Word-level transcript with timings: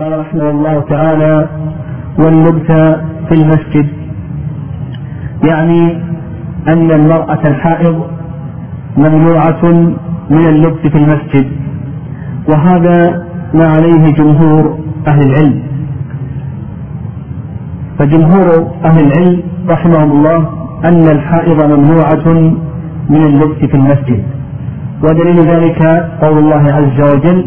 قال 0.00 0.18
رحمه 0.18 0.50
الله 0.50 0.80
تعالى 0.80 1.48
واللبث 2.18 2.70
في 3.28 3.32
المسجد. 3.32 3.88
يعني 5.48 6.02
أن 6.68 6.90
المرأة 6.90 7.40
الحائض 7.44 8.06
ممنوعة 8.96 9.64
من 10.30 10.46
اللبث 10.48 10.86
في 10.86 10.98
المسجد 10.98 11.46
وهذا 12.48 13.26
ما 13.54 13.68
عليه 13.68 14.10
جمهور 14.10 14.78
أهل 15.06 15.22
العلم. 15.30 15.62
فجمهور 17.98 18.70
أهل 18.84 19.06
العلم 19.06 19.42
رحمهم 19.68 20.10
الله 20.12 20.48
أن 20.84 21.08
الحائض 21.08 21.62
ممنوعة 21.72 22.28
من 23.10 23.22
اللبث 23.26 23.64
في 23.64 23.74
المسجد. 23.74 24.22
ودليل 25.02 25.40
ذلك 25.40 25.82
قول 26.22 26.38
الله 26.38 26.64
عز 26.72 27.14
وجل 27.14 27.46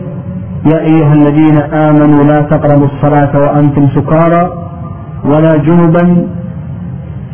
يا 0.65 0.79
أيها 0.79 1.13
الذين 1.13 1.57
آمنوا 1.57 2.23
لا 2.23 2.41
تقربوا 2.41 2.85
الصلاة 2.85 3.39
وأنتم 3.39 3.87
سكارى 3.95 4.51
ولا 5.25 5.57
جنبا 5.57 6.27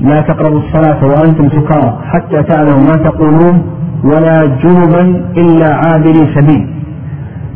لا 0.02 0.22
تقربوا 0.22 0.60
الصلاة 0.60 1.06
وأنتم 1.06 1.50
سكارى 1.50 2.00
حتى 2.06 2.44
تعلموا 2.44 2.84
ما 2.84 2.96
تقولون 2.96 3.62
ولا 4.04 4.46
جنبا 4.46 5.02
إلا 5.38 5.76
عابري 5.76 6.34
سبيل. 6.36 6.68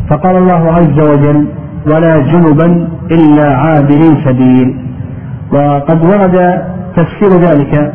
فقال 0.10 0.36
الله 0.36 0.72
عز 0.72 1.00
وجل 1.00 1.46
ولا 1.88 2.18
جنبا 2.20 2.88
إلا 3.12 3.56
عابري 3.56 4.24
سبيل. 4.26 4.78
وقد 5.54 6.06
ورد 6.06 6.62
تفسير 6.96 7.40
ذلك 7.40 7.94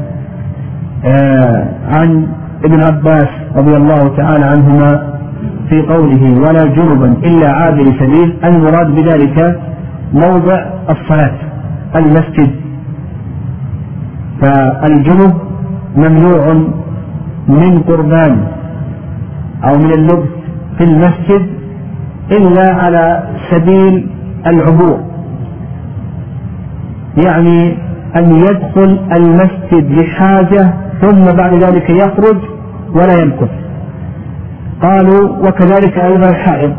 آه، 1.04 1.68
عن 1.88 2.26
ابن 2.64 2.82
عباس 2.82 3.28
رضي 3.56 3.76
الله 3.76 4.16
تعالى 4.16 4.44
عنهما 4.44 5.13
في 5.68 5.82
قوله 5.82 6.40
ولا 6.40 6.64
جنبا 6.64 7.16
إلا 7.24 7.50
عابر 7.50 7.84
سبيل 7.84 8.36
المراد 8.44 8.94
بذلك 8.94 9.60
موضع 10.12 10.64
الصلاة 10.90 11.34
المسجد. 11.96 12.50
فالجنب 14.42 15.34
ممنوع 15.96 16.54
من 17.48 17.78
قربان 17.78 18.46
أو 19.64 19.78
من 19.78 19.90
اللبس 19.92 20.28
في 20.78 20.84
المسجد 20.84 21.46
إلا 22.30 22.74
على 22.74 23.22
سبيل 23.50 24.06
العبور. 24.46 25.00
يعني 27.26 27.78
أن 28.16 28.34
يدخل 28.34 29.00
المسجد 29.16 29.90
لحاجة 29.92 30.74
ثم 31.00 31.36
بعد 31.36 31.54
ذلك 31.54 31.90
يخرج 31.90 32.38
ولا 32.94 33.22
يمكث 33.22 33.50
قالوا 34.82 35.28
وكذلك 35.38 35.98
أيضا 35.98 36.30
الحائض. 36.30 36.72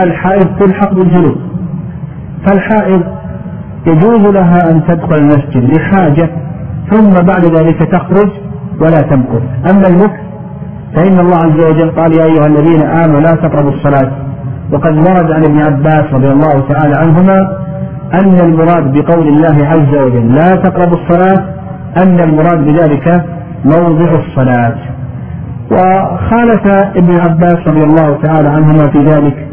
الحائض 0.00 0.46
تلحق 0.58 0.94
بالجنوب 0.94 1.36
فالحائض 2.46 3.02
يجوز 3.86 4.26
لها 4.26 4.70
أن 4.70 4.82
تدخل 4.88 5.16
المسجد 5.16 5.74
لحاجة 5.74 6.30
ثم 6.90 7.10
بعد 7.10 7.44
ذلك 7.44 7.78
تخرج 7.78 8.30
ولا 8.80 9.00
تمكث. 9.00 9.42
أما 9.70 9.88
المكث 9.88 10.20
فإن 10.96 11.18
الله 11.20 11.36
عز 11.36 11.64
وجل 11.64 11.90
قال 11.90 12.12
يا 12.12 12.24
أيها 12.24 12.46
الذين 12.46 12.82
آمنوا 12.82 13.20
لا 13.20 13.30
تقربوا 13.30 13.70
الصلاة. 13.70 14.12
وقد 14.72 14.96
ورد 14.96 15.32
عن 15.32 15.44
ابن 15.44 15.58
عباس 15.62 16.12
رضي 16.12 16.28
الله 16.28 16.60
تعالى 16.68 16.96
عنهما 16.96 17.58
أن 18.14 18.40
المراد 18.40 18.92
بقول 18.92 19.28
الله 19.28 19.66
عز 19.66 19.94
وجل 20.04 20.34
لا 20.34 20.50
تقربوا 20.50 20.96
الصلاة 20.96 21.44
أن 21.96 22.20
المراد 22.20 22.64
بذلك 22.64 23.24
موضع 23.64 24.14
الصلاة. 24.14 24.91
وخالف 25.72 26.66
ابن 26.96 27.20
عباس 27.20 27.58
رضي 27.66 27.84
الله 27.84 28.18
تعالى 28.22 28.48
عنهما 28.48 28.88
في 28.88 28.98
ذلك 28.98 29.46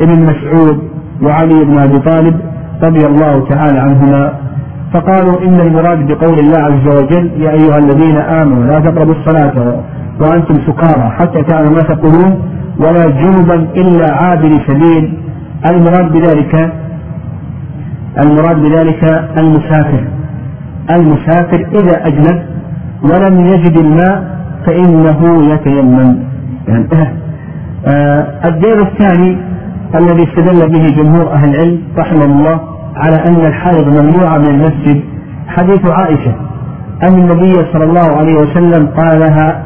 ابن 0.00 0.22
مسعود 0.22 0.78
وعلي 1.22 1.64
بن 1.64 1.78
أبي 1.78 1.98
طالب 1.98 2.40
رضي 2.82 3.06
الله 3.06 3.48
تعالى 3.48 3.78
عنهما 3.78 4.32
فقالوا 4.94 5.40
إن 5.42 5.60
المراد 5.60 6.06
بقول 6.12 6.38
الله 6.38 6.58
عز 6.58 6.86
وجل 6.86 7.30
يا 7.36 7.50
أيها 7.50 7.78
الذين 7.78 8.16
آمنوا 8.16 8.64
لا 8.64 8.80
تقربوا 8.80 9.14
الصلاة 9.14 9.82
وأنتم 10.20 10.54
سكارى 10.54 11.10
حتى 11.18 11.42
تعلموا 11.42 11.74
ما 11.74 11.82
تقولون 11.82 12.42
ولا 12.80 13.06
جنبا 13.06 13.54
إلا 13.54 14.14
عابر 14.14 14.50
سبيل. 14.66 15.18
المراد 15.70 16.12
بذلك 16.12 16.72
المراد 18.24 18.56
بذلك 18.56 19.04
المسافر. 19.38 20.04
المسافر 20.90 21.66
إذا 21.74 22.06
أجنب 22.06 22.42
ولم 23.02 23.46
يجد 23.46 23.76
الماء 23.78 24.37
فإنه 24.68 25.52
يتيمم. 25.52 26.16
يعني 26.68 26.88
آه 27.86 28.48
الدين 28.48 28.80
الثاني 28.80 29.38
الذي 29.94 30.22
استدل 30.28 30.68
به 30.68 31.02
جمهور 31.02 31.32
أهل 31.32 31.54
العلم 31.54 31.78
رحمه 31.98 32.24
الله 32.24 32.60
على 32.96 33.16
أن 33.16 33.46
الحائض 33.46 33.88
ممنوعة 33.88 34.38
من 34.38 34.46
المسجد 34.46 35.00
حديث 35.48 35.86
عائشة 35.86 36.34
أن 37.02 37.14
النبي 37.14 37.52
صلى 37.72 37.84
الله 37.84 38.16
عليه 38.16 38.34
وسلم 38.34 38.86
قال 38.86 39.20
لها 39.20 39.62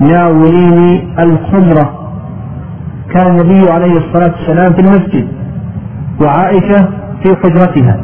ناوليني 0.00 1.14
الخمرة 1.22 1.92
كان 3.14 3.26
النبي 3.30 3.70
عليه 3.70 3.96
الصلاة 3.98 4.32
والسلام 4.38 4.72
في 4.72 4.80
المسجد 4.80 5.28
وعائشة 6.20 6.88
في 7.22 7.36
حجرتها. 7.44 8.00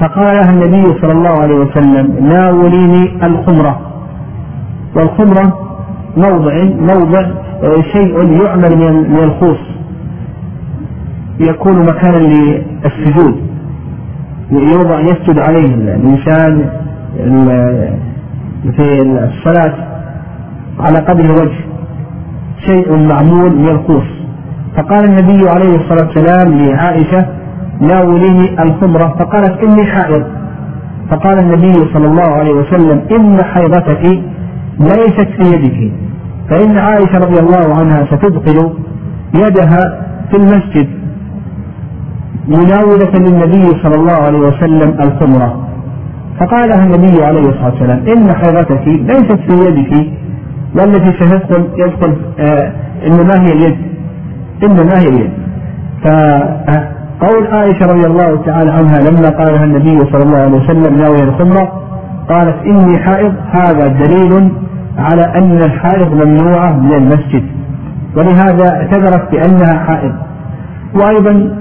فقال 0.00 0.36
لها 0.36 0.50
النبي 0.50 1.00
صلى 1.00 1.12
الله 1.12 1.30
عليه 1.42 1.54
وسلم 1.54 2.28
ناوليني 2.28 3.26
الخمرة 3.26 3.80
والخمرة 4.96 5.58
موضع 6.16 6.64
موضع 6.64 7.20
آه، 7.62 7.82
شيء 7.92 8.42
يعمل 8.44 8.76
من 9.08 9.18
الخوص. 9.24 9.58
يكون 11.40 11.78
مكانا 11.82 12.16
للسجود. 12.16 13.40
يوضع 14.50 15.00
يسجد 15.00 15.38
عليه 15.38 15.74
الإنسان 15.74 16.70
في 18.76 19.02
الصلاة 19.02 19.74
على 20.80 20.98
قدر 20.98 21.24
الوجه. 21.24 21.60
شيء 22.66 22.92
معمول 22.92 23.56
من 23.56 23.68
الخوص. 23.68 24.06
فقال 24.76 25.04
النبي 25.04 25.48
عليه 25.48 25.76
الصلاة 25.76 26.08
والسلام 26.08 26.58
لعائشة 26.58 27.26
ناوليني 27.80 28.62
الخمرة. 28.62 29.16
فقالت 29.18 29.64
إني 29.64 29.86
حائض. 29.86 30.24
فقال 31.10 31.38
النبي 31.38 31.72
صلى 31.72 32.06
الله 32.06 32.32
عليه 32.32 32.52
وسلم 32.52 33.02
إن 33.12 33.44
حيضتك 33.44 34.22
ليست 34.80 35.28
في 35.38 35.42
يدك 35.54 35.92
فإن 36.50 36.78
عائشة 36.78 37.18
رضي 37.18 37.40
الله 37.40 37.74
عنها 37.74 38.04
ستدخل 38.06 38.70
يدها 39.34 40.00
في 40.30 40.36
المسجد 40.36 40.88
مناولة 42.48 43.12
للنبي 43.14 43.82
صلى 43.82 43.94
الله 43.94 44.12
عليه 44.12 44.38
وسلم 44.38 44.96
الخمرة. 45.00 45.68
فقال 46.40 46.68
لها 46.68 46.84
النبي 46.84 47.24
عليه 47.24 47.40
الصلاة 47.40 47.70
والسلام 47.72 48.02
إن 48.08 48.32
حيضتك 48.34 48.86
ليست 48.86 49.38
في 49.48 49.52
يدك 49.68 50.12
والتي 50.74 51.12
ستدخل 51.12 51.68
يدخل 51.76 52.16
آه 52.38 52.72
إنما 53.06 53.34
هي 53.46 53.52
اليد. 53.52 53.76
إنما 54.64 54.98
هي 54.98 55.08
اليد. 55.08 55.30
فقول 56.04 57.46
عائشة 57.46 57.86
رضي 57.86 58.06
الله 58.06 58.42
تعالى 58.46 58.70
عنها 58.70 59.10
لما 59.10 59.28
قالها 59.28 59.64
النبي 59.64 59.98
صلى 60.12 60.22
الله 60.22 60.38
عليه 60.38 60.56
وسلم 60.56 60.94
ناوية 60.96 61.22
الخمرة 61.22 61.72
قالت 62.28 62.56
إني 62.66 62.98
حائض 62.98 63.34
هذا 63.50 63.86
دليل 63.86 64.52
على 64.98 65.22
أن 65.22 65.56
الحائض 65.62 66.12
ممنوعة 66.12 66.72
من 66.72 66.92
المسجد. 66.92 67.44
ولهذا 68.16 68.76
اعتذرت 68.76 69.30
بأنها 69.32 69.84
حائض. 69.86 70.12
وأيضا 70.94 71.56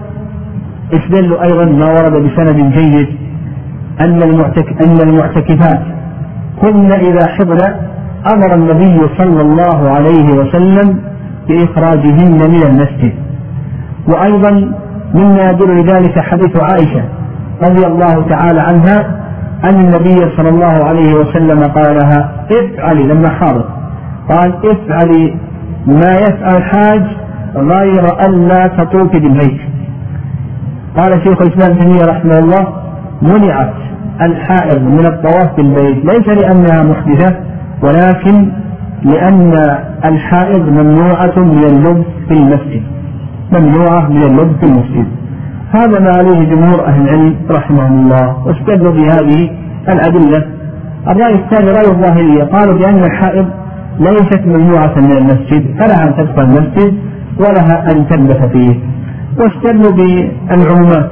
استدلوا 0.93 1.43
أيضا 1.43 1.65
ما 1.65 1.85
ورد 1.85 2.13
بسند 2.13 2.73
جيد 2.73 3.07
أن 4.01 4.23
المعتك 4.23 4.83
أن 4.87 5.09
المعتكفات 5.09 5.81
كن 6.61 6.91
إذا 6.91 7.27
حضن 7.27 7.57
أمر 8.33 8.55
النبي 8.55 8.99
صلى 9.17 9.41
الله 9.41 9.89
عليه 9.89 10.33
وسلم 10.39 10.99
بإخراجهن 11.47 12.51
من 12.51 12.63
المسجد. 12.63 13.13
وأيضا 14.07 14.71
مما 15.13 15.49
يدل 15.49 15.81
لذلك 15.81 16.19
حديث 16.19 16.59
عائشة 16.61 17.03
رضي 17.61 17.85
الله 17.87 18.25
تعالى 18.29 18.61
عنها 18.61 19.26
أن 19.63 19.79
النبي 19.79 20.35
صلى 20.37 20.49
الله 20.49 20.85
عليه 20.85 21.13
وسلم 21.13 21.63
قال 21.63 21.95
لها 21.95 22.31
افعلي 22.51 23.03
لما 23.03 23.29
حاضت 23.29 23.65
قال 24.29 24.53
افعلي. 24.65 25.35
ما 25.87 26.11
يفعل 26.15 26.57
الحاج 26.57 27.03
غير 27.55 28.25
أن 28.25 28.47
لا 28.47 28.67
تطوفي 28.67 29.19
بالبيت. 29.19 29.61
قال 30.97 31.11
شيخ 31.23 31.41
الإسلام 31.41 31.77
تيمية 31.79 32.05
رحمه 32.05 32.39
الله 32.39 32.67
منعت 33.21 33.73
الحائض 34.21 34.81
من 34.81 35.05
الطواف 35.05 35.55
بالبيت. 35.57 36.05
ليس 36.05 36.27
لأنها 36.27 36.83
محدثة 36.83 37.35
ولكن 37.83 38.51
لأن 39.03 39.53
الحائض 40.05 40.69
ممنوعة 40.69 41.37
من 41.37 41.63
اللبس 41.63 42.05
في 42.27 42.33
المسجد. 42.33 42.83
ممنوعة 43.51 44.09
من 44.09 44.23
اللبس 44.23 44.55
في 44.59 44.65
المسجد. 44.65 45.07
هذا 45.71 45.99
ما 45.99 46.11
عليه 46.17 46.43
جمهور 46.43 46.85
أهل 46.85 47.01
العلم 47.01 47.35
رحمهم 47.49 48.03
الله 48.03 48.47
واستدلوا 48.47 48.91
بهذه 48.91 49.49
الأدلة. 49.89 50.45
الرأي 51.07 51.35
الثاني 51.35 51.71
رأي 51.71 51.91
الظاهرية 51.91 52.43
قالوا 52.43 52.77
بأن 52.77 53.03
الحائض 53.03 53.45
ليست 53.99 54.41
ممنوعة 54.45 54.95
من 54.95 55.11
المسجد 55.11 55.75
فلها 55.79 56.03
أن 56.07 56.15
تدخل 56.15 56.41
المسجد 56.41 56.93
ولها 57.39 57.91
أن 57.91 58.07
تلبث 58.07 58.51
فيه. 58.51 58.79
واستدلوا 59.39 59.91
بالعمومات 59.91 61.09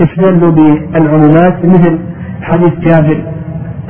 استدلوا 0.00 0.50
بالعمومات 0.50 1.64
مثل 1.64 1.98
حديث 2.42 2.72
جابر 2.80 3.22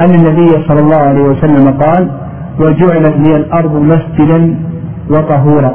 أن 0.01 0.11
النبي 0.11 0.69
صلى 0.69 0.81
الله 0.81 0.97
عليه 0.97 1.23
وسلم 1.23 1.71
قال 1.71 2.11
وجعلت 2.61 3.17
لي 3.17 3.37
الأرض 3.37 3.75
مسجدا 3.75 4.57
وطهورا. 5.11 5.73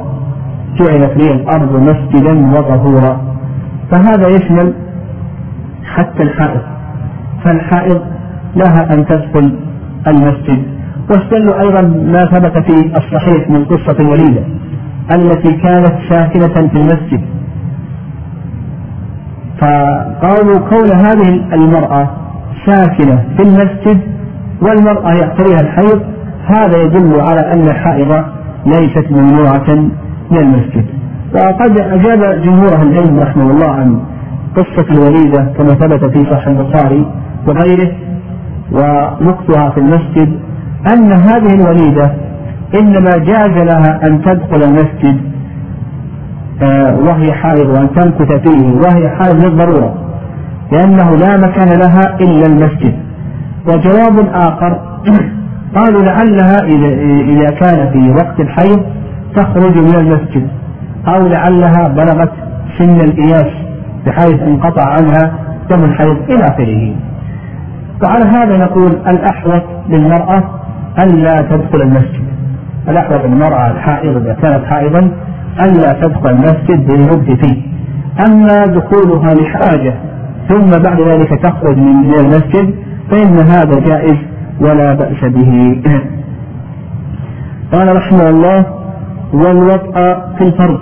جعلت 0.79 1.17
لي 1.17 1.31
الأرض 1.31 1.81
مسجدا 1.81 2.59
وطهورا. 2.59 3.36
فهذا 3.91 4.27
يشمل 4.27 4.73
حتى 5.85 6.23
الحائض. 6.23 6.61
فالحائض 7.43 8.01
لها 8.55 8.93
أن 8.93 9.05
تدخل 9.05 9.59
المسجد. 10.07 10.63
واستدلوا 11.09 11.59
أيضا 11.61 11.81
ما 11.81 12.25
ثبت 12.25 12.71
في 12.71 12.97
الصحيح 12.97 13.49
من 13.49 13.65
قصة 13.65 13.95
الوليدة 13.99 14.43
التي 15.11 15.51
كانت 15.51 15.93
ساكنة 16.09 16.67
في 16.67 16.75
المسجد. 16.75 17.21
فقالوا 19.61 20.59
كون 20.69 20.91
هذه 20.95 21.53
المرأة 21.53 22.09
ساكنة 22.65 23.23
في 23.37 23.43
المسجد 23.43 24.01
والمرأة 24.61 25.13
يعتريها 25.13 25.59
الحيض 25.59 26.01
هذا 26.45 26.81
يدل 26.83 27.21
على 27.21 27.39
أن 27.53 27.67
الحائض 27.67 28.23
ليست 28.65 29.11
ممنوعة 29.11 29.75
من 30.31 30.37
المسجد. 30.37 30.85
وقد 31.35 31.79
أجاب 31.79 32.41
جمهور 32.41 32.73
أهل 32.73 32.87
العلم 32.87 33.19
رحمه 33.19 33.51
الله 33.51 33.71
عن 33.71 33.99
قصة 34.55 34.85
الوليدة 34.91 35.53
كما 35.57 35.69
ثبت 35.69 36.17
في 36.17 36.25
صحيح 36.31 36.47
البخاري 36.47 37.05
وغيره 37.47 37.91
ومكثها 38.71 39.69
في 39.69 39.77
المسجد 39.77 40.39
أن 40.93 41.11
هذه 41.11 41.53
الوليدة 41.53 42.13
إنما 42.79 43.17
جاز 43.17 43.57
لها 43.57 44.07
أن 44.07 44.21
تدخل 44.21 44.63
المسجد 44.63 45.21
آه، 46.61 46.95
وهي 46.99 47.33
حائض 47.33 47.69
وأن 47.69 47.89
تمكث 47.95 48.47
فيه 48.47 48.71
وهي 48.71 49.09
حائض 49.09 49.45
للضرورة 49.45 49.93
لأنه 50.71 51.15
لا 51.15 51.37
مكان 51.37 51.67
لها 51.79 52.17
إلا 52.21 52.45
المسجد. 52.45 52.95
وجواب 53.67 54.27
آخر 54.33 54.79
قالوا 55.75 56.01
لعلها 56.01 56.63
إذا 57.23 57.49
كان 57.49 57.91
في 57.91 58.09
وقت 58.09 58.39
الحيض 58.39 58.81
تخرج 59.35 59.77
من 59.77 59.95
المسجد. 59.95 60.47
أو 61.07 61.27
لعلها 61.27 61.87
بلغت 61.87 62.31
سن 62.77 63.01
الإياس 63.01 63.53
بحيث 64.05 64.41
انقطع 64.41 64.89
عنها 64.89 65.33
دم 65.69 65.83
الحيض 65.83 66.17
إلى 66.29 66.43
آخره. 66.43 66.95
وعلى 68.03 68.25
هذا 68.25 68.57
نقول 68.57 68.91
الأحوط 69.07 69.63
للمرأة 69.89 70.43
ألا 70.99 71.41
تدخل 71.41 71.81
المسجد. 71.81 72.27
الأحوط 72.89 73.25
للمرأة 73.25 73.71
الحائض 73.71 74.17
إذا 74.17 74.33
كانت 74.33 74.65
حائضا 74.65 75.11
ألا 75.61 75.93
تدخل 75.93 76.29
المسجد 76.29 76.87
بالمد 76.87 77.37
فيه. 77.45 77.61
أما 78.29 78.65
دخولها 78.65 79.33
لحاجة 79.33 79.93
ثم 80.49 80.69
بعد 80.83 81.01
ذلك 81.01 81.29
تخرج 81.43 81.77
من 81.77 82.13
المسجد 82.13 82.75
فإن 83.11 83.37
هذا 83.37 83.79
جائز 83.79 84.17
ولا 84.61 84.93
بأس 84.93 85.23
به. 85.23 85.81
قال 87.71 87.95
رحمه 87.95 88.29
الله 88.29 88.65
والوطأ 89.33 90.33
في 90.37 90.43
الفرج. 90.43 90.79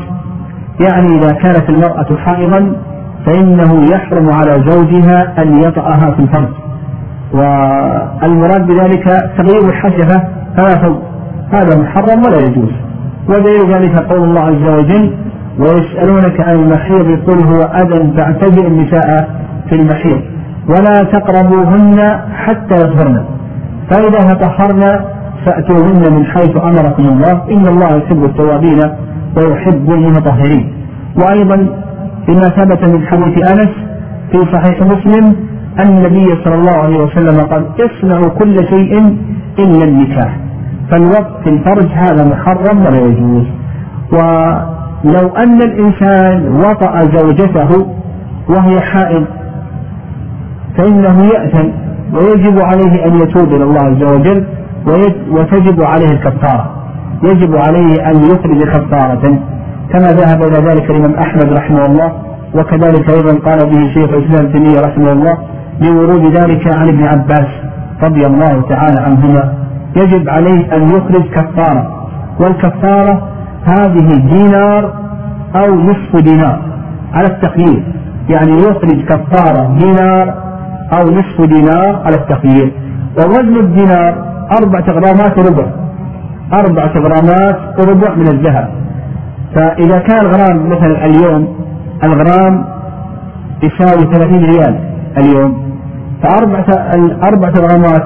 يعني 0.79 1.07
إذا 1.07 1.31
كانت 1.31 1.69
المرأة 1.69 2.17
حائضا 2.25 2.75
فإنه 3.25 3.85
يحرم 3.91 4.29
على 4.33 4.63
زوجها 4.69 5.43
أن 5.43 5.55
يطأها 5.55 6.11
في 6.11 6.19
الفرج. 6.19 6.53
والمراد 7.33 8.67
بذلك 8.67 9.31
تغيير 9.37 9.69
الحشفة 9.69 10.23
فلا 10.57 10.75
فوق 10.83 11.01
هذا 11.51 11.81
محرم 11.81 12.21
ولا 12.27 12.39
يجوز. 12.39 12.71
ودليل 13.29 13.73
ذلك 13.73 13.95
قول 14.11 14.23
الله 14.23 14.41
عز 14.41 14.79
وجل 14.79 15.17
ويسألونك 15.59 16.41
عن 16.41 16.55
المحيض 16.55 17.09
يقول 17.09 17.39
هو 17.39 17.61
أذى 17.61 18.13
فاعتزل 18.17 18.65
النساء 18.65 19.29
في 19.69 19.75
المحيض. 19.75 20.21
ولا 20.69 21.03
تقربوهن 21.03 22.19
حتى 22.35 22.75
يطهرن. 22.75 23.25
فإذا 23.89 24.33
تطهرن 24.33 25.05
فأتوهن 25.45 26.13
من 26.13 26.25
حيث 26.25 26.55
أمركم 26.57 27.03
الله. 27.03 27.33
إن 27.51 27.67
الله 27.67 27.95
يحب 27.97 28.23
التوابين 28.23 28.81
ويحب 29.37 29.91
المتطهرين 29.91 30.73
وأيضا 31.17 31.55
بما 32.27 32.41
ثبت 32.41 32.87
من 32.89 33.07
حديث 33.07 33.51
أنس 33.51 33.69
في 34.31 34.39
صحيح 34.53 34.81
مسلم 34.81 35.35
أن 35.79 35.87
النبي 35.87 36.27
صلى 36.43 36.55
الله 36.55 36.71
عليه 36.71 36.97
وسلم 36.97 37.41
قال 37.41 37.65
اصنعوا 37.79 38.29
كل 38.39 38.55
شيء 38.55 39.17
إلا 39.59 39.83
النكاح. 39.83 40.37
فالوقت 40.91 41.43
في 41.43 41.49
الفرج 41.49 41.87
هذا 41.87 42.25
محرم 42.25 42.85
ولا 42.85 42.99
يجوز. 42.99 43.45
ولو 44.11 45.27
أن 45.37 45.61
الإنسان 45.61 46.55
وطأ 46.55 46.99
زوجته 46.99 47.87
وهي 48.49 48.81
حائض 48.81 49.25
فإنه 50.77 51.23
يأثم 51.23 51.67
ويجب 52.13 52.59
عليه 52.59 53.05
أن 53.05 53.15
يتوب 53.15 53.53
إلى 53.53 53.63
الله 53.63 53.81
عز 53.81 54.03
وجل. 54.03 54.45
وتجب 55.31 55.83
عليه 55.83 56.09
الكفارة. 56.09 56.71
يجب 57.23 57.55
عليه 57.55 58.09
أن 58.11 58.15
يخرج 58.23 58.63
كفارة. 58.63 59.39
كما 59.91 60.07
ذهب 60.07 60.43
إلى 60.43 60.69
ذلك 60.69 60.91
الإمام 60.91 61.13
أحمد 61.13 61.53
رحمه 61.53 61.85
الله 61.85 62.11
وكذلك 62.55 63.09
أيضا 63.09 63.39
قال 63.49 63.69
به 63.69 63.93
شيخ 63.93 64.09
الإسلام 64.09 64.51
تيمية 64.51 64.81
رحمه 64.81 65.11
الله 65.11 65.37
لورود 65.81 66.35
ذلك 66.35 66.77
عن 66.77 66.87
ابن 66.87 67.03
عباس 67.03 67.47
رضي 68.03 68.25
الله 68.25 68.61
تعالى 68.69 69.01
عنهما. 69.01 69.53
يجب 69.95 70.29
عليه 70.29 70.75
أن 70.75 70.83
يخرج 70.89 71.23
كفارة. 71.29 72.07
والكفارة 72.39 73.29
هذه 73.65 74.07
دينار 74.15 74.93
أو 75.55 75.75
نصف 75.75 76.15
دينار. 76.15 76.61
على 77.13 77.27
التخيير 77.27 77.83
يعني 78.29 78.51
يخرج 78.51 79.05
كفارة 79.05 79.77
دينار 79.79 80.33
أو 80.93 81.09
نصف 81.09 81.41
دينار 81.41 82.01
على 82.05 82.15
التخيير 82.15 82.71
ووزن 83.17 83.55
الدينار 83.55 84.34
أربعة 84.51 84.91
غرامات 84.91 85.39
ربع 85.39 85.65
أربعة 86.53 86.93
غرامات 86.97 87.89
ربع 87.89 88.15
من 88.15 88.27
الذهب. 88.27 88.69
فإذا 89.55 89.99
كان 89.99 90.25
الغرام 90.25 90.69
مثلا 90.69 91.05
اليوم 91.05 91.55
الغرام 92.03 92.65
يساوي 93.63 94.13
30 94.13 94.43
ريال 94.43 94.79
اليوم. 95.17 95.65
فأربعة 96.23 96.65
الأربعة 96.95 97.53
غرامات 97.59 98.03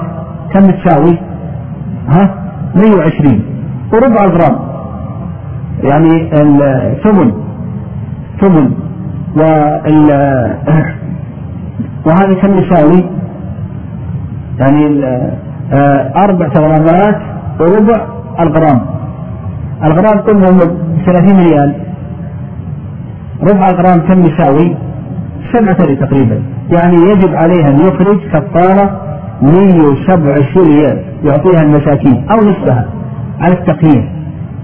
كم 0.53 0.59
تساوي؟ 0.59 1.17
ها؟ 2.09 2.35
120 2.75 3.43
وربع 3.93 4.23
الغرام. 4.23 4.59
يعني 5.83 6.29
الثمن. 6.33 7.31
ثمن. 8.41 8.71
وال 9.35 10.09
وهذا 12.05 12.33
كم 12.33 12.57
يساوي؟ 12.57 13.05
يعني 14.59 15.01
أربع 16.15 16.47
غرامات 16.57 17.21
وربع 17.59 18.05
الغرام. 18.39 18.81
الغرام 19.83 20.19
قلنا 20.19 20.49
ب 20.51 20.59
30 21.05 21.39
ريال. 21.39 21.75
ربع 23.41 23.69
الغرام 23.69 23.99
كم 24.07 24.19
يساوي؟ 24.21 24.75
سبعة 25.53 26.05
تقريبا. 26.05 26.41
يعني 26.71 26.95
يجب 26.95 27.35
عليه 27.35 27.67
أن 27.69 27.79
يخرج 27.79 28.19
كفارة 28.33 29.01
127 29.41 30.67
ريال. 30.67 31.03
يعطيها 31.23 31.61
المساكين 31.61 32.25
أو 32.31 32.37
نصفها 32.37 32.85
على 33.41 33.53
التقييم 33.53 34.09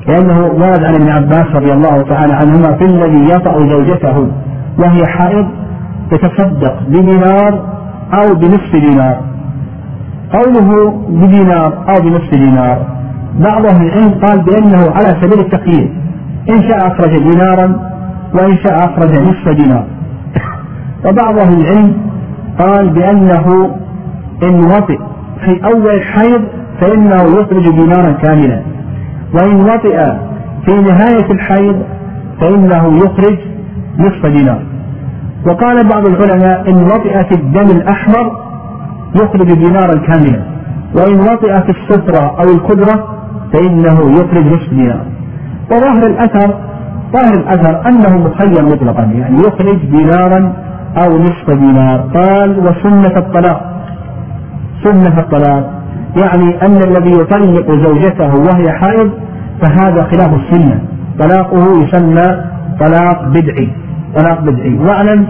لأنه 0.08 0.42
ورد 0.42 0.84
عن 0.84 0.96
ابن 0.96 1.10
عباس 1.10 1.46
رضي 1.56 1.74
الله 1.74 2.02
تعالى 2.02 2.34
عنهما 2.34 2.78
في 2.78 2.86
الذي 2.86 3.30
يطأ 3.30 3.68
زوجته 3.68 4.28
وهي 4.80 5.04
حائض 5.06 5.48
يتصدق 6.12 6.80
بدينار 6.88 7.54
أو 8.14 8.34
بنصف 8.36 8.76
دينار. 8.76 9.22
قوله 10.36 10.92
بدينار 11.10 11.74
أو 11.90 12.02
بنصف 12.02 12.32
دينار. 12.32 12.86
بعض 13.40 13.66
أهل 13.66 13.86
العلم 13.86 14.14
قال 14.26 14.40
بأنه 14.40 14.92
على 14.92 15.22
سبيل 15.22 15.40
التقييد. 15.40 15.90
إن 16.50 16.62
شاء 16.62 16.88
أخرج 16.88 17.18
دينارا 17.18 17.92
وإن 18.34 18.58
شاء 18.58 18.86
أخرج 18.86 19.20
نصف 19.20 19.50
دينار. 19.50 19.86
وبعض 21.06 21.40
أهل 21.40 21.62
العلم 21.62 21.98
قال 22.60 22.90
بأنه 22.90 23.76
إن 24.44 24.60
وطئ 24.60 24.98
في 25.46 25.66
أول 25.66 25.96
الحيض 25.96 26.42
فإنه 26.82 27.24
يخرج 27.24 27.70
دينارا 27.70 28.12
كاملا. 28.12 28.62
وإن 29.34 29.56
وطئ 29.56 30.14
في 30.66 30.82
نهاية 30.82 31.32
الحيض 31.32 31.82
فإنه 32.42 32.98
يخرج 32.98 33.38
نصف 34.00 34.26
دينار. 34.26 34.62
وقال 35.48 35.88
بعض 35.88 36.08
العلماء 36.08 36.70
إن 36.70 36.84
وطئ 36.84 37.24
في 37.24 37.36
الدم 37.36 37.78
الأحمر 37.78 38.45
يخرج 39.16 39.54
دينارا 39.54 39.96
كاملا. 40.08 40.56
وإن 40.98 41.20
وطئ 41.20 41.54
في 41.54 41.70
الصفرة 41.70 42.36
أو 42.40 42.54
القدرة 42.54 43.08
فإنه 43.54 44.12
يخرج 44.12 44.46
نصف 44.46 44.70
دينار 44.70 45.06
وظاهر 45.72 46.08
الأثر 46.08 46.56
ظاهر 47.14 47.34
الأثر 47.34 47.88
أنه 47.90 48.18
مخير 48.18 48.66
مطلقا 48.66 49.04
يعني 49.04 49.38
يخرج 49.38 49.78
دينارا 49.86 50.54
أو 50.98 51.18
نصف 51.18 51.52
دينار. 51.52 52.00
قال 52.00 52.60
وسنة 52.60 53.18
الطلاق. 53.18 53.82
سنة 54.84 55.20
الطلاق. 55.20 55.72
يعني 56.18 56.66
أن 56.66 56.78
الذي 56.88 57.12
يطلق 57.12 57.72
زوجته 57.72 58.36
وهي 58.36 58.72
حائض 58.72 59.12
فهذا 59.62 60.04
خلاف 60.04 60.34
السنة. 60.34 60.80
طلاقه 61.20 61.84
يسمى 61.84 62.44
طلاق 62.80 63.28
بدعي. 63.28 63.70
طلاق 64.18 64.42
بدعي. 64.42 64.78
واعلم 64.78 65.28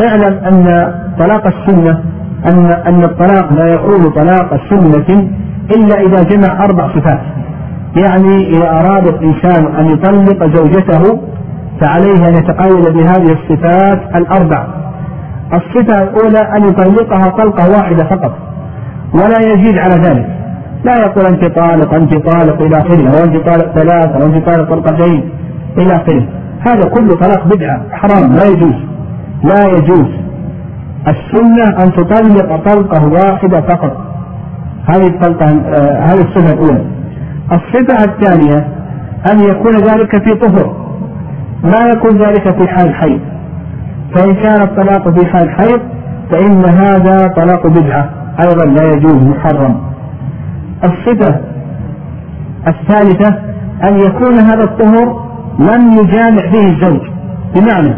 اعلم 0.00 0.34
أن 0.44 0.94
طلاق 1.18 1.46
السنة 1.46 2.02
أن 2.46 2.72
أن 2.86 3.04
الطلاق 3.04 3.52
لا 3.52 3.74
يكون 3.74 4.10
طلاق 4.10 4.60
سنة 4.70 5.28
إلا 5.76 6.00
إذا 6.00 6.22
جمع 6.22 6.64
أربع 6.64 6.88
صفات. 6.88 7.20
يعني 7.96 8.48
إذا 8.48 8.70
أراد 8.70 9.06
الإنسان 9.06 9.76
أن 9.76 9.86
يطلق 9.86 10.56
زوجته 10.56 11.20
فعليه 11.80 12.28
أن 12.28 12.34
يتقيد 12.34 12.94
بهذه 12.94 13.32
الصفات 13.32 14.16
الأربع. 14.16 14.66
الصفة 15.52 16.02
الأولى 16.02 16.56
أن 16.56 16.68
يطلقها 16.68 17.28
طلقة 17.28 17.70
واحدة 17.70 18.04
فقط 18.04 18.32
ولا 19.14 19.38
يزيد 19.52 19.78
على 19.78 19.94
ذلك. 19.94 20.26
لا 20.84 20.96
يقول 20.96 21.26
أنت 21.26 21.44
طالق 21.44 21.94
أنت 21.94 22.14
طالق 22.14 22.62
إلى 22.62 22.78
آخره 22.78 23.08
أو 23.08 23.24
أنت 23.24 23.36
طالق 23.36 23.72
ثلاثة 23.74 24.22
أو 24.22 24.26
أنت 24.26 24.48
طالق 24.48 24.70
طلقتين 24.70 25.30
إلى 25.78 25.92
آخره. 25.92 26.26
هذا 26.66 26.88
كله 26.88 27.16
طلاق 27.16 27.46
بدعة 27.46 27.82
حرام 27.92 28.32
لا 28.32 28.44
يجوز 28.44 28.74
لا 29.44 29.78
يجوز. 29.78 30.23
السنة 31.08 31.84
أن 31.84 31.92
تطلق 31.92 32.56
طلقة 32.72 33.04
واحدة 33.08 33.60
فقط. 33.60 33.96
هذه 34.86 35.06
الطلقة 35.06 35.46
آه 35.46 36.00
هذه 36.00 36.20
الصفة 36.20 36.52
الأولى. 36.52 36.84
الصفة 37.52 38.04
الثانية 38.12 38.68
أن 39.32 39.40
يكون 39.40 39.72
ذلك 39.72 40.24
في 40.24 40.34
طهر. 40.34 40.76
ما 41.64 41.88
يكون 41.94 42.18
ذلك 42.18 42.56
في 42.56 42.68
حال 42.68 42.94
حيض. 42.94 43.20
فإن 44.14 44.34
كان 44.34 44.62
الطلاق 44.62 45.08
في 45.08 45.26
حال 45.26 45.50
حيض 45.50 45.80
فإن 46.30 46.64
هذا 46.64 47.26
طلاق 47.36 47.66
بدعة. 47.66 48.10
أيضا 48.42 48.64
لا 48.64 48.88
يجوز 48.88 49.14
محرم. 49.14 49.80
الصفة 50.84 51.40
الثالثة 52.68 53.38
أن 53.84 54.00
يكون 54.00 54.34
هذا 54.38 54.64
الطهر 54.64 55.24
لم 55.58 55.90
يجامع 55.92 56.42
به 56.52 56.66
الزوج. 56.66 57.00
بمعنى 57.56 57.94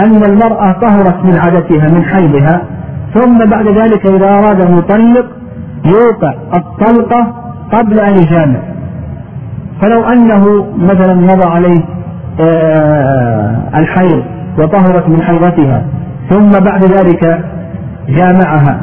أن 0.00 0.24
المرأة 0.24 0.72
طهرت 0.72 1.24
من 1.24 1.36
عادتها 1.38 1.88
من 1.88 2.04
حيضها 2.04 2.62
ثم 3.14 3.38
بعد 3.38 3.66
ذلك 3.66 4.06
إذا 4.06 4.28
أراد 4.28 4.60
أن 4.60 4.78
يطلق 4.78 5.26
يوقع 5.84 6.34
الطلقة 6.56 7.34
قبل 7.72 8.00
أن 8.00 8.16
يجامع. 8.16 8.60
فلو 9.82 10.04
أنه 10.04 10.66
مثلا 10.78 11.14
مضى 11.14 11.48
عليه 11.48 11.80
آه، 12.40 13.56
الحيض 13.74 14.22
وطهرت 14.58 15.08
من 15.08 15.22
حيضتها 15.22 15.84
ثم 16.30 16.50
بعد 16.50 16.84
ذلك 16.84 17.44
جامعها 18.08 18.80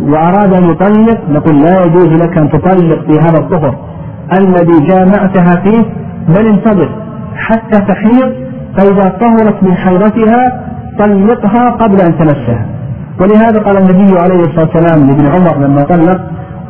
وأراد 0.00 0.52
أن 0.52 0.64
يطلق 0.70 1.20
نقول 1.30 1.62
لا 1.62 1.84
يجوز 1.84 2.08
لك 2.08 2.38
أن 2.38 2.50
تطلق 2.50 3.00
في 3.06 3.20
هذا 3.20 3.38
الطهر 3.38 3.74
الذي 4.38 4.86
جامعتها 4.86 5.62
فيه 5.64 5.82
بل 6.28 6.46
انتظر 6.46 6.88
حتى 7.36 7.80
تحيض 7.80 8.32
فإذا 8.78 9.08
طهرت 9.20 9.62
من 9.62 9.74
حيضتها 9.74 10.64
طلقها 10.98 11.70
قبل 11.70 12.00
أن 12.00 12.18
تمسها. 12.18 12.66
ولهذا 13.20 13.60
قال 13.60 13.76
النبي 13.76 14.18
عليه 14.18 14.40
الصلاة 14.40 14.68
والسلام 14.74 15.06
لابن 15.06 15.26
عمر 15.26 15.66
لما 15.66 15.82
طلق 15.82 16.20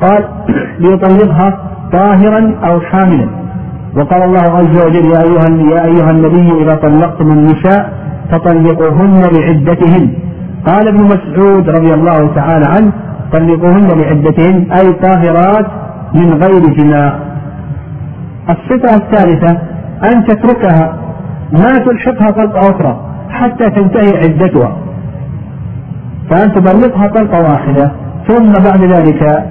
قال 0.01 0.25
ليطلقها 0.79 1.59
طاهرا 1.93 2.55
أو 2.65 2.81
حاملا. 2.81 3.29
وقال 3.97 4.23
الله 4.23 4.57
عز 4.59 4.87
وجل 4.87 5.05
يا 5.05 5.23
أيها, 5.23 5.49
يا 5.75 5.85
أيها 5.85 6.11
النبي 6.11 6.63
إذا 6.63 6.75
طلقتم 6.75 7.31
النساء 7.31 7.93
فطلقوهن 8.31 9.21
لعدتهن. 9.21 10.13
قال 10.67 10.89
ابن 10.89 11.05
مسعود 11.05 11.69
رضي 11.69 11.95
الله 11.95 12.35
تعالى 12.35 12.67
عنه 12.67 12.93
طلقوهن 13.33 13.89
لعدتهن 14.01 14.73
أي 14.73 14.93
طاهرات 14.93 15.67
من 16.15 16.43
غير 16.43 16.61
جماع 16.61 17.19
الصفة 18.51 18.97
الثالثة 18.97 19.59
أن 20.05 20.25
تتركها 20.25 21.08
ما 21.53 21.79
تلحقها 21.79 22.31
طلقة 22.31 22.71
أخرى 22.71 23.01
حتى 23.31 23.71
تنتهي 23.71 24.19
عدتها. 24.23 24.77
فأن 26.31 26.53
تطلقها 26.53 27.07
طلقة 27.07 27.43
واحدة 27.51 27.93
ثم 28.29 28.53
بعد 28.53 28.85
ذلك 28.85 29.47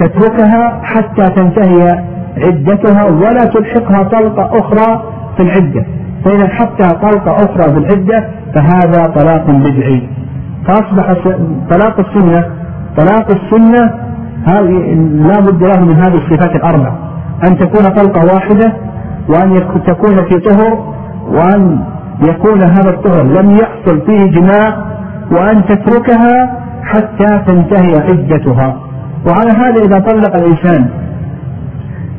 تتركها 0.00 0.80
حتى 0.82 1.30
تنتهي 1.30 2.04
عدتها 2.36 3.04
ولا 3.04 3.44
تلحقها 3.44 4.02
طلقة 4.02 4.58
أخرى 4.60 5.02
في 5.36 5.42
العدة. 5.42 5.86
فإن 6.24 6.40
الحقتها 6.40 6.92
طلقة 6.92 7.36
أخرى 7.36 7.72
في 7.72 7.78
العدة 7.78 8.28
فهذا 8.54 9.06
طلاق 9.06 9.50
بدعي. 9.50 10.08
فأصبح 10.66 11.14
طلاق 11.70 12.00
السنة 12.00 12.44
طلاق 12.96 13.30
السنة 13.30 13.94
لا 15.28 15.40
بد 15.40 15.62
له 15.62 15.84
من 15.84 15.94
هذه 15.94 16.14
الصفات 16.14 16.56
الأربع. 16.56 16.92
أن 17.48 17.58
تكون 17.58 17.84
طلقة 17.84 18.34
واحدة 18.34 18.72
وأن 19.28 19.62
تكون 19.86 20.24
في 20.24 20.38
طهر 20.38 20.96
وأن 21.30 21.78
يكون 22.28 22.62
هذا 22.62 22.90
الطهر 22.90 23.22
لم 23.22 23.50
يحصل 23.50 24.00
فيه 24.06 24.24
جماع 24.30 24.76
وأن 25.32 25.64
تتركها 25.66 26.60
حتى 26.82 27.42
تنتهي 27.46 27.96
عدتها. 27.96 28.76
وعلى 29.28 29.50
هذا 29.50 29.82
إذا 29.84 29.98
طلق 29.98 30.36
الإنسان 30.36 30.88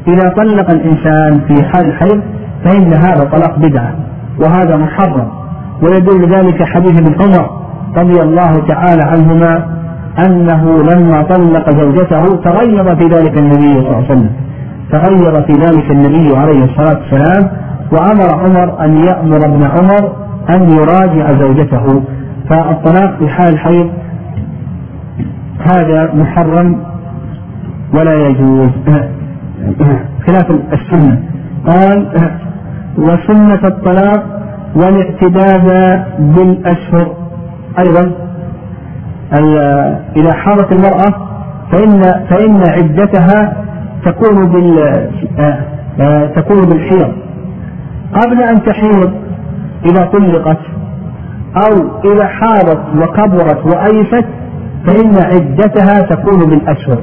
إذا 0.07 0.29
طلق 0.29 0.71
الإنسان 0.71 1.41
في 1.47 1.63
حال 1.63 1.85
الحيض 1.85 2.21
فإن 2.63 2.93
هذا 2.93 3.23
طلاق 3.23 3.59
بدعة 3.59 3.95
وهذا 4.39 4.77
محرم. 4.77 5.27
ويدل 5.81 6.27
ذلك 6.27 6.63
حديث 6.63 7.01
ابن 7.01 7.21
عمر 7.21 7.49
رضي 7.97 8.21
الله 8.21 8.67
تعالى 8.67 9.03
عنهما 9.03 9.65
أنه 10.25 10.83
لما 10.83 11.21
طلق 11.21 11.69
زوجته 11.69 12.35
تغير 12.35 12.95
في 12.95 13.05
ذلك 13.05 13.37
النبي 13.37 13.73
صلى 13.73 13.79
الله 13.79 13.95
عليه 13.95 14.05
وسلم. 14.05 14.29
تغير 14.91 15.41
في 15.41 15.53
ذلك 15.53 15.91
النبي 15.91 16.37
عليه 16.37 16.63
الصلاة 16.63 16.99
والسلام 16.99 17.49
وأمر 17.91 18.35
عمر 18.43 18.85
أن 18.85 18.97
يأمر 18.97 19.45
ابن 19.45 19.63
عمر 19.63 20.11
أن 20.49 20.69
يراجع 20.69 21.33
زوجته. 21.33 22.03
فالطلاق 22.49 23.17
في 23.19 23.29
حال 23.29 23.53
الحيض 23.53 23.89
هذا 25.59 26.13
محرم 26.13 26.77
ولا 27.93 28.13
يجوز. 28.27 28.69
خلاف 30.27 30.51
السنة. 30.73 31.23
قال 31.67 32.07
وسنة 32.97 33.67
الطلاق 33.67 34.23
والاعتداد 34.75 36.03
بالأشهر. 36.19 37.13
أيضا 37.79 38.11
إذا 40.15 40.33
حاضت 40.33 40.71
المرأة 40.71 41.27
فإن 41.71 42.01
فإن 42.01 42.63
عدتها 42.67 43.53
تكون 44.05 44.45
بال 44.49 44.79
آه، 45.39 45.59
آه، 45.99 46.25
تكون 46.25 46.65
بالحيض. 46.65 47.26
قبل 48.13 48.41
أن 48.41 48.63
تحيض 48.63 49.11
إذا 49.85 50.05
طلقت 50.05 50.59
أو 51.55 51.99
إذا 52.11 52.27
حاضت 52.27 52.79
وكبرت 52.95 53.65
وأيست 53.65 54.25
فإن 54.85 55.13
عدتها 55.17 55.99
تكون 55.99 56.49
بالأشهر 56.49 56.97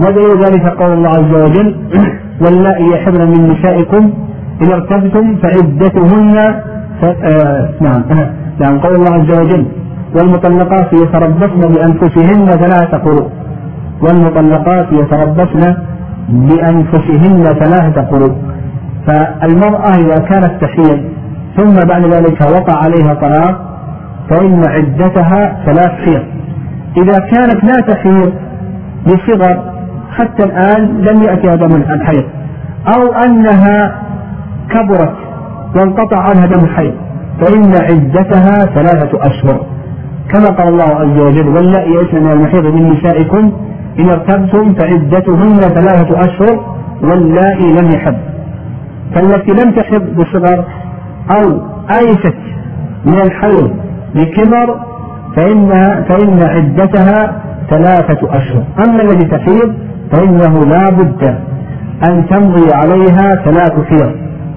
ودليل 0.00 0.44
ذلك 0.44 0.66
قول 0.66 0.92
الله 0.92 1.08
عز 1.08 1.34
وجل 1.42 1.76
واللائي 2.42 2.90
يحبن 2.90 3.26
من 3.26 3.48
نسائكم 3.48 4.10
إن 4.62 4.72
ارتبتم 4.72 5.36
فعدتهن 5.36 6.36
آه 7.24 7.68
نعم. 7.80 8.02
نعم 8.60 8.78
قول 8.78 8.94
الله 8.94 9.14
عز 9.14 9.40
وجل 9.40 9.66
والمطلقات 10.14 10.92
يتربصن 10.92 11.60
بأنفسهن 11.60 12.46
ثلاثة 12.46 12.98
قروء 12.98 13.30
والمطلقات 14.02 14.86
يتربصن 14.92 15.76
بأنفسهن 16.28 17.44
ثلاثة 17.44 18.02
قروء 18.02 18.36
فالمرأة 19.06 19.90
إذا 19.94 20.18
كانت 20.18 20.52
تحيض 20.60 21.00
ثم 21.56 21.74
بعد 21.88 22.04
ذلك 22.04 22.40
وقع 22.40 22.74
عليها 22.84 23.14
طلاق 23.14 23.60
فإن 24.30 24.62
عدتها 24.68 25.56
ثلاث 25.66 25.90
حيض. 25.90 26.22
إذا 26.96 27.18
كانت 27.18 27.64
لا 27.64 27.94
تحيض 27.94 28.32
بصغر 29.06 29.72
حتى 30.10 30.44
الآن 30.44 31.00
لم 31.00 31.22
يأتي 31.22 31.56
دم 31.56 31.76
الحيض 31.76 32.24
أو 32.96 33.12
أنها 33.12 34.02
كبرت 34.70 35.16
وانقطع 35.76 36.18
عنها 36.18 36.46
دم 36.46 36.64
الحيض 36.64 36.94
فإن 37.40 37.72
عدتها 37.74 38.66
ثلاثة 38.74 39.18
أشهر. 39.20 39.60
كما 40.34 40.46
قال 40.46 40.68
الله 40.68 40.84
عز 40.84 41.20
وجل 41.20 41.48
واللائي 41.48 41.92
يئسن 41.92 42.22
من 42.24 42.32
المحيض 42.32 42.66
من 42.66 42.90
نسائكم 42.90 43.52
إن 43.98 44.08
ارتبتم 44.08 44.74
فعدتهن 44.74 45.54
ثلاثة 45.54 46.20
أشهر 46.20 46.76
واللائي 47.02 47.72
لم 47.72 47.90
يحب 47.90 48.16
فالتي 49.14 49.52
لم 49.52 49.72
تحب 49.72 50.16
بصغر 50.16 50.64
أو 51.30 51.60
أيست 51.90 52.36
من 53.04 53.20
الحيض 53.20 53.70
بكبر 54.14 54.80
فإن 55.36 55.68
فإن 56.08 56.42
عدتها 56.42 57.42
ثلاثة 57.70 58.36
أشهر. 58.36 58.64
أما 58.88 59.02
الذي 59.02 59.28
تحيض 59.28 59.74
فإنه 60.12 60.64
لا 60.64 60.90
بد 60.90 61.24
أن 62.10 62.26
تمضي 62.28 62.72
عليها 62.74 63.44
ثلاث 63.44 63.72
حيض. 63.88 64.12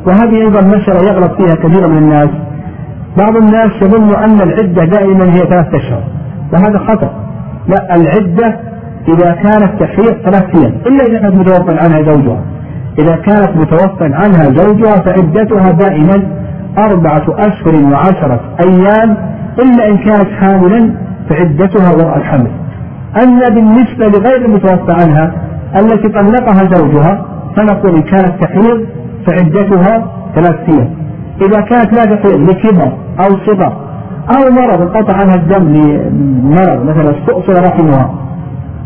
وهذه 0.06 0.36
أيضا 0.36 0.62
مسألة 0.62 1.12
يغلط 1.12 1.32
فيها 1.41 1.56
كثير 1.56 1.88
من 1.88 1.98
الناس. 1.98 2.29
بعض 3.18 3.36
الناس 3.36 3.72
يظن 3.82 4.15
أن 4.15 4.41
العدة 4.41 4.86
دائما 4.86 5.34
هي 5.34 5.38
ثلاثة 5.38 5.77
أشهر 5.77 6.03
وهذا 6.53 6.79
خطأ. 6.79 7.13
لا 7.68 7.96
العدة 7.96 8.60
إذا 9.08 9.32
كانت 9.32 9.84
تحيض 9.84 10.13
ثلاث 10.24 10.56
أيام 10.56 10.74
إلا 10.86 11.06
إذا 11.06 11.20
كانت 11.20 11.36
متوفى 11.36 11.72
عنها 11.72 12.13
زوجها. 12.13 12.41
إذا 13.00 13.15
كانت 13.15 13.50
متوفى 13.56 14.03
عنها 14.03 14.44
زوجها 14.44 14.96
فعدتها 14.96 15.72
دائما 15.72 16.24
أربعة 16.77 17.24
أشهر 17.29 17.84
وعشرة 17.91 18.39
أيام 18.60 19.18
إلا 19.60 19.89
إن 19.89 19.98
كانت 19.98 20.29
حاملا 20.39 20.94
فعدتها 21.29 21.91
وراء 21.96 22.18
الحمل. 22.18 22.51
أما 23.24 23.50
بالنسبة 23.50 24.08
لغير 24.08 24.46
المتوفى 24.46 24.91
عنها 25.01 25.32
التي 25.75 26.10
طلقها 26.10 26.70
زوجها 26.75 27.25
فنقول 27.56 27.96
إن 27.96 28.01
كانت 28.01 28.44
تحيض 28.44 28.86
فعدتها 29.27 30.06
ثلاث 30.36 30.56
أيام 30.70 30.89
إذا 31.41 31.62
كانت 31.62 31.94
لا 31.94 32.15
تحيض 32.15 32.50
لكبر 32.50 32.91
أو 33.20 33.38
صغر 33.46 33.74
أو 34.38 34.51
مرض 34.51 34.82
انقطع 34.82 35.13
عنها 35.13 35.36
الدم 35.36 35.74
لمرض 35.74 36.86
مثلا 36.86 37.20
استؤصل 37.20 37.63
رحمها 37.63 38.13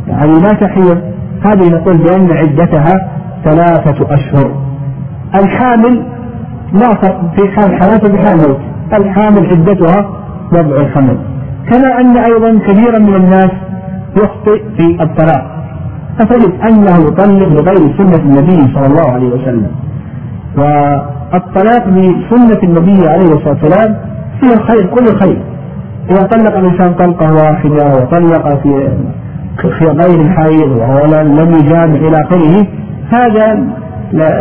يعني 0.07 0.33
لا 0.33 0.49
تحيض 0.49 0.97
هذه 1.45 1.69
نقول 1.69 1.97
بأن 1.97 2.31
عدتها 2.31 3.09
ثلاثة 3.45 4.13
أشهر. 4.13 4.51
الحامل 5.35 6.03
لا 6.73 6.89
في 7.35 7.47
حال 7.51 7.81
حياة 7.83 8.01
وفي 8.05 8.17
حال 8.17 8.37
موت. 8.37 8.59
الحامل 8.93 9.45
عدتها 9.45 10.09
وضع 10.53 10.77
الحمل 10.81 11.17
كما 11.71 12.01
أن 12.01 12.17
أيضا 12.17 12.59
كثيرا 12.67 12.99
من 12.99 13.15
الناس 13.15 13.51
يخطئ 14.17 14.61
في 14.77 15.03
الطلاق. 15.03 15.63
فتجد 16.19 16.53
أنه 16.69 16.95
يطلق 17.07 17.47
بغير 17.49 17.97
سنة 17.97 18.15
النبي 18.15 18.73
صلى 18.75 18.85
الله 18.85 19.11
عليه 19.11 19.27
وسلم. 19.27 19.71
والطلاق 20.57 21.87
بسنة 21.87 22.59
النبي 22.63 23.07
عليه 23.07 23.33
الصلاة 23.33 23.57
والسلام 23.63 23.97
فيه 24.41 24.53
الخير 24.53 24.85
كل 24.85 25.19
خير 25.19 25.41
إذا 26.09 26.21
طلق 26.21 26.57
الإنسان 26.57 26.93
طلقة 26.93 27.33
واحدة 27.33 27.95
وطلق 27.95 28.61
في 28.63 28.89
في 29.79 29.85
غير 29.85 30.21
الحيض 30.21 30.71
وهو 30.71 31.21
لم 31.21 31.53
يجامع 31.53 31.95
إلى 31.95 32.21
آخره 32.21 32.67
هذا 33.13 33.67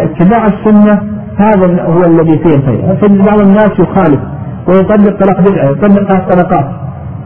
اتباع 0.03 0.47
السنة 0.47 1.01
هذا 1.37 1.83
هو 1.83 2.01
الذي 2.05 2.39
فيه 2.39 2.55
الخير. 2.55 2.99
بعض 3.25 3.41
الناس 3.41 3.71
يخالف 3.79 4.21
ويطلق 4.69 5.23
طلاق 5.23 5.41
بدعة 5.41 5.71
يطلق 5.71 6.29
طلقات 6.31 6.71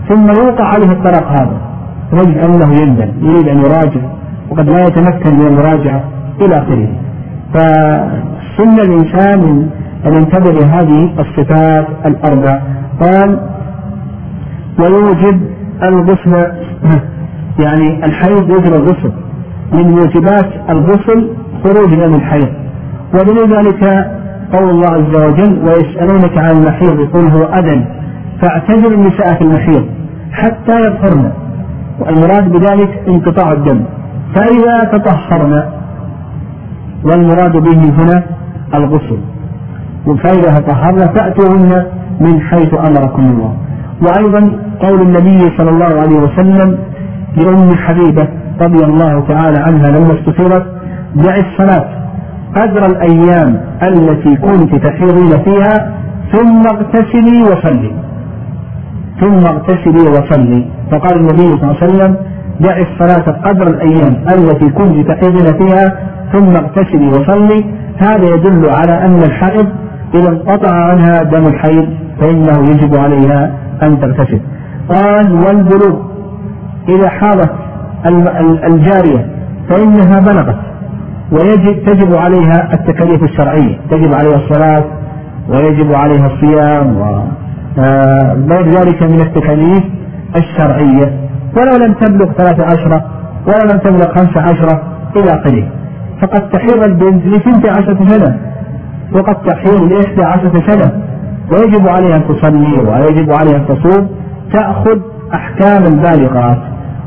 ثم 0.09 0.27
يوقع 0.27 0.65
عليه 0.65 0.91
الطلاق 0.93 1.27
هذا 1.41 1.57
نجد 2.13 2.39
أنه 2.39 2.75
يندم 2.83 3.09
يريد 3.29 3.49
أن 3.49 3.59
يراجع 3.59 4.01
وقد 4.51 4.71
لا 4.71 4.85
يتمكن 4.85 5.35
من 5.35 5.47
المراجعة 5.47 6.05
إلى 6.41 6.59
آخره. 6.59 6.89
فسن 7.55 8.81
الإنسان 8.81 9.71
أن 10.07 10.15
ينتبه 10.15 10.53
لهذه 10.53 11.11
الصفات 11.19 11.87
الأربع. 12.07 12.61
قال 13.01 13.41
ويوجب 14.79 15.41
الغسل 15.83 16.53
يعني 17.65 18.05
الحيض 18.05 18.51
يوجب 18.51 18.75
الغسل. 18.75 19.13
من 19.73 19.91
موجبات 19.91 20.49
الغسل 20.71 21.31
خروج 21.65 21.95
دم 21.95 22.15
الحيض. 22.15 22.49
ودليل 23.15 23.57
ذلك 23.57 24.11
قول 24.53 24.71
الله 24.71 24.89
عز 24.89 25.25
وجل 25.25 25.59
ويسألونك 25.69 26.39
عن 26.39 26.51
المحيض 26.51 27.01
يقول 27.01 27.27
هو 27.27 27.43
أذن 27.43 27.85
فاعتزل 28.43 28.95
النساء 28.95 29.35
في 29.35 29.43
المحيض 29.43 29.87
حتى 30.33 30.87
يطهرن. 30.87 31.33
والمراد 32.01 32.53
بذلك 32.53 33.03
انقطاع 33.09 33.53
الدم. 33.53 33.81
فإذا 34.35 34.85
تطهرن 34.85 35.65
والمراد 37.05 37.57
به 37.57 37.81
هنا 38.03 38.23
الغسل. 38.75 39.19
فإذا 40.23 40.59
تطهرن 40.59 40.99
فأتوهن 40.99 41.87
من 42.21 42.41
حيث 42.41 42.75
أمركم 42.75 43.23
الله. 43.23 43.57
وأيضا 44.03 44.41
قول 44.81 45.01
النبي 45.01 45.57
صلى 45.59 45.71
الله 45.71 46.01
عليه 46.01 46.17
وسلم 46.17 46.79
لأم 47.37 47.77
حبيبة 47.77 48.29
رضي 48.61 48.85
الله 48.85 49.21
تعالى 49.29 49.59
عنها 49.59 49.91
لما 49.91 50.15
استثيرت 50.21 50.67
دع 51.15 51.35
الصلاة. 51.37 51.89
قدر 52.57 52.87
الأيام 52.87 53.61
التي 53.83 54.37
كنت 54.37 54.75
تحيضين 54.75 55.43
فيها 55.45 55.93
ثم 56.33 56.63
اغتسلي 56.75 57.43
وصلي. 57.43 57.93
ثم 59.21 59.47
اغتسلي 59.47 60.11
وصلي. 60.11 60.65
فقال 60.91 61.17
النبي 61.21 61.51
صلى 61.53 61.63
الله 61.63 61.77
عليه 61.83 61.87
وسلم 61.87 62.17
دع 62.61 62.79
الصلاة 62.79 63.41
قدر 63.45 63.67
الأيام 63.69 64.25
التي 64.35 64.71
كنت 64.71 65.09
تحيضين 65.11 65.59
فيها 65.59 65.99
ثم 66.33 66.57
اغتسلي 66.57 67.09
وصلي. 67.09 67.65
هذا 67.99 68.35
يدل 68.35 68.71
على 68.71 69.05
أن 69.05 69.23
الحائض 69.23 69.67
إذا 70.15 70.29
انقطع 70.29 70.75
عنها 70.75 71.23
دم 71.23 71.47
الحيض 71.47 71.89
فإنه 72.21 72.71
يجب 72.71 72.97
عليها 72.97 73.53
أن 73.83 74.01
تغتسل. 74.01 74.41
قال 74.89 75.33
والبلوغ. 75.33 76.16
إذا 76.89 77.09
حاضت 77.09 77.53
الجارية 78.67 79.27
فإنها 79.69 80.21
بلغت 80.21 80.57
ويجب 81.33 81.85
تجب 81.87 82.15
عليها 82.15 82.73
التكاليف 82.73 83.23
الشرعية 83.23 83.79
تجب 83.91 84.15
عليها 84.15 84.37
الصلاة 84.37 84.85
ويجب 85.49 85.95
عليها 85.95 86.27
الصيام 86.27 86.97
وغير 86.97 88.69
ذلك 88.69 89.03
من 89.03 89.21
التكاليف 89.21 89.85
الشرعية. 90.37 91.21
ولو 91.57 91.87
لم 91.87 91.93
تبلغ 91.93 92.33
ثلاثة 92.33 92.65
عشرة 92.65 93.05
ولا 93.47 93.73
لم 93.73 93.79
تبلغ 93.79 94.15
خمسة 94.15 94.41
عشرة 94.41 94.83
إلى 95.17 95.31
آخره. 95.31 95.69
فقد 96.23 96.51
تحيض 96.51 96.85
البنت 96.85 97.27
لثنت 97.27 97.69
عشرة 97.69 98.07
سنة 98.09 98.39
وقد 99.13 99.35
تحيض 99.35 99.83
لإحدى 99.83 100.23
عشرة 100.23 100.63
سنة. 100.67 101.03
ويجب 101.53 101.89
عليها 101.89 102.17
أن 102.17 102.23
تصلي 102.29 102.79
ويجب 102.79 103.33
عليها 103.33 103.57
أن 103.57 103.67
تصوم. 103.69 104.09
تأخذ 104.53 104.99
أحكام 105.35 105.83
البالغات 105.83 106.59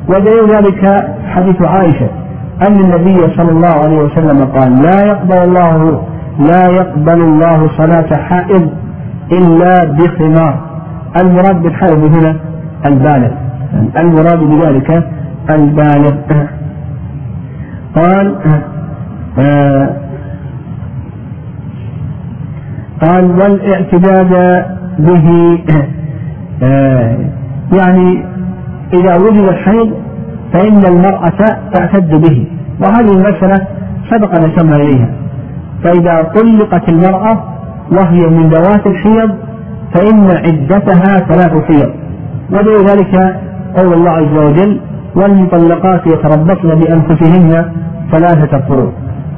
ودليل 0.09 0.55
ذلك 0.55 1.07
حديث 1.27 1.61
عائشة 1.61 2.09
أن 2.67 2.75
النبي 2.75 3.17
صلى 3.37 3.51
الله 3.51 3.67
عليه 3.83 3.97
وسلم 3.97 4.45
قال 4.45 4.81
لا 4.81 5.05
يقبل 5.07 5.37
الله 5.37 6.01
لا 6.39 6.67
يقبل 6.69 7.21
الله 7.21 7.69
صلاة 7.77 8.15
حائض 8.15 8.69
إلا 9.31 9.83
بخمار. 9.83 10.59
المراد 11.21 11.61
بالحائض 11.61 12.03
هنا 12.17 12.35
البالغ 12.85 13.31
المراد 13.97 14.39
بذلك 14.39 15.03
البالغ. 15.49 16.13
قال 17.95 18.35
آه 19.39 19.89
قال 23.01 23.25
والإعتداد 23.31 24.65
به 24.99 25.59
آه 26.63 27.17
يعني 27.73 28.23
إذا 28.93 29.15
وجد 29.15 29.43
الحيض 29.43 29.93
فإن 30.53 30.85
المرأة 30.85 31.57
تعتد 31.73 32.21
به. 32.21 32.47
وهذه 32.81 33.11
المسألة 33.11 33.67
سبق 34.09 34.35
أن 34.35 34.43
أشرنا 34.43 34.75
إليها. 34.75 35.09
فإذا 35.83 36.23
طلقت 36.23 36.89
المرأة 36.89 37.43
وهي 37.91 38.27
من 38.27 38.49
ذوات 38.49 38.87
الحيض 38.87 39.31
فإن 39.93 40.27
عدتها 40.31 41.17
ثلاث 41.17 41.65
حيض. 41.65 41.91
ولذلك 42.51 43.39
قول 43.77 43.93
الله 43.93 44.11
عز 44.11 44.37
وجل 44.37 44.79
والمطلقات 45.15 46.07
يتربصن 46.07 46.79
بأنفسهن 46.79 47.71
ثلاثة 48.11 48.57
قروء 48.57 48.91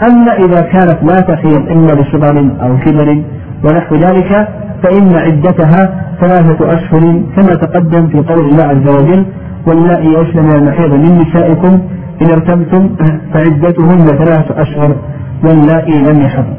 أما 0.09 0.33
إذا 0.33 0.61
كانت 0.61 0.97
لا 1.03 1.19
تحيض 1.19 1.71
إما 1.71 1.91
لصغر 2.01 2.49
أو 2.61 2.77
كبر 2.77 3.23
ونحو 3.63 3.95
ذلك 3.95 4.47
فإن 4.83 5.15
عدتها 5.15 6.05
ثلاثة 6.21 6.73
أشهر 6.73 7.23
كما 7.35 7.55
تقدم 7.55 8.07
في 8.07 8.17
قول 8.17 8.45
الله 8.45 8.63
عز 8.63 8.95
وجل 8.95 9.25
واللائي 9.67 10.07
يئسن 10.07 10.43
من 10.43 10.51
المحيض 10.51 10.93
من 10.93 11.17
نسائكم 11.17 11.81
إن 12.21 12.31
ارتبتم 12.31 12.95
فعدتهن 13.33 14.05
ثلاثة 14.05 14.61
أشهر 14.61 14.95
واللائي 15.43 16.01
لم 16.01 16.21
يحضن 16.21 16.53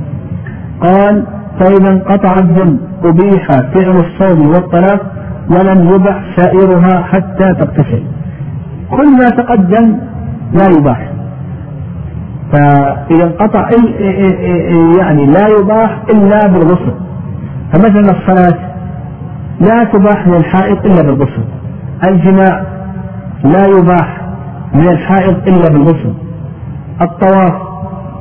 قال 0.80 1.26
فإذا 1.60 1.90
انقطع 1.92 2.38
الدم 2.38 2.78
أبيح 3.04 3.48
فعل 3.48 4.04
الصوم 4.04 4.48
والطلاق 4.48 5.00
ولم 5.50 5.94
يبح 5.94 6.22
سائرها 6.36 7.02
حتى 7.02 7.54
تغتسل 7.54 8.02
كل 8.90 9.16
ما 9.16 9.28
تقدم 9.28 9.96
لا 10.52 10.78
يباح. 10.78 11.08
فإذا 12.52 13.24
انقطع 13.24 13.68
يعني 14.98 15.26
لا 15.26 15.48
يباح 15.60 16.02
إلا 16.14 16.46
بالغسل. 16.46 16.94
فمثلا 17.72 18.10
الصلاة 18.10 18.58
لا 19.60 19.84
تباح 19.84 20.28
للحائط 20.28 20.86
إلا 20.86 21.02
بالغسل. 21.02 21.44
الجماع 22.08 22.62
لا 23.44 23.66
يباح 23.78 24.20
من 24.74 24.88
الحائض 24.88 25.36
إلا 25.48 25.68
بالغسل. 25.68 26.14
الطواف 27.00 27.54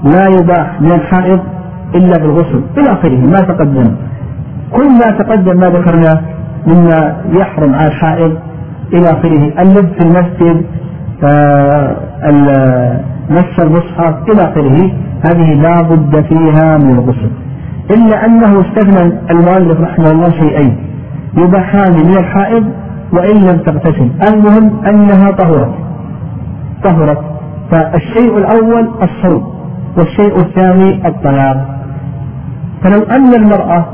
لا 0.04 0.28
يباح 0.28 0.82
من 0.82 0.92
الحائض 0.92 1.40
إلا 1.96 2.18
بالغسل. 2.18 2.62
إلى 2.78 2.92
آخره 2.92 3.18
ما 3.18 3.40
تقدم. 3.40 3.96
كل 4.72 4.90
ما 4.90 5.12
تقدم 5.20 5.58
ما 5.60 5.68
ذكرناه 5.68 6.22
مما 6.68 7.16
يحرم 7.32 7.76
على 7.76 7.88
الحائض 7.88 8.38
إلى 8.94 9.06
آخره 9.06 9.62
اللبس 9.62 9.90
في 10.00 10.02
المسجد 10.02 10.66
مس 13.30 13.64
المصحف 13.64 14.16
إلى 14.30 14.42
آخره. 14.44 14.92
هذه 15.26 15.54
لا 15.54 15.82
بد 15.82 16.26
فيها 16.26 16.78
من 16.78 16.92
الغسل. 16.92 17.32
إلا 17.92 18.26
أنه 18.26 18.62
استثنى 18.62 19.20
المؤلف 19.32 19.80
رحمه 19.82 20.12
الله 20.12 20.30
شيئين. 20.30 20.78
يباحان 21.38 21.92
من 21.92 22.18
الحائض 22.18 22.66
وإن 23.14 23.38
لم 23.38 23.58
تغتسل. 23.58 24.12
المهم 24.28 24.86
أنها 24.86 25.32
طهرت. 25.32 25.74
طهرت. 26.84 27.22
فالشيء 27.72 28.38
الأول 28.38 28.90
الصوم 29.02 29.54
والشيء 29.98 30.36
الثاني 30.40 31.08
الطلاق. 31.08 31.82
فلو 32.84 33.04
أن 33.04 33.34
المرأة 33.34 33.86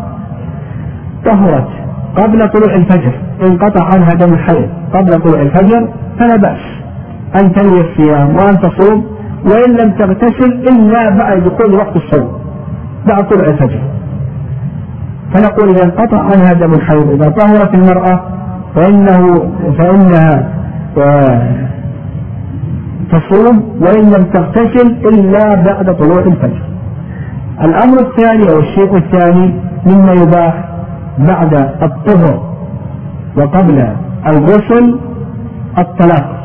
طهرت 1.25 1.67
قبل 2.15 2.49
طلوع 2.49 2.75
الفجر 2.75 3.11
انقطع 3.43 3.85
عنها 3.85 4.13
دم 4.13 4.33
الحيض 4.33 4.69
قبل 4.93 5.21
طلوع 5.21 5.41
الفجر 5.41 5.89
فلا 6.19 6.35
بأس 6.35 6.59
أن 7.41 7.53
تنوي 7.53 7.81
الصيام 7.81 8.35
وأن 8.35 8.59
تصوم 8.59 9.05
وإن 9.45 9.71
لم 9.75 9.91
تغتسل 9.91 10.51
إلا 10.51 11.09
بعد 11.09 11.43
دخول 11.43 11.73
وقت 11.75 11.95
الصوم. 11.95 12.46
بعد 13.07 13.27
طلوع 13.29 13.47
الفجر 13.47 13.81
فنقول 15.33 15.69
إذا 15.69 15.83
انقطع 15.83 16.19
عنها 16.19 16.53
دم 16.53 16.73
الحيض 16.73 17.09
إذا 17.11 17.29
طهرت 17.29 17.73
المرأة 17.73 18.21
فإنه 18.75 19.51
فإنها 19.77 20.53
تصوم 23.11 23.63
وإن 23.81 24.03
لم 24.05 24.23
تغتسل 24.33 24.87
إلا 24.87 25.55
بعد 25.55 25.95
طلوع 25.95 26.19
الفجر. 26.19 26.61
الأمر 27.61 27.99
الثاني 27.99 28.49
أو 28.49 28.59
الشيء 28.59 28.97
الثاني 28.97 29.53
مما 29.85 30.13
يباح 30.13 30.69
بعد 31.19 31.53
الطهر 31.83 32.43
وقبل 33.37 33.87
الغسل 34.27 34.99
الطلاق. 35.77 36.37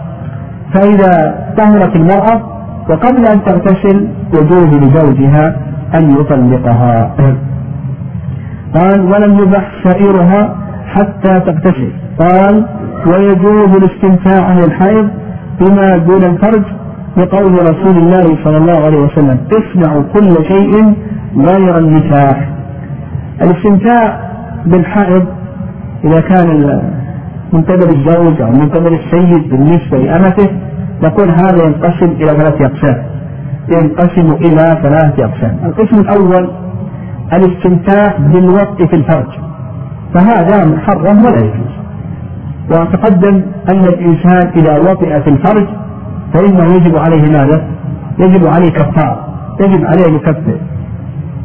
فإذا 0.74 1.34
طهرت 1.58 1.96
المرأة 1.96 2.42
وقبل 2.90 3.26
أن 3.26 3.44
تغتسل 3.44 4.08
يجوز 4.34 4.74
لزوجها 4.74 5.56
أن 5.94 6.10
يطلقها. 6.10 7.14
قال 8.74 9.00
ولم 9.00 9.38
يبح 9.38 9.72
سائرها 9.84 10.56
حتى 10.86 11.40
تغتسل. 11.40 11.92
قال 12.18 12.66
ويجوز 13.06 13.76
الاستمتاع 13.76 14.44
عن 14.44 14.58
الحيض 14.58 15.08
بما 15.60 15.96
دون 15.96 16.22
الفرج 16.22 16.62
لقول 17.16 17.52
رسول 17.52 17.96
الله 17.96 18.22
صلى 18.44 18.56
الله 18.56 18.84
عليه 18.84 18.98
وسلم 18.98 19.38
اصنعوا 19.52 20.02
كل 20.14 20.44
شيء 20.44 20.94
غير 21.36 21.78
النكاح 21.78 22.48
الاستمتاع 23.42 24.20
بالحائض 24.66 25.24
إذا 26.04 26.20
كان 26.20 26.80
من 27.52 27.62
قبل 27.62 27.88
الزوج 27.88 28.40
أو 28.40 28.50
من 28.50 28.68
قبل 28.68 28.94
السيد 28.94 29.50
بالنسبة 29.50 29.98
لأمته 29.98 30.48
نقول 31.02 31.28
هذا 31.28 31.64
ينقسم 31.64 32.10
إلى 32.10 32.26
ثلاثة 32.26 32.66
أقسام. 32.66 33.02
ينقسم 33.68 34.32
إلى 34.32 34.78
ثلاثة 34.82 35.24
أقسام. 35.24 35.58
القسم 35.64 36.00
الأول 36.00 36.50
الاستمتاع 37.32 38.16
بالوقت 38.18 38.82
في 38.82 38.96
الفرج. 38.96 39.26
فهذا 40.14 40.64
محرم 40.64 41.24
ولا 41.24 41.38
يجوز. 41.38 41.72
وتقدم 42.70 43.42
أن 43.72 43.84
الإنسان 43.84 44.50
إذا 44.56 44.78
وطئ 44.78 45.20
في 45.20 45.30
الفرج 45.30 45.66
فإنه 46.34 46.74
يجب 46.74 46.96
عليه 46.96 47.22
ماذا؟ 47.22 47.64
يجب 48.18 48.46
عليه 48.46 48.70
كفارة. 48.70 49.26
يجب 49.60 49.84
عليه 49.86 50.16
يكفر. 50.16 50.56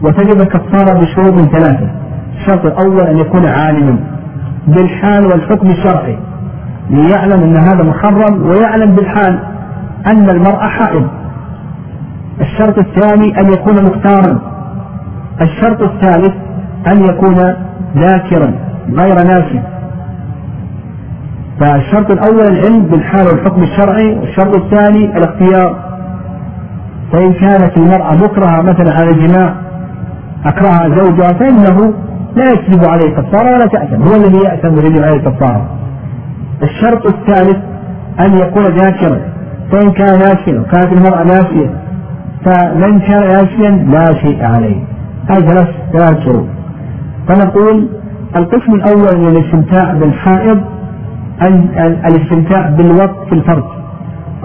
وتجب 0.04 0.42
الكفارة 0.42 1.00
بشروط 1.00 1.40
ثلاثة. 1.40 1.90
الشرط 2.38 2.66
الأول 2.66 3.02
أن 3.02 3.18
يكون 3.18 3.46
عالما 3.46 4.00
بالحال 4.68 5.26
والحكم 5.26 5.68
الشرعي. 5.68 6.18
ليعلم 6.90 7.44
أن 7.44 7.58
هذا 7.58 7.84
محرم 7.84 8.48
ويعلم 8.48 8.96
بالحال 8.96 9.40
أن 10.08 10.30
المرأة 10.30 10.68
حائض. 10.68 11.08
الشرط 12.42 12.78
الثاني 12.78 13.40
أن 13.40 13.54
يكون 13.54 13.84
مختارا. 13.84 14.40
الشرط 15.42 15.82
الثالث 15.82 16.34
أن 16.88 17.06
يكون 17.06 17.36
ذاكرا 17.98 18.54
غير 18.94 19.16
ناسي 19.16 19.62
فالشرط 21.60 22.12
الأول 22.12 22.42
العلم 22.42 22.84
بالحال 22.84 23.28
والحكم 23.28 23.64
الشرعي 23.64 24.16
والشرط 24.16 24.56
الثاني 24.56 25.18
الاختيار. 25.18 25.88
فإن 27.12 27.34
كانت 27.34 27.78
المرأة 27.78 28.16
مكرهة 28.16 28.62
مثلا 28.62 28.94
على 29.00 29.10
الجماع 29.10 29.56
أكرهها 30.46 30.90
زوجها 30.90 31.34
فإنه 31.34 31.94
لا 32.36 32.52
يكذب 32.52 32.86
عليه 32.86 33.16
كفارة 33.16 33.54
ولا 33.54 33.66
تأثم 33.66 34.02
هو 34.04 34.16
الذي 34.16 34.38
يأثم 34.38 34.74
ويجب 34.74 35.04
عليه 35.04 35.18
كفارة 35.18 35.70
الشرط 36.64 37.06
الثالث 37.06 37.58
أن 38.20 38.38
يكون 38.38 38.64
ذاكرا 38.64 39.22
فإن 39.72 39.92
كان 39.92 40.20
ناسيا 40.20 40.60
وكانت 40.60 40.94
المرأة 40.98 41.24
ناسية 41.24 41.87
فمن 42.48 43.00
كان 43.00 43.28
ناسيا 43.28 43.70
لا 43.70 44.06
شيء 44.24 44.44
عليه. 44.46 44.84
هذه 45.30 45.40
ثلاث 45.40 45.68
ثلاث 45.94 46.24
شروط 46.26 46.46
فنقول 47.28 47.88
القسم 48.36 48.74
الأول 48.74 49.22
من 49.22 49.28
الاستمتاع 49.28 49.94
بالحائض 49.94 50.62
أن 51.48 51.70
الاستمتاع 52.06 52.70
بالوقت 52.70 53.28
في 53.30 53.34
الفرج. 53.34 53.64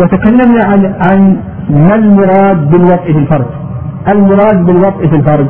وتكلمنا 0.00 0.64
عن 0.64 0.94
عن 1.10 1.36
ما 1.70 1.94
المراد 1.94 2.70
بالوقت 2.70 3.04
في 3.04 3.18
الفرج. 3.18 3.46
المراد 4.12 4.66
بالوقت 4.66 5.06
في 5.06 5.16
الفرج 5.16 5.46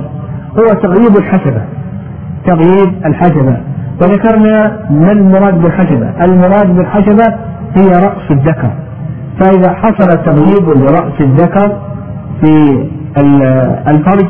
هو 0.59 0.67
تغييب 0.83 1.17
الحسبة. 1.17 1.63
تغييب 2.47 3.07
الحسبة. 3.07 3.57
وذكرنا 4.03 4.81
ما 4.91 5.13
المراد 5.13 5.63
بالحسبة. 5.63 6.25
المراد 6.25 6.77
بالحسبة 6.77 7.35
هي 7.77 7.89
رأس 7.89 8.31
الذكر. 8.31 8.71
فإذا 9.41 9.73
حصل 9.73 10.25
تغييب 10.25 10.69
لرأس 10.69 11.21
الذكر 11.21 11.92
في 12.43 12.85
الفرج 13.89 14.27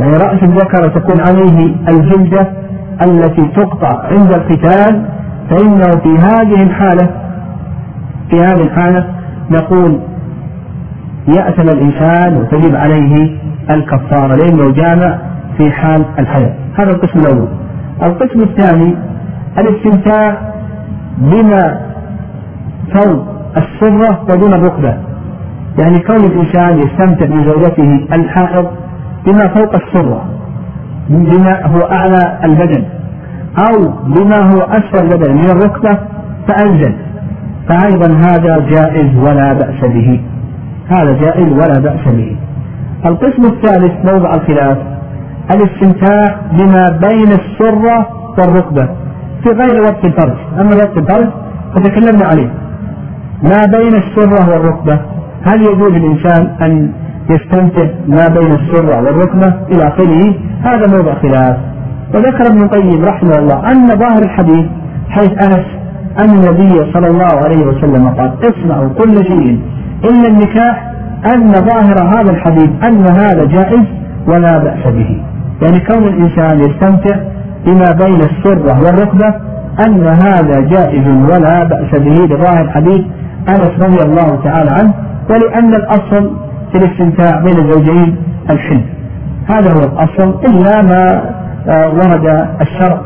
يعني 0.00 0.12
رأس 0.12 0.42
الذكر 0.42 0.88
تكون 0.88 1.20
عليه 1.20 1.74
الجلدة 1.88 2.46
التي 3.02 3.48
تقطع 3.56 4.02
عند 4.04 4.32
القتال 4.32 5.04
فإنه 5.50 5.90
في 6.02 6.18
هذه 6.18 6.62
الحالة 6.62 7.10
في 8.30 8.36
هذه 8.40 8.60
الحالة 8.62 9.06
نقول 9.50 10.00
يأثم 11.28 11.68
الإنسان 11.68 12.36
وتجب 12.36 12.76
عليه 12.76 13.36
الكفارة 13.70 14.34
لأنه 14.36 14.70
جامع 14.72 15.18
في 15.58 15.70
حال 15.72 16.04
الحياة. 16.18 16.54
هذا 16.78 16.90
القسم 16.90 17.18
الأول. 17.18 17.48
القسم 18.02 18.40
الثاني 18.40 18.94
الاستمتاع 19.58 20.36
بما 21.18 21.80
فوق 22.94 23.24
السرة 23.56 24.22
ودون 24.30 24.54
الركبة 24.54 24.94
يعني 25.78 25.98
كون 25.98 26.16
الإنسان 26.16 26.78
يستمتع 26.78 27.26
بزوجته 27.26 28.06
الحائض 28.12 28.66
بما 29.26 29.48
فوق 29.48 29.74
السرة 29.74 30.24
بما 31.08 31.66
هو 31.66 31.80
أعلى 31.80 32.38
البدن 32.44 32.84
أو 33.58 33.88
بما 34.06 34.36
هو 34.36 34.60
أسفل 34.60 35.04
البدن 35.04 35.34
من 35.34 35.50
الركبة 35.50 35.98
فأنزل. 36.48 36.94
فأيضا 37.68 38.14
هذا 38.14 38.58
جائز 38.58 39.16
ولا 39.16 39.52
بأس 39.52 39.80
به. 39.80 40.20
هذا 40.88 41.12
جائز 41.12 41.48
ولا 41.52 41.80
بأس 41.80 42.04
به. 42.06 42.36
القسم 43.06 43.42
الثالث 43.44 44.12
موضع 44.12 44.34
الخلاف 44.34 44.78
الاستمتاع 45.54 46.36
بما 46.52 47.00
بين 47.08 47.28
السرة 47.28 48.08
والركبة 48.38 48.88
في 49.42 49.48
غير 49.48 49.82
وقت 49.82 50.04
الفرج. 50.04 50.36
أما 50.60 50.76
وقت 50.76 50.96
الفرج 50.96 51.28
فتكلمنا 51.74 52.26
عليه. 52.26 52.50
ما 53.42 53.78
بين 53.78 53.94
السرة 53.94 54.50
والركبة؟ 54.50 55.13
هل 55.44 55.62
يجوز 55.62 55.92
للإنسان 55.92 56.46
أن 56.62 56.92
يستمتع 57.30 57.86
ما 58.08 58.28
بين 58.28 58.52
السرة 58.52 59.02
والركبة 59.02 59.54
إلى 59.72 59.88
آخره؟ 59.88 60.34
هذا 60.62 60.96
موضع 60.96 61.14
خلاف. 61.14 61.56
وذكر 62.14 62.46
ابن 62.46 62.62
القيم 62.62 63.04
رحمه 63.04 63.38
الله 63.38 63.72
أن 63.72 63.86
ظاهر 63.86 64.22
الحديث 64.24 64.66
حيث 65.08 65.30
أنس 65.30 65.66
أن 66.18 66.30
النبي 66.30 66.92
صلى 66.92 67.06
الله 67.06 67.34
عليه 67.44 67.66
وسلم 67.66 68.08
قال 68.08 68.32
اصنعوا 68.42 68.88
كل 68.88 69.24
شيء. 69.24 69.60
إلا 70.04 70.28
النكاح 70.28 70.92
أن 71.34 71.52
ظاهر 71.52 72.18
هذا 72.18 72.30
الحديث 72.30 72.70
أن 72.88 73.06
هذا 73.06 73.44
جائز 73.44 73.84
ولا 74.28 74.58
بأس 74.58 74.92
به. 74.92 75.22
يعني 75.62 75.80
كون 75.80 76.04
الإنسان 76.04 76.58
يستمتع 76.58 77.16
بما 77.66 77.92
بين 77.92 78.20
السرة 78.20 78.84
والركبة 78.84 79.34
أن 79.86 80.06
هذا 80.06 80.60
جائز 80.60 81.06
ولا 81.06 81.64
بأس 81.64 82.00
به 82.00 82.34
لظاهر 82.34 82.70
حديث 82.70 83.02
أنس 83.48 83.82
رضي 83.82 84.02
الله 84.04 84.38
تعالى 84.44 84.70
عنه 84.70 84.94
ولأن 85.30 85.74
الأصل 85.74 86.30
في 86.72 86.78
الاستمتاع 86.78 87.40
بين 87.40 87.58
الزوجين 87.58 88.16
الحلم 88.50 88.84
هذا 89.48 89.72
هو 89.72 89.78
الأصل 89.78 90.34
إلا 90.48 90.82
ما 90.82 91.34
آه، 91.68 91.88
ورد 91.88 92.48
الشرع 92.60 93.00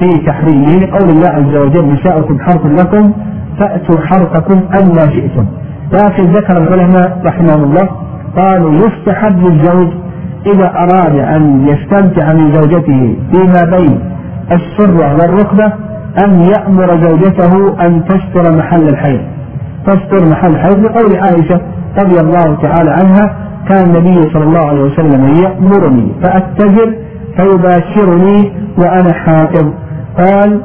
في 0.00 0.26
تحريمه 0.26 0.76
لقول 0.76 1.10
الله 1.10 1.28
عز 1.28 1.56
وجل 1.56 1.92
نساؤكم 1.92 2.40
حرث 2.40 2.66
لكم 2.66 3.12
فأتوا 3.58 4.00
حرثكم 4.00 4.60
أن 4.80 5.10
شئتم. 5.12 5.46
لكن 5.92 6.24
ذكر 6.24 6.56
العلماء 6.56 7.20
رحمهم 7.24 7.64
الله 7.64 7.88
قالوا 8.36 8.74
يستحب 8.74 9.38
للزوج 9.38 9.88
إذا 10.46 10.66
أراد 10.66 11.18
أن 11.18 11.68
يستمتع 11.68 12.32
من 12.32 12.52
زوجته 12.52 13.16
فيما 13.32 13.76
بين 13.76 14.00
السرة 14.52 15.14
والركبة 15.14 15.72
أن 16.24 16.40
يأمر 16.40 17.00
زوجته 17.02 17.76
أن 17.86 18.04
تستر 18.04 18.56
محل 18.56 18.88
الحيض. 18.88 19.20
تستر 19.86 20.30
محل 20.30 20.50
الحيض 20.50 20.78
لقول 20.78 21.16
عائشة 21.16 21.60
رضي 21.98 22.20
الله 22.20 22.56
تعالى 22.62 22.90
عنها 22.90 23.36
كان 23.68 23.86
النبي 23.86 24.22
صلى 24.32 24.44
الله 24.44 24.68
عليه 24.68 24.82
وسلم 24.82 25.34
يأمرني 25.42 26.12
فأتجر 26.22 26.94
فيباشرني 27.36 28.52
وأنا 28.78 29.12
حائض 29.12 29.72
قال 30.18 30.60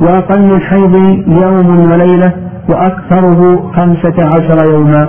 وأقل 0.00 0.52
الحيض 0.52 0.94
يوم 1.26 1.90
وليلة 1.92 2.32
وأكثره 2.68 3.70
خمسة 3.76 4.14
عشر 4.34 4.72
يوما. 4.72 5.08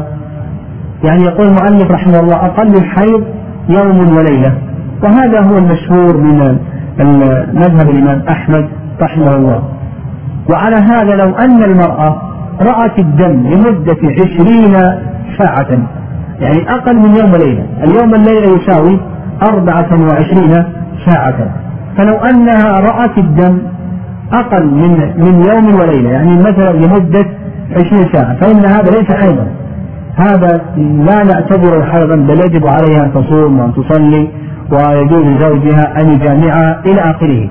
يعني 1.03 1.23
يقول 1.23 1.47
المؤلف 1.47 1.91
رحمه 1.91 2.19
الله 2.19 2.35
أقل 2.35 2.77
الحيض 2.77 3.23
يوم 3.69 4.17
وليلة. 4.17 4.53
وهذا 5.03 5.41
هو 5.41 5.57
المشهور 5.57 6.17
من 6.17 6.57
مذهب 7.53 7.89
الإمام 7.89 8.21
أحمد 8.29 8.67
رحمه 9.01 9.35
الله. 9.35 9.63
وعلى 10.51 10.75
هذا 10.75 11.15
لو 11.15 11.35
أن 11.35 11.63
المرأة 11.63 12.32
رأت 12.61 12.99
الدم 12.99 13.47
لمدة 13.47 13.97
عشرين 14.03 14.73
ساعة. 15.37 15.87
يعني 16.39 16.69
أقل 16.69 16.95
من 16.95 17.15
يوم 17.15 17.33
وليلة. 17.33 17.65
اليوم 17.83 18.15
الليلة 18.15 18.57
يساوي 18.57 18.99
أربعة 19.43 19.89
وعشرين 20.01 20.63
ساعة. 21.07 21.63
فلو 21.97 22.15
أنها 22.15 22.79
رأت 22.79 23.17
الدم 23.17 23.57
أقل 24.33 24.65
من 24.65 24.91
من 25.17 25.43
يوم 25.43 25.79
وليلة 25.79 26.09
يعني 26.09 26.35
مثلا 26.37 26.71
لمدة 26.71 27.25
عشرين 27.71 28.13
ساعة 28.13 28.35
فإن 28.35 28.65
هذا 28.65 28.91
ليس 28.91 29.11
حيضا 29.11 29.47
هذا 30.15 30.61
لا 30.77 31.23
نعتبره 31.23 31.83
حيضا 31.83 32.15
بل 32.15 32.39
يجب 32.45 32.67
عليها 32.67 33.03
أن 33.05 33.13
تصوم 33.13 33.59
وأن 33.59 33.73
تصلي 33.73 34.27
ويجوز 34.71 35.23
لزوجها 35.25 36.01
أن 36.01 36.09
يجامعها 36.09 36.81
إلى 36.85 37.01
آخره. 37.01 37.49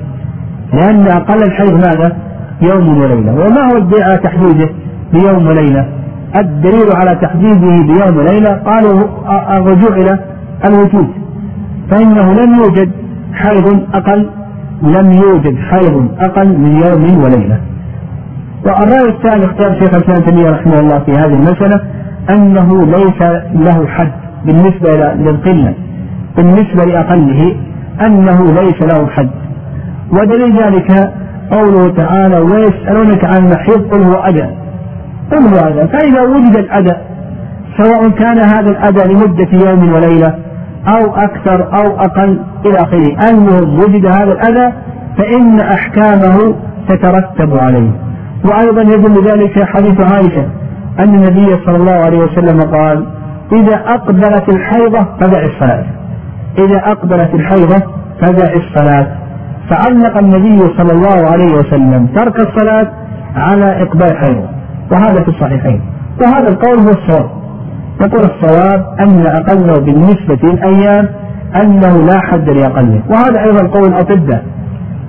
لأن 0.73 1.07
أقل 1.07 1.43
الحيض 1.43 1.75
ماذا؟ 1.75 2.17
يوم 2.63 2.99
وليلة. 2.99 3.33
وما 3.33 3.63
هو 3.63 4.03
على 4.03 4.17
تحديده؟ 4.17 4.69
بيوم 5.13 5.47
وليلة؟ 5.47 5.87
الدليل 6.37 6.97
على 6.97 7.19
تحديده 7.23 7.83
بيوم 7.93 8.17
وليلة 8.17 8.53
قالوا 8.55 9.01
الرجوع 9.59 9.97
إلى 9.97 10.19
الوجود. 10.67 11.09
فإنه 11.91 12.33
لم 12.33 12.55
يوجد 12.55 12.91
حيض 13.35 13.81
أقل 13.95 14.31
لم 14.83 15.13
يوجد 15.13 15.57
حيض 15.59 16.09
أقل 16.21 16.49
من 16.59 16.83
يوم 16.87 17.25
وليلة. 17.25 17.61
والرأي 18.67 19.09
الثاني 19.09 19.45
اختار 19.45 19.75
شيخ 19.81 19.95
الإسلام 19.95 20.23
تيمية 20.23 20.51
رحمه 20.51 20.81
الله 20.81 20.99
في 20.99 21.13
هذه 21.13 21.35
المسألة 21.35 21.81
أنه 22.31 22.87
ليس 22.87 23.23
له 23.55 23.87
حد 23.87 24.13
بالنسبة 24.47 25.15
للقلة 25.15 25.75
بالنسبة 26.37 26.85
لأقله 26.85 27.57
أنه 28.07 28.45
ليس 28.45 28.83
له 28.83 29.07
حد. 29.07 29.31
ودليل 30.13 30.63
ذلك 30.63 31.13
قوله 31.51 31.89
تعالى 31.91 32.39
ويسألونك 32.39 33.25
عن 33.25 33.37
المحيض 33.37 33.95
قل 33.95 34.03
هو 34.03 34.15
أذى 34.15 34.62
قل 35.33 35.43
هو 35.47 35.69
أذى 35.69 35.89
فإذا 35.89 36.23
وجد 36.23 36.57
الأذى 36.57 36.97
سواء 37.79 38.09
كان 38.09 38.39
هذا 38.39 38.71
الأذى 38.71 39.15
لمدة 39.15 39.71
يوم 39.71 39.93
وليلة 39.93 40.35
أو 40.89 41.15
أكثر 41.15 41.63
أو 41.63 41.97
أقل 41.97 42.41
إلى 42.67 42.77
آخره 42.77 43.31
المهم 43.31 43.79
وجد 43.79 44.07
هذا 44.07 44.33
الأذى 44.33 44.73
فإن 45.19 45.61
أحكامه 45.61 46.55
تترتب 46.89 47.59
عليه. 47.59 47.91
وأيضا 48.45 48.83
يدل 48.83 49.25
ذلك 49.25 49.63
حديث 49.63 50.01
عائشة 50.01 50.47
أن 50.99 51.15
النبي 51.15 51.57
صلى 51.67 51.77
الله 51.77 51.93
عليه 51.93 52.19
وسلم 52.19 52.61
قال 52.61 53.07
إذا 53.53 53.77
أقبلت 53.87 54.49
الحيضة 54.49 55.07
فدع 55.21 55.45
الصلاة. 55.45 55.85
إذا 56.59 56.77
أقبلت 56.85 57.35
الحيضة 57.35 57.83
فدع 58.21 58.53
الصلاة. 58.53 59.07
فعلق 59.71 60.19
النبي 60.19 60.59
صلى 60.59 60.93
الله 60.93 61.31
عليه 61.31 61.55
وسلم 61.55 62.07
ترك 62.07 62.37
الصلاة 62.41 62.87
على 63.37 63.83
إقبال 63.83 64.13
الحيضة 64.13 64.62
وهذا 64.93 65.23
في 65.23 65.29
الصحيحين. 65.29 65.81
وهذا 66.23 66.49
القول 66.49 66.79
هو 66.79 66.91
الصواب. 66.91 67.31
يقول 68.01 68.21
الصواب 68.25 68.87
أن 69.01 69.27
أقله 69.27 69.75
بالنسبة 69.85 70.39
للأيام 70.43 71.09
أنه 71.63 72.07
لا 72.07 72.21
حد 72.21 72.49
لأقله. 72.51 73.01
وهذا 73.11 73.45
أيضا 73.45 73.67
قول 73.67 73.89
الأطباء. 73.89 74.45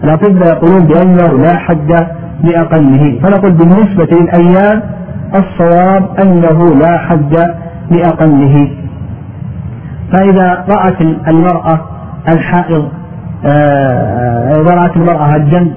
الأطباء 0.04 0.48
يقولون 0.48 0.86
بأنه 0.86 1.43
لا 1.43 1.58
حد 1.58 2.08
لأقله. 2.43 3.19
فنقول 3.24 3.52
بالنسبة 3.52 4.08
للأيام 4.12 4.82
الصواب 5.36 6.04
أنه 6.22 6.76
لا 6.76 6.98
حد 6.98 7.38
لأقله. 7.91 8.72
فإذا 10.13 10.65
رأت 10.78 11.02
المرأة 11.28 11.80
الحائض 12.30 12.89
آه، 13.46 14.62
إذا 14.62 14.76
رأت 14.76 14.98
المرأة 14.98 15.36
الدم 15.36 15.72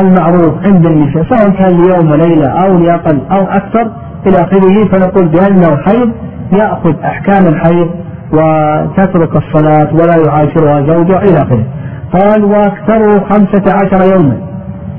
المعروف 0.00 0.54
عند 0.66 0.86
النساء 0.86 1.24
سواء 1.24 1.50
كان 1.50 1.82
ليوم 1.82 2.10
وليلة 2.10 2.48
أو 2.48 2.78
لأقل 2.78 3.20
أو 3.30 3.44
أكثر 3.44 3.90
إلى 4.26 4.36
آخره 4.36 4.88
فنقول 4.92 5.28
بأنه 5.28 5.76
حيض 5.76 6.10
يأخذ 6.52 6.94
أحكام 7.04 7.46
الحيض 7.46 7.90
وتترك 8.32 9.36
الصلاة 9.36 9.94
ولا 9.94 10.16
يعاشرها 10.26 10.86
زوجها 10.86 11.22
إلى 11.22 11.38
آخره. 11.38 11.64
قال 12.12 12.44
وأكثره 12.44 13.24
خمسة 13.30 13.64
عشر 13.74 14.14
يوما. 14.14 14.36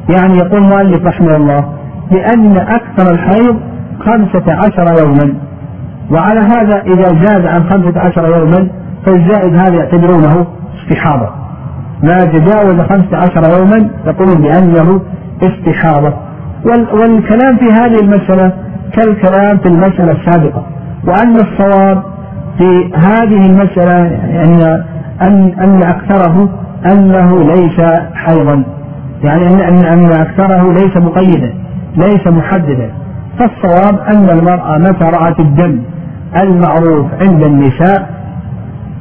يعني 0.10 0.38
يقول 0.38 0.64
المؤلف 0.64 1.06
رحمه 1.06 1.36
الله 1.36 1.74
لأن 2.12 2.58
أكثر 2.58 3.14
الحيض 3.14 3.58
خمسة 4.00 4.54
عشر 4.54 5.04
يوما. 5.04 5.34
وعلى 6.12 6.40
هذا 6.40 6.82
إذا 6.82 7.26
زاد 7.26 7.46
عن 7.46 7.70
خمسة 7.70 8.00
عشر 8.00 8.38
يوما 8.38 8.70
فالزائد 9.06 9.60
هذا 9.60 9.76
يعتبرونه 9.76 10.46
استحاضة. 10.82 11.47
ما 12.04 12.26
تجاوز 12.26 12.80
خمسة 12.80 13.18
عشر 13.18 13.60
يوما 13.60 13.90
يقولون 14.06 14.42
بأنه 14.42 15.02
استحاضة. 15.44 16.14
والكلام 16.66 17.58
في 17.58 17.66
هذه 17.66 18.00
المسألة 18.02 18.52
كالكلام 18.94 19.58
في 19.58 19.66
المسألة 19.66 20.12
السابقة. 20.12 20.64
وأن 21.08 21.36
الصواب 21.36 22.04
في 22.58 22.94
هذه 22.96 23.46
المسألة 23.46 23.94
يعني 24.28 24.84
أن 25.22 25.54
أن 25.62 25.84
أكثره 25.84 26.50
أنه 26.92 27.44
ليس 27.44 27.82
حيضا. 28.14 28.64
يعني 29.24 29.48
أن 29.48 29.60
أن 29.60 29.86
أن 29.86 30.12
أكثره 30.12 30.74
ليس 30.74 30.98
مقيدا 30.98 31.54
ليس 31.98 32.28
محددا. 32.28 32.92
فالصواب 33.40 34.00
أن 34.00 34.30
المرأة 34.30 34.78
متى 34.78 35.06
رأت 35.06 35.40
الدم 35.40 35.80
المعروف 36.42 37.06
عند 37.22 37.44
النساء 37.44 38.17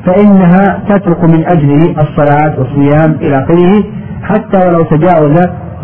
فإنها 0.07 0.83
تترك 0.89 1.25
من 1.25 1.45
أجله 1.47 1.91
الصلاة 1.91 2.55
والصيام 2.59 3.13
إلى 3.13 3.45
آخره 3.45 3.85
حتى 4.23 4.67
ولو 4.67 4.83
تجاوز 4.83 5.41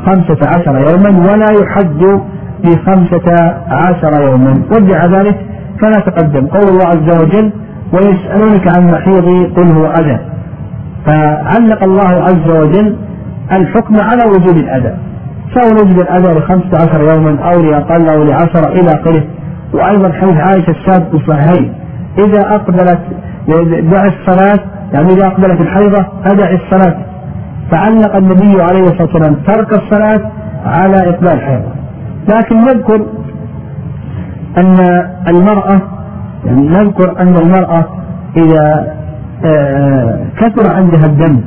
خمسة 0.07 0.49
عشر 0.49 0.79
يوما 0.91 1.33
ولا 1.33 1.47
يحد 1.63 2.21
بخمسة 2.65 3.55
عشر 3.69 4.23
يوما. 4.23 4.63
ورجع 4.71 5.07
ذلك 5.07 5.37
كما 5.81 5.93
تقدم. 5.93 6.47
قول 6.47 6.69
الله 6.69 6.87
عز 6.87 7.23
وجل 7.23 7.53
ويسألونك 7.93 8.77
عن 8.77 8.87
محيض 8.87 9.53
قل 9.57 9.73
هو 9.73 9.87
أذى. 9.87 10.19
فعلق 11.07 11.85
الله 11.85 12.23
عز 12.23 12.51
وجل 12.51 12.97
الحكم 13.53 13.97
على 14.01 14.25
وجود 14.27 14.57
الأذى. 14.57 14.97
سواء 15.55 15.73
وجد 15.73 15.99
الأذى 15.99 16.39
لخمسة 16.39 16.71
عشر 16.75 17.15
يوما 17.15 17.39
أو 17.41 17.63
لأقل 17.63 18.09
أو 18.09 18.25
لعشرة 18.25 18.69
إلى 18.69 18.91
آخره. 19.01 19.23
وأيضا 19.75 20.13
حديث 20.13 20.37
عائشة 20.37 20.71
السابق 20.71 21.09
في 21.11 21.17
الصحيحين 21.17 21.75
إذا 22.19 22.55
أقبلت 22.55 23.01
دع 23.91 24.05
الصلاة 24.05 24.59
يعني 24.93 25.09
إذا 25.13 25.27
أقبلت 25.27 25.61
الحيضة 25.61 26.07
أدع 26.25 26.51
الصلاة. 26.51 26.97
فعلق 27.71 28.17
النبي 28.17 28.63
عليه 28.63 28.83
الصلاة 28.83 29.03
والسلام 29.03 29.35
ترك 29.35 29.73
الصلاة 29.73 30.31
على 30.67 30.97
إقبال 30.97 31.33
الحيضة. 31.33 31.73
لكن 32.35 32.57
نذكر 32.57 33.07
أن 34.59 34.77
المرأة 35.29 35.81
يعني 36.47 36.69
نذكر 36.69 37.21
أن 37.21 37.37
المرأة 37.37 37.85
إذا 38.37 38.95
آه، 39.45 40.19
كثر 40.41 40.75
عندها 40.75 41.07
الدم 41.07 41.41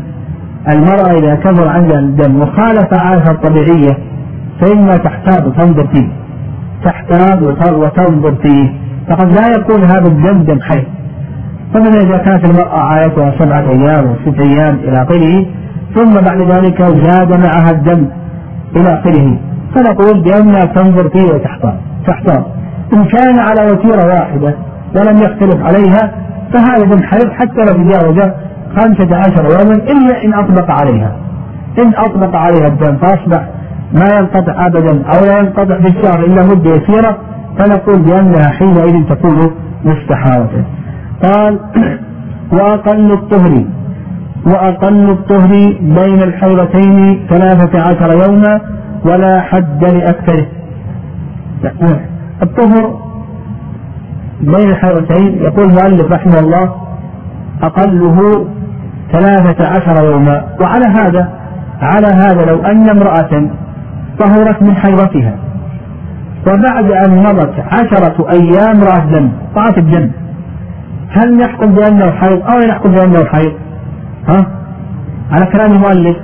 المرأة 0.70 1.12
إذا 1.20 1.36
كثر 1.36 1.68
عندها 1.68 2.00
الدم 2.00 2.42
وخالف 2.42 2.94
عادها 2.94 3.32
الطبيعية 3.32 3.98
فإنها 4.62 4.98
تحتاط 4.98 5.48
وتنظر 5.48 5.88
فيه. 5.94 6.08
تحتاط 6.86 7.42
وتنظر 7.74 8.36
فيه. 8.44 8.74
فقد 9.10 9.34
لا 9.34 9.48
يكون 9.58 9.84
هذا 9.84 10.08
الدم 10.08 10.44
دم 10.44 10.62
حي 10.62 10.84
فمثلا 11.76 12.02
إذا 12.02 12.18
كانت 12.18 12.46
المرأة 12.46 12.80
عادتها 12.80 13.34
سبعة 13.40 13.70
أيام 13.70 14.12
وست 14.12 14.40
أيام 14.40 14.76
إلى 14.76 15.04
آخره 15.04 15.46
ثم 15.96 16.14
بعد 16.14 16.42
ذلك 16.42 16.82
زاد 16.84 17.40
معها 17.40 17.72
الدم 17.72 18.08
إلى 18.76 18.88
آخره. 18.88 19.38
فنقول 19.76 20.24
بأنها 20.24 20.66
تنظر 20.66 21.10
فيه 21.10 21.34
وتحتاط 21.36 21.74
تحتاط 22.08 22.46
إن 22.94 23.06
كان 23.06 23.40
على 23.40 23.72
وتيرة 23.72 24.06
واحدة 24.06 24.56
ولم 24.96 25.18
يختلف 25.18 25.64
عليها 25.64 26.12
فهذا 26.54 26.84
دم 26.96 27.04
حيض 27.04 27.30
حتى 27.32 27.62
لو 27.62 27.74
تجاوز 27.84 28.32
خمسة 28.78 29.16
عشر 29.18 29.44
يوما 29.44 29.76
إلا 29.76 30.24
إن 30.24 30.34
أطبق 30.34 30.72
عليها. 30.72 31.16
إن 31.80 31.94
أطبق 31.98 32.36
عليها 32.36 32.68
الدم 32.68 32.98
فأصبح 32.98 33.48
ما 33.94 34.06
ينقطع 34.20 34.66
أبدا 34.66 34.92
أو 34.92 35.26
لا 35.26 35.40
ينقطع 35.40 35.82
في 35.82 35.88
الشهر 35.88 36.20
إلا 36.26 36.42
مدة 36.42 36.70
يسيرة 36.72 37.18
فنقول 37.58 38.02
بأنها 38.02 38.50
حينئذ 38.50 39.04
تكون 39.10 39.52
مستحارة 39.86 40.66
قال 41.26 41.60
وأقل 42.52 43.12
الطهر 43.12 43.66
وأقل 44.46 45.10
الطهر 45.10 45.50
بين 45.82 46.22
الحيرتين 46.24 47.28
ثلاثة 47.30 47.82
عشر 47.82 48.28
يوما 48.28 48.62
ولا 49.06 49.42
حد 49.42 49.84
لأكثره. 49.84 50.46
الطهر 52.44 53.00
بين 54.42 54.70
الحيرتين 54.70 55.38
يقول 55.42 55.66
المؤلف 55.66 56.12
رحمه 56.12 56.40
الله 56.40 56.76
أقله 57.64 58.48
ثلاثة 59.12 59.68
عشر 59.68 60.06
يوما. 60.06 60.46
وعلى 60.62 60.86
هذا 61.00 61.30
على 61.82 62.08
هذا 62.08 62.46
لو 62.46 62.62
أن 62.62 62.90
امرأة 62.90 63.50
طهرت 64.20 64.62
من 64.62 64.76
حيضتها 64.76 65.36
وبعد 66.48 66.92
أن 66.92 67.24
مضت 67.24 67.54
عشرة 67.72 68.30
أيام 68.32 68.84
رأت 68.84 69.04
دم 69.14 69.32
رأت 69.56 69.78
الدم 69.78 70.12
هل 71.10 71.38
نحكم 71.38 71.76
بأنه 71.76 72.12
حيض 72.12 72.42
أو 72.52 72.60
نحكم 72.60 72.92
بأنه 72.92 73.26
حيض 73.26 73.54
ها؟ 74.28 74.46
على 75.32 75.46
كلام 75.46 75.72
المؤلف 75.72 76.18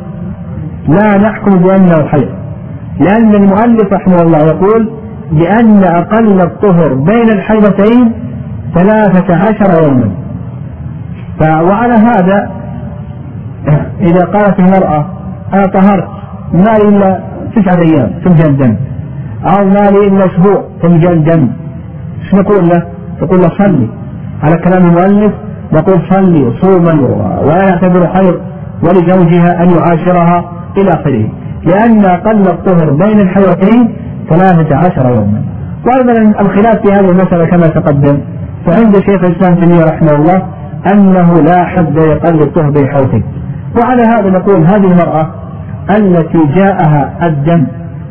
لا 0.87 1.17
نحكم 1.17 1.59
بأنه 1.59 2.07
حيض 2.07 2.29
لأن 2.99 3.35
المؤلف 3.35 3.93
رحمه 3.93 4.21
الله 4.21 4.37
يقول 4.37 4.91
بأن 5.31 5.83
أقل 5.83 6.41
الطهر 6.41 6.93
بين 6.93 7.29
الحيضتين 7.29 8.11
ثلاثة 8.75 9.35
عشر 9.35 9.83
يوما. 9.83 10.11
وعلى 11.41 11.93
هذا 11.93 12.51
إذا 14.01 14.25
قالت 14.25 14.59
المرأة 14.59 15.05
أنا 15.53 15.65
طهرت 15.65 16.07
ما 16.53 16.77
لي 16.83 16.89
إلا 16.89 17.19
تسعة 17.55 17.81
أيام 17.81 18.11
تنجى 18.25 18.43
الدم. 18.49 18.75
أو 19.45 19.65
ما 19.65 19.89
لي 19.91 20.07
إلا 20.07 20.25
أسبوع 20.25 20.63
تنجى 20.81 21.09
الدم. 21.09 21.49
إيش 22.23 22.33
نقول 22.33 22.69
له؟ 22.69 22.83
تقول 23.21 23.39
له 23.39 23.49
صلي. 23.49 23.89
على 24.43 24.55
كلام 24.57 24.85
المؤلف 24.85 25.33
نقول 25.73 26.01
صلي 26.09 26.53
صوما 26.61 26.93
ولا 27.41 27.69
يعتبر 27.69 28.07
حيض 28.07 28.35
ولزوجها 28.83 29.63
أن 29.63 29.69
يعاشرها 29.69 30.51
إلى 30.77 30.89
آخره. 30.89 31.29
لأن 31.63 32.05
أقل 32.05 32.41
الطهر 32.41 32.89
بين 32.89 33.19
الحيضتين 33.19 33.95
ثلاثة 34.29 34.75
عشر 34.75 35.09
يوما. 35.09 35.41
وأيضا 35.85 36.41
الخلاف 36.41 36.81
في 36.81 36.93
هذه 36.93 37.09
المسألة 37.09 37.45
كما 37.45 37.67
تقدم 37.67 38.19
فعند 38.65 38.95
شيخ 38.95 39.23
الإسلام 39.23 39.55
تيمية 39.55 39.83
رحمه 39.83 40.11
الله 40.11 40.43
أنه 40.93 41.41
لا 41.41 41.65
حد 41.65 41.97
يقل 41.97 42.41
الطهر 42.41 42.69
بين 42.69 42.87
حوتين 42.87 43.23
وعلى 43.81 44.01
هذا 44.01 44.29
نقول 44.29 44.65
هذه 44.65 44.85
المرأة 44.91 45.29
التي 45.89 46.45
جاءها 46.55 47.13
الدم 47.23 47.67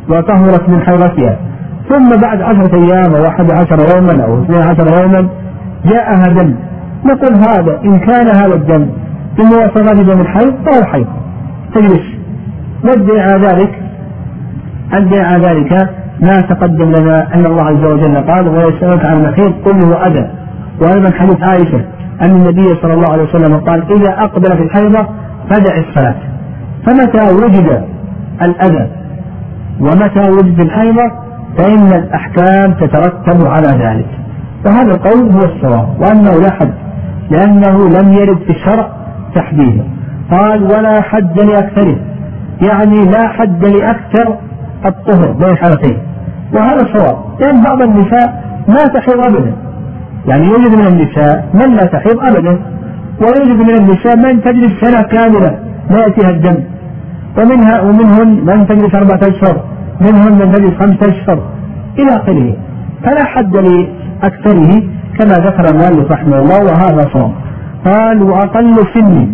وطهرت 0.09 0.69
من 0.69 0.81
حيضتها 0.81 1.37
ثم 1.88 2.09
بعد 2.09 2.43
عشرة 2.43 2.75
أيام 2.75 3.14
أو 3.14 3.27
أحد 3.27 3.53
عشر 3.53 3.97
يوما 3.97 4.25
أو 4.25 4.43
اثنين 4.43 4.62
عشر 4.62 5.03
يوما 5.03 5.29
جاءها 5.85 6.29
دم 6.29 6.55
نقول 7.05 7.35
هذا 7.35 7.81
إن 7.85 7.99
كان 7.99 8.27
هذا 8.27 8.55
الدم 8.55 8.87
بمواصفات 9.38 9.97
دم 9.97 10.21
الحيض 10.21 10.55
فهو 10.66 10.85
حيض. 10.85 11.07
تجلس 11.75 12.03
وادعى 12.85 13.38
ذلك 13.38 13.83
ادعى 14.93 15.40
ذلك؟ 15.40 15.90
ما 16.21 16.40
تقدم 16.40 16.93
لنا 16.93 17.35
أن 17.35 17.47
الله 17.47 17.62
عز 17.62 17.85
وجل 17.85 18.16
قال 18.16 18.49
ويسألك 18.49 19.05
عن 19.05 19.16
المحيض 19.16 19.53
قل 19.64 19.85
هو 19.85 19.93
أذى. 19.93 20.31
وأيضا 20.83 21.11
حديث 21.11 21.43
عائشة 21.43 21.85
أن 22.23 22.31
النبي 22.31 22.69
صلى 22.83 22.95
الله 22.95 23.12
عليه 23.12 23.23
وسلم 23.23 23.57
قال 23.57 23.83
إذا 23.93 24.25
أقبلت 24.25 24.61
الحيضة 24.61 25.07
فدع 25.51 25.75
الصلاة. 25.88 26.16
فمتى 26.87 27.35
وجد 27.35 27.85
الأذى؟ 28.43 28.90
ومتى 29.81 30.31
وجد 30.31 30.61
الحيضة 30.61 31.12
فإن 31.59 31.93
الأحكام 31.93 32.73
تترتب 32.73 33.47
على 33.47 33.69
ذلك. 33.85 34.09
وهذا 34.66 34.90
القول 34.94 35.33
هو 35.33 35.38
الصواب 35.38 35.88
وأنه 36.01 36.40
لا 36.40 36.51
حد 36.51 36.73
لأنه 37.31 37.88
لم 37.88 38.12
يرد 38.12 38.38
في 38.38 38.51
الشرع 38.51 38.88
تحديده 39.35 39.83
قال 40.31 40.62
ولا 40.62 41.01
حد 41.01 41.40
لأكثره. 41.40 41.96
يعني 42.62 43.05
لا 43.05 43.29
حد 43.29 43.64
لأكثر 43.64 44.37
الطهر 44.87 45.33
بين 45.33 45.49
الحالتين 45.49 45.99
وهذا 46.55 46.99
صواب 46.99 47.18
لأن 47.40 47.62
بعض 47.62 47.83
النساء 47.83 48.44
ما 48.68 48.77
تحيض 48.77 49.27
أبدا. 49.27 49.53
يعني 50.29 50.46
يوجد 50.46 50.79
من 50.79 50.87
النساء 50.87 51.49
من 51.55 51.77
لا 51.77 51.85
تحيض 51.85 52.18
أبدا 52.18 52.61
ويوجد 53.20 53.61
من 53.61 53.75
النساء 53.79 54.16
من 54.16 54.42
تجلس 54.42 54.73
سنة 54.81 55.03
كاملة 55.03 55.59
لا 55.90 55.99
يأتيها 55.99 56.31
الدم. 56.31 56.57
ومنها 57.38 57.81
ومنهن 57.81 58.29
من 58.29 58.66
تجلس 58.66 58.94
أربعة 58.94 59.20
أشهر 59.23 59.64
منهن 60.01 60.33
من 60.33 60.53
تجلس 60.53 60.75
خمسة 60.81 61.09
أشهر 61.09 61.42
إلى 61.99 62.16
آخره. 62.16 62.57
فلا 63.05 63.25
حد 63.25 63.57
لأكثره 64.23 64.83
كما 65.19 65.35
ذكر 65.35 65.71
المؤلف 65.71 66.13
رحمه 66.13 66.39
الله 66.39 66.65
وهذا 66.65 67.09
صواب. 67.13 67.33
قال 67.85 68.23
وأقل 68.23 68.77
سن 68.95 69.33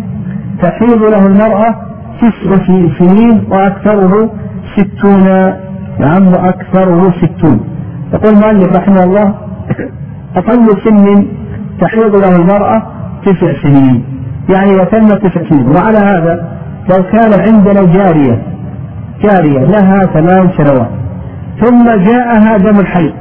تحيض 0.61 1.03
له 1.03 1.25
المرأة 1.25 1.75
تسع 2.21 2.65
سنين 2.99 3.47
وأكثره 3.51 4.29
ستون. 4.75 5.25
نعم 5.99 6.27
وأكثره 6.27 7.13
ستون. 7.21 7.59
يقول 8.13 8.33
المؤلف 8.33 8.75
رحمه 8.75 9.03
الله 9.03 9.33
أقل 10.35 10.67
سن 10.83 11.27
تحيض 11.81 12.15
له 12.15 12.35
المرأة 12.35 12.83
تسع 13.25 13.53
سنين. 13.63 14.03
يعني 14.49 14.71
وتم 14.71 15.07
تسع 15.07 15.49
سنين. 15.49 15.67
وعلى 15.67 15.97
هذا 15.97 16.47
لو 16.89 17.03
كان 17.03 17.31
عندنا 17.47 17.93
جارية 17.93 18.41
جارية 19.23 19.59
لها 19.59 19.95
ثمان 19.95 20.49
سنوات. 20.57 20.89
ثم 21.61 21.85
جاءها 21.85 22.57
دم 22.57 22.79
الحيض. 22.79 23.13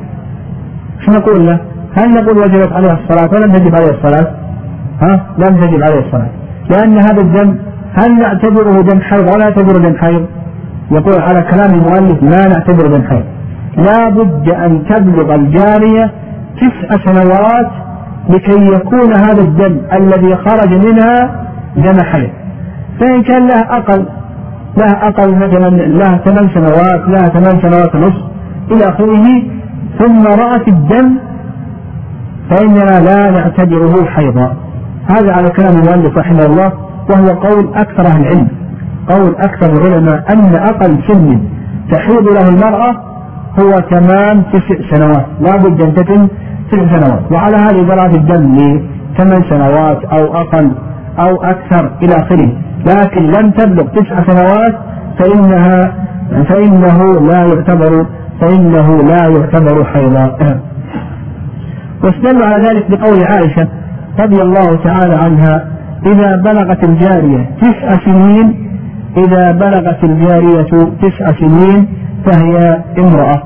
شو 1.04 1.10
نقول 1.12 1.46
له؟ 1.46 1.60
هل 1.96 2.08
نقول 2.10 2.38
وجبت 2.38 2.72
عليها 2.72 2.98
الصلاة 3.02 3.30
ولم 3.34 3.52
تجب 3.52 3.74
عليها 3.74 3.90
الصلاة؟ 3.90 4.26
ها؟ 5.02 5.26
لم 5.38 5.60
تجب 5.60 5.82
عليها 5.82 6.00
الصلاة 6.06 6.30
لأن 6.70 6.98
هذا 6.98 7.20
الدم 7.20 7.56
هل 7.94 8.18
نعتبره 8.18 8.80
دم 8.82 9.00
حيض 9.00 9.28
ولا 9.28 9.44
نعتبره 9.44 9.78
دم 9.78 9.96
حيض؟ 9.96 10.26
يقول 10.90 11.22
على 11.22 11.42
كلام 11.42 11.70
المؤلف 11.74 12.22
لا 12.22 12.48
نعتبره 12.48 12.88
دم 12.88 13.02
حيض 13.02 13.24
لا 13.76 14.08
بد 14.08 14.48
أن 14.50 14.84
تبلغ 14.88 15.34
الجارية 15.34 16.10
تسع 16.56 17.04
سنوات 17.04 17.70
لكي 18.28 18.72
يكون 18.72 19.14
هذا 19.14 19.40
الدم 19.40 19.80
الذي 19.92 20.36
خرج 20.36 20.86
منها 20.86 21.46
دم 21.76 22.02
حيض 22.02 22.30
فإن 23.00 23.22
كان 23.22 23.46
لها 23.46 23.76
أقل 23.78 24.06
لها 24.78 25.08
أقل 25.08 25.36
مثلا 25.36 25.70
لها 25.70 26.16
ثمان 26.16 26.48
سنوات 26.54 27.08
لها 27.08 27.28
ثمان 27.28 27.60
سنوات 27.62 27.94
ونصف 27.94 28.22
إلى 28.70 28.88
آخره 28.88 29.42
ثم 29.98 30.26
رأت 30.26 30.68
الدم 30.68 31.18
فإننا 32.50 33.00
لا 33.08 33.30
نعتبره 33.30 34.04
حيضا. 34.04 34.56
هذا 35.10 35.32
على 35.32 35.50
كلام 35.50 35.74
المؤلف 35.76 36.18
رحمه 36.18 36.46
الله 36.46 36.72
وهو 37.10 37.26
قول 37.26 37.74
أكثر 37.74 38.06
أهل 38.06 38.20
العلم. 38.20 38.48
قول 39.08 39.34
أكثر 39.34 39.72
العلماء 39.72 40.24
أن 40.32 40.54
أقل 40.54 40.98
سن 41.08 41.40
تحيض 41.92 42.28
له 42.28 42.48
المرأة 42.48 42.92
هو 43.60 43.72
تمام 43.90 44.42
تسع 44.52 44.96
سنوات. 44.96 45.26
لا 45.40 45.56
بد 45.56 45.82
أن 45.82 45.94
تتم 45.94 46.28
تسع 46.72 46.98
سنوات. 46.98 47.32
وعلى 47.32 47.56
هذا 47.56 47.80
إذا 47.80 47.94
رأت 47.94 48.14
الدم 48.14 48.56
لثمان 48.56 49.42
سنوات 49.50 50.04
أو 50.04 50.34
أقل 50.34 50.70
أو 51.18 51.42
أكثر 51.42 51.90
إلى 52.02 52.14
آخره. 52.14 52.48
لكن 52.86 53.22
لم 53.22 53.50
تبلغ 53.50 53.84
تسع 53.84 54.22
سنوات 54.26 54.74
فإنها 55.18 55.94
فإنه 56.48 57.20
لا 57.20 57.44
يعتبر 57.46 58.06
فإنه 58.40 59.02
لا 59.02 59.28
يعتبر 59.28 59.84
حيضا. 59.84 60.60
واستدل 62.04 62.42
على 62.42 62.68
ذلك 62.68 62.90
بقول 62.90 63.24
عائشة 63.24 63.68
رضي 64.20 64.42
الله 64.42 64.76
تعالى 64.84 65.14
عنها 65.14 65.68
إذا 66.06 66.36
بلغت 66.36 66.84
الجارية 66.84 67.50
تسع 67.62 68.04
سنين 68.04 68.68
إذا 69.16 69.52
بلغت 69.52 70.04
الجارية 70.04 70.92
تسع 71.02 71.32
سنين 71.32 71.88
فهي 72.24 72.78
امرأة. 72.98 73.42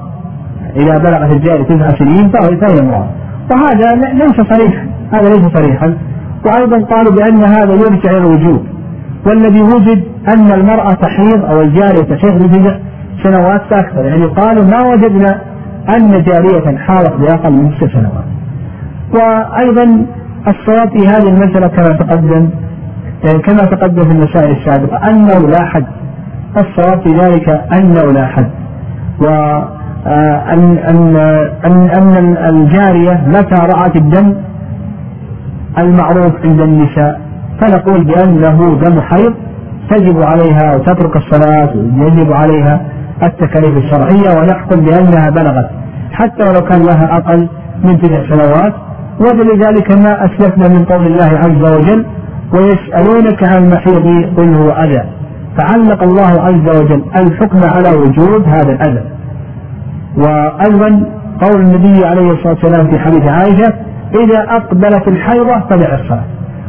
إذا 0.76 0.98
بلغت 0.98 1.32
الجارية 1.32 1.64
تسع 1.64 1.88
سنين 1.88 2.30
فهي 2.30 2.80
امرأة. 2.80 3.10
وهذا 3.52 4.12
ليس 4.12 4.40
صريحا. 4.54 4.86
هذا 5.12 5.28
ليس 5.28 5.46
صريحا. 5.54 5.94
وأيضا 6.46 6.80
قالوا 6.80 7.12
بأن 7.12 7.44
هذا 7.44 7.74
يرجع 7.74 8.10
إلى 8.10 8.18
الوجوب. 8.18 8.66
والذي 9.26 9.62
وجد 9.62 10.02
أن 10.34 10.52
المرأة 10.52 10.92
تحيض 10.92 11.44
أو 11.44 11.60
الجارية 11.60 12.02
تحيض 12.02 12.42
بتسع 12.42 12.76
سنوات 13.22 13.62
فأكثر 13.70 14.04
يعني 14.04 14.24
قالوا 14.24 14.64
ما 14.64 14.82
وجدنا 14.82 15.40
أن 15.96 16.22
جارية 16.22 16.78
حاضت 16.78 17.12
بأقل 17.12 17.52
من 17.52 17.72
ست 17.72 17.84
سنوات. 17.92 18.24
وأيضا 19.14 20.06
الصواب 20.48 20.88
في 20.98 21.08
هذه 21.08 21.28
المسألة 21.28 21.66
كما 21.68 21.88
تقدم 21.88 22.48
يعني 23.24 23.38
كما 23.42 23.58
تقدم 23.58 24.02
في 24.02 24.10
المسائل 24.12 24.56
السابقة 24.56 25.08
أنه 25.10 25.48
لا 25.48 25.64
حد 25.64 25.86
الصواب 26.56 27.00
في 27.02 27.08
ذلك 27.14 27.48
أنه 27.48 28.12
لا 28.12 28.26
حد. 28.26 28.50
وأن 29.20 30.78
أن 30.78 31.16
أن 31.64 31.90
أن 31.90 32.36
الجارية 32.50 33.24
متى 33.26 33.60
رأت 33.76 33.96
الدم 33.96 34.34
المعروف 35.78 36.32
عند 36.44 36.60
النساء؟ 36.60 37.20
فنقول 37.60 38.04
بأنه 38.04 38.78
دم 38.84 39.00
حيض 39.00 39.34
تجب 39.90 40.22
عليها 40.22 40.74
وتترك 40.74 41.16
الصلاة 41.16 41.70
ويجب 41.76 42.32
عليها 42.32 42.80
التكاليف 43.22 43.76
الشرعية 43.76 44.38
ونحكم 44.38 44.80
بأنها 44.80 45.30
بلغت. 45.30 45.70
حتى 46.12 46.42
ولو 46.42 46.60
كان 46.60 46.82
لها 46.82 47.16
أقل 47.16 47.48
من 47.84 48.00
تسع 48.00 48.22
سنوات 48.28 48.74
ولذلك 49.20 49.92
ما 49.92 50.24
أسلفنا 50.24 50.68
من 50.68 50.84
قول 50.84 51.06
الله 51.06 51.38
عز 51.38 51.74
وجل 51.76 52.06
ويسألونك 52.54 53.48
عن 53.48 53.70
محيض 53.70 54.06
قل 54.36 54.54
هو 54.54 54.70
أذى 54.70 55.04
فعلق 55.58 56.02
الله 56.02 56.42
عز 56.42 56.80
وجل 56.80 57.04
الحكم 57.16 57.58
على 57.64 57.96
وجود 57.96 58.48
هذا 58.48 58.72
الأذى. 58.72 59.02
وأيضا 60.16 61.02
قول 61.40 61.60
النبي 61.60 62.06
عليه 62.06 62.30
الصلاة 62.32 62.56
والسلام 62.62 62.90
في 62.90 62.98
حديث 62.98 63.22
عائشة 63.22 63.72
إذا 64.14 64.56
أقبلت 64.56 65.08
الحيضة 65.08 65.60
فدع 65.70 65.94
الصلاة 65.94 66.24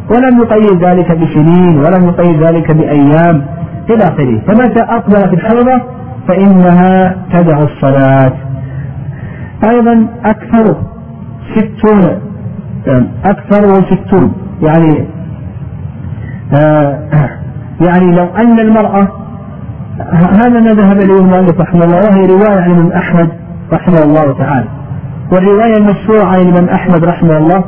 ولم 0.09 0.41
يقيد 0.41 0.83
ذلك 0.83 1.11
بسنين 1.11 1.77
ولم 1.77 2.09
يقيد 2.09 2.43
ذلك 2.43 2.71
بأيام 2.71 3.45
إلى 3.89 4.03
آخره. 4.03 4.41
فمتى 4.47 4.83
أقبلت 4.83 5.33
الحيضة؟ 5.33 5.81
فإنها 6.27 7.15
تدع 7.33 7.63
الصلاة. 7.63 8.33
أيضا 9.69 10.07
أكثر 10.25 10.75
ستون 11.55 12.19
أكثر 13.25 13.75
ستون 13.91 14.33
يعني 14.61 15.07
آه 16.53 16.99
يعني 17.81 18.15
لو 18.15 18.25
أن 18.37 18.59
المرأة 18.59 19.07
هذا 20.13 20.59
ما 20.59 20.73
ذهب 20.73 20.97
إليه 20.99 21.19
المؤلف 21.19 21.59
رحمه 21.59 21.83
الله 21.83 21.97
وهي 21.97 22.25
رواية 22.25 22.61
عن 22.61 22.71
الإمام 22.71 22.91
أحمد 22.91 23.29
رحمه 23.73 24.03
الله 24.03 24.33
تعالى. 24.33 24.67
والرواية 25.33 25.77
المشهورة 25.77 26.25
عن 26.25 26.41
الإمام 26.41 26.69
أحمد 26.69 27.03
رحمه 27.05 27.37
الله 27.37 27.63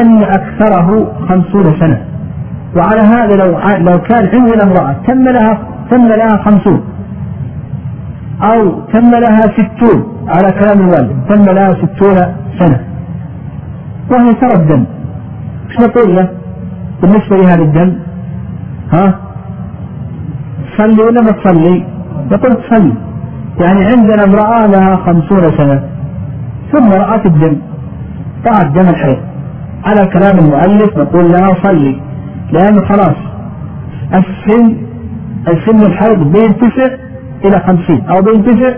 أن 0.00 0.22
أكثره 0.22 1.12
خمسون 1.28 1.64
سنة. 1.80 2.02
وعلى 2.76 3.00
هذا 3.00 3.36
لو 3.36 3.58
لو 3.90 3.98
كان 3.98 4.28
عندنا 4.34 4.62
امرأة 4.62 4.96
تم 5.06 5.24
لها 5.24 5.58
تم 5.90 6.08
لها 6.08 6.42
خمسون. 6.44 6.84
أو 8.42 8.80
تم 8.80 9.10
لها 9.10 9.40
ستون. 9.40 10.26
على 10.28 10.52
كلام 10.52 10.78
الوالد 10.78 11.16
تم 11.28 11.44
لها 11.44 11.70
ستون 11.70 12.16
سنة. 12.58 12.80
وهي 14.10 14.34
ترى 14.34 14.54
الدم 14.54 14.84
إيش 15.70 15.80
نقول 15.80 16.16
له؟ 16.16 16.28
بالنسبة 17.02 17.36
لهذا 17.36 17.62
الدم. 17.62 17.98
ها؟ 18.92 19.14
تصلي 20.72 21.02
ولا 21.02 21.22
ما 21.22 21.30
تصلي؟ 21.30 21.86
يقول 22.30 22.52
تصلي. 22.52 22.94
يعني 23.60 23.84
عندنا 23.84 24.24
امرأة 24.24 24.66
لها 24.66 24.96
خمسون 24.96 25.42
سنة. 25.58 25.82
ثم 26.72 26.92
رأت 26.92 27.26
الدم. 27.26 27.56
رأت 28.46 28.66
دم 28.66 28.88
الحيض. 28.88 29.18
على 29.84 30.06
كلام 30.06 30.38
المؤلف 30.38 30.98
نقول 30.98 31.32
لها 31.32 31.54
صلي. 31.62 32.00
لأنه 32.52 32.84
خلاص 32.84 33.16
السن 34.14 34.76
السن 35.48 35.86
الحيض 35.86 36.32
بين 36.32 36.56
تسع 36.56 37.09
إلى 37.44 37.60
خمسين 37.66 38.06
أو 38.10 38.22
بين 38.22 38.44
تسع 38.44 38.72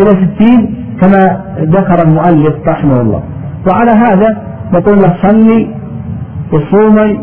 إلى 0.00 0.10
ستين 0.10 0.74
كما 1.00 1.40
ذكر 1.60 2.02
المؤلف 2.02 2.54
رحمه 2.66 3.00
الله. 3.00 3.22
وعلى 3.70 3.90
هذا 3.90 4.36
نقول 4.72 4.98
له 4.98 5.14
صلي 5.22 5.74
وصومي 6.52 7.20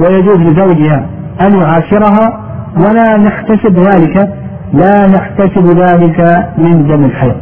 ويجوز 0.00 0.38
لزوجها 0.38 1.06
أن 1.40 1.52
يعاشرها 1.60 2.40
ولا 2.76 3.16
نحتسب 3.16 3.78
ذلك 3.78 4.32
لا 4.72 5.06
نحتسب 5.06 5.66
ذلك 5.66 6.48
من 6.58 6.86
دم 6.86 7.04
الحيض. 7.04 7.36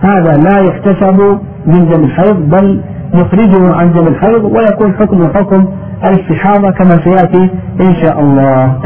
هذا 0.00 0.36
لا 0.36 0.60
يحتسب 0.60 1.38
من 1.66 1.88
دم 1.88 2.04
الحيض 2.04 2.36
بل 2.50 2.80
نخرجه 3.14 3.74
عن 3.74 3.92
دم 3.92 4.06
الحيض 4.06 4.44
ويكون 4.44 4.92
حكم 4.92 5.28
حكم 5.34 5.68
الاستحاضة 6.04 6.70
كما 6.70 6.96
سيأتي 7.04 7.50
إن 7.80 7.94
شاء 8.02 8.20
الله. 8.20 8.78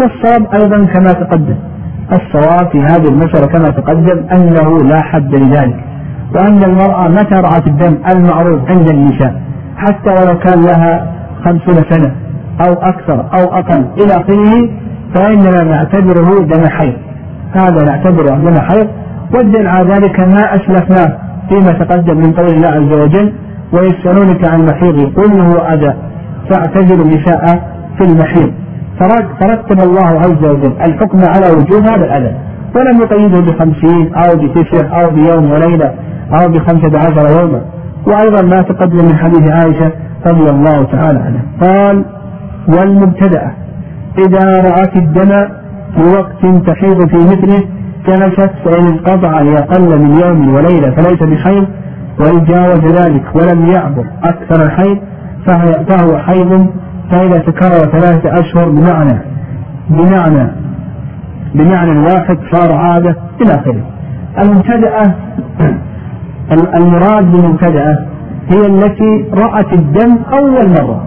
والصواب 0.00 0.54
أيضا 0.54 0.84
كما 0.84 1.12
تقدم. 1.12 1.56
الصواب 2.12 2.70
في 2.72 2.78
هذه 2.78 3.08
المسألة 3.08 3.46
كما 3.46 3.68
تقدم 3.70 4.24
أنه 4.34 4.78
لا 4.78 5.02
حد 5.02 5.34
لذلك 5.34 5.84
وأن 6.34 6.62
المرأة 6.64 7.08
متى 7.08 7.34
رأت 7.34 7.66
الدم 7.66 7.96
المعروف 8.10 8.60
عند 8.70 8.88
النساء 8.88 9.40
حتى 9.76 10.10
ولو 10.10 10.38
كان 10.38 10.62
لها 10.62 11.12
خمسون 11.44 11.74
سنة 11.90 12.14
أو 12.66 12.72
أكثر 12.72 13.20
أو 13.20 13.44
أقل 13.54 13.86
إلى 13.98 14.12
آخره 14.12 14.70
فإننا 15.14 15.62
نعتبره 15.64 16.40
دم 16.40 16.66
حيض. 16.66 16.94
هذا 17.52 17.84
نعتبره 17.84 18.36
دم 18.36 18.60
حيض 18.60 18.88
والدليل 19.34 19.66
على 19.66 19.88
ذلك 19.94 20.20
ما 20.20 20.54
أسلفناه 20.54 21.18
فيما 21.48 21.72
تقدم 21.72 22.16
من 22.16 22.32
قول 22.32 22.46
الله 22.46 22.68
عز 22.68 23.00
وجل 23.00 23.32
ويسألونك 23.72 24.48
عن 24.48 24.60
المحيض 24.60 25.12
قل 25.16 25.40
هو 25.40 25.56
أذى 25.56 25.94
فاعتزلوا 26.50 27.04
النساء 27.04 27.62
في 27.98 28.04
المحيض. 28.04 28.52
فرتب 29.40 29.80
الله 29.80 30.06
عز 30.20 30.44
وجل 30.44 30.72
الحكم 30.86 31.18
على 31.18 31.50
وجوب 31.56 31.82
هذا 31.82 32.04
الأذى 32.04 32.36
ولم 32.76 33.00
يقيده 33.00 33.40
بخمسين 33.40 34.14
أو 34.14 34.36
بتسع 34.36 35.02
أو 35.02 35.10
بيوم 35.10 35.50
وليلة 35.50 35.94
أو 36.40 36.48
بخمسة 36.48 36.98
عشر 36.98 37.40
يوما. 37.40 37.60
وأيضا 38.06 38.42
ما 38.42 38.62
تقدم 38.62 39.04
من 39.04 39.16
حديث 39.16 39.50
عائشة 39.50 39.92
رضي 40.26 40.50
الله 40.50 40.82
تعالى 40.84 41.18
عنها. 41.18 41.42
قال 41.62 42.04
والمبتدأة 42.68 43.50
إذا 44.18 44.60
رأت 44.60 44.96
الدم 44.96 45.48
في 45.96 46.02
وقت 46.02 46.66
تحيض 46.66 47.06
في 47.08 47.16
مثله 47.16 47.62
جلست 48.06 48.50
فإن 48.64 48.86
انقطع 48.86 49.40
لأقل 49.40 49.98
من 49.98 50.20
يوم 50.20 50.54
وليلة 50.54 50.90
فليس 50.90 51.22
بحيض 51.22 51.66
وإن 52.20 52.44
جاوز 52.44 52.80
ذلك 53.00 53.24
ولم 53.34 53.66
يعبر 53.66 54.04
أكثر 54.24 54.64
الحيض 54.66 54.98
فهو 55.88 56.18
حيض 56.18 56.66
فإذا 57.10 57.38
تكرر 57.38 57.98
ثلاثة 57.98 58.40
أشهر 58.40 58.68
بمعنى 58.68 59.18
بمعنى 59.90 60.50
بمعنى 61.54 61.98
واحد 61.98 62.38
صار 62.52 62.72
عادة 62.72 63.16
إلى 63.42 63.54
آخره. 63.54 63.82
المبتدأة 64.42 65.14
المراد 66.76 67.32
بالمبتدأة 67.32 68.06
هي 68.50 68.66
التي 68.66 69.24
رأت 69.32 69.72
الدم 69.72 70.18
أول 70.32 70.68
مرة. 70.68 71.04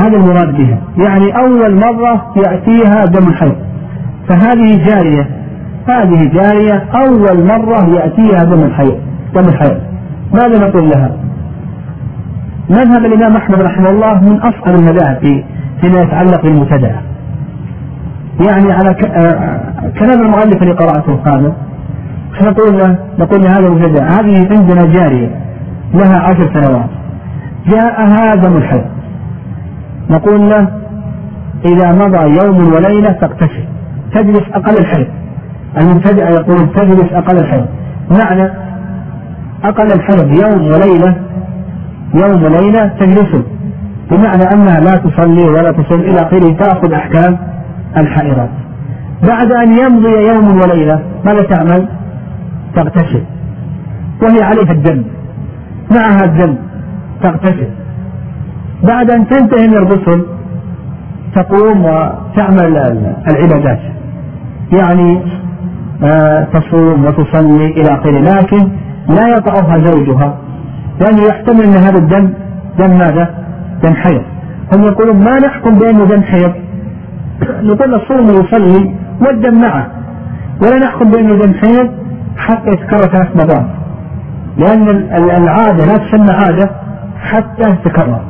هذا 0.00 0.16
المراد 0.16 0.56
بها. 0.56 0.78
يعني 0.98 1.36
أول 1.38 1.74
مرة 1.74 2.32
يأتيها 2.36 3.04
دم 3.04 3.28
الحيض. 3.28 3.56
فهذه 4.28 4.84
جارية 4.88 5.28
هذه 5.88 6.24
جارية 6.24 6.84
أول 6.94 7.46
مرة 7.46 7.88
يأتيها 7.88 8.44
دم 8.44 8.62
الحيض 8.64 8.96
دم 9.34 9.48
الحيض. 9.48 9.80
ماذا 10.34 10.68
نقول 10.68 10.90
لها؟ 10.90 11.10
مذهب 12.70 13.04
الإمام 13.04 13.36
أحمد 13.36 13.60
رحمه 13.60 13.90
الله 13.90 14.14
من 14.20 14.40
أصعب 14.40 14.74
المذاهب 14.74 15.18
في 15.20 15.44
فيما 15.80 16.00
يتعلق 16.00 16.42
بالمبتدأة 16.42 17.00
يعني 18.46 18.72
على 18.72 18.90
آه، 18.90 19.60
كلام 19.98 20.22
المؤلف 20.22 20.62
اللي 20.62 20.72
قرأته 20.72 21.18
هذا 21.26 21.52
نقول 22.42 22.78
له 22.78 22.96
نقول 23.18 23.46
هذا 23.46 23.66
المبتدأ 23.66 24.04
هذه 24.04 24.48
عندنا 24.50 24.92
جارية 24.92 25.40
لها 25.94 26.18
عشر 26.18 26.50
سنوات. 26.54 26.90
جاءها 27.66 28.34
دم 28.34 28.56
الحيض 28.56 28.84
نقول 30.10 30.50
له 30.50 30.68
إذا 31.64 31.92
مضى 31.92 32.44
يوم 32.44 32.72
وليلة 32.72 33.12
تغتسل 33.12 33.64
تجلس 34.14 34.42
أقل 34.54 34.78
الحيض 34.78 35.06
المبتدأ 35.80 36.28
يقول 36.30 36.72
تجلس 36.72 37.12
أقل 37.12 37.38
الحيض 37.38 37.66
معنى 38.10 38.50
أقل 39.64 39.86
الحيض 39.92 40.28
يوم 40.42 40.66
وليلة 40.66 41.16
يوم 42.14 42.42
وليلة 42.42 42.86
تجلس 42.86 43.44
بمعنى 44.10 44.42
أنها 44.54 44.80
لا 44.80 44.96
تصلي 44.96 45.48
ولا 45.48 45.72
تصل 45.72 46.00
إلى 46.00 46.20
آخره 46.20 46.52
تأخذ 46.52 46.92
أحكام 46.92 47.38
الحائضات 47.96 48.50
بعد 49.28 49.52
أن 49.52 49.78
يمضي 49.78 50.28
يوم 50.28 50.60
وليلة 50.60 51.02
ماذا 51.24 51.42
تعمل؟ 51.42 51.88
تغتسل. 52.76 53.22
وهي 54.22 54.42
عليها 54.42 54.72
الدم 54.72 55.04
معها 55.90 56.24
الدم 56.24 56.56
تغتسل. 57.22 57.68
بعد 58.82 59.10
أن 59.10 59.28
تنتهي 59.28 59.68
من 59.68 59.76
الغسل 59.76 60.26
تقوم 61.34 61.84
وتعمل 61.84 62.76
العبادات. 63.30 63.80
يعني 64.72 65.20
آه، 66.04 66.44
تصوم 66.44 67.04
وتصلي 67.04 67.66
إلى 67.66 67.94
آخره. 67.94 68.18
لكن 68.20 68.68
لا 69.08 69.28
يطعها 69.28 69.78
زوجها. 69.78 70.34
لأنه 71.00 71.22
يحتمل 71.22 71.60
أن 71.60 71.74
هذا 71.74 71.98
الدم 71.98 72.32
دم 72.78 72.98
ماذا؟ 72.98 73.34
دم 73.82 73.94
حيض. 73.94 74.22
هم 74.74 74.84
يقولون 74.84 75.24
ما 75.24 75.38
نحكم 75.38 75.74
بأنه 75.78 76.04
دم 76.04 76.22
حيض؟ 76.22 76.52
نقول 77.70 77.94
الصوم 77.94 78.24
يصلي 78.24 78.94
والدم 79.20 79.60
معه. 79.60 79.86
ولا 80.62 80.78
نحكم 80.78 81.10
بأنه 81.10 81.34
دم 81.34 81.52
حيض 81.54 81.90
حتى 82.36 82.68
يتكرر 82.70 83.02
ثلاث 83.02 83.36
مرات. 83.36 83.66
لأن 84.56 84.88
العادة 85.38 85.84
لا 85.86 85.96
تسمى 85.96 86.32
عادة 86.32 86.70
حتى 87.22 87.76
تتكرر 87.76 88.20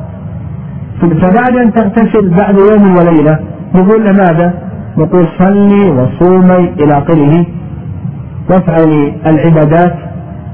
فبعد 1.01 1.55
أن 1.55 1.73
تغتسل 1.73 2.29
بعد 2.29 2.55
يوم 2.57 2.97
وليلة 2.97 3.39
نقول 3.75 4.05
له 4.05 4.11
ماذا؟ 4.11 4.53
نقول 4.97 5.27
صلي 5.39 5.89
وصومي 5.89 6.73
إلى 6.79 6.97
آخره. 6.97 7.45
وافعلي 8.49 9.15
العبادات. 9.25 9.95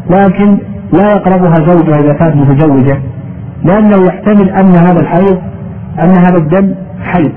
لكن 0.09 0.57
لا 0.93 1.11
يقربها 1.11 1.53
زوجها 1.53 1.99
إذا 1.99 2.13
كانت 2.13 2.35
متزوجة 2.35 3.01
لأنه 3.63 4.05
يحتمل 4.05 4.49
أن 4.49 4.75
هذا 4.75 4.99
الحيض 4.99 5.37
أن 6.03 6.09
هذا 6.09 6.37
الدم 6.37 6.75
حيض. 7.01 7.31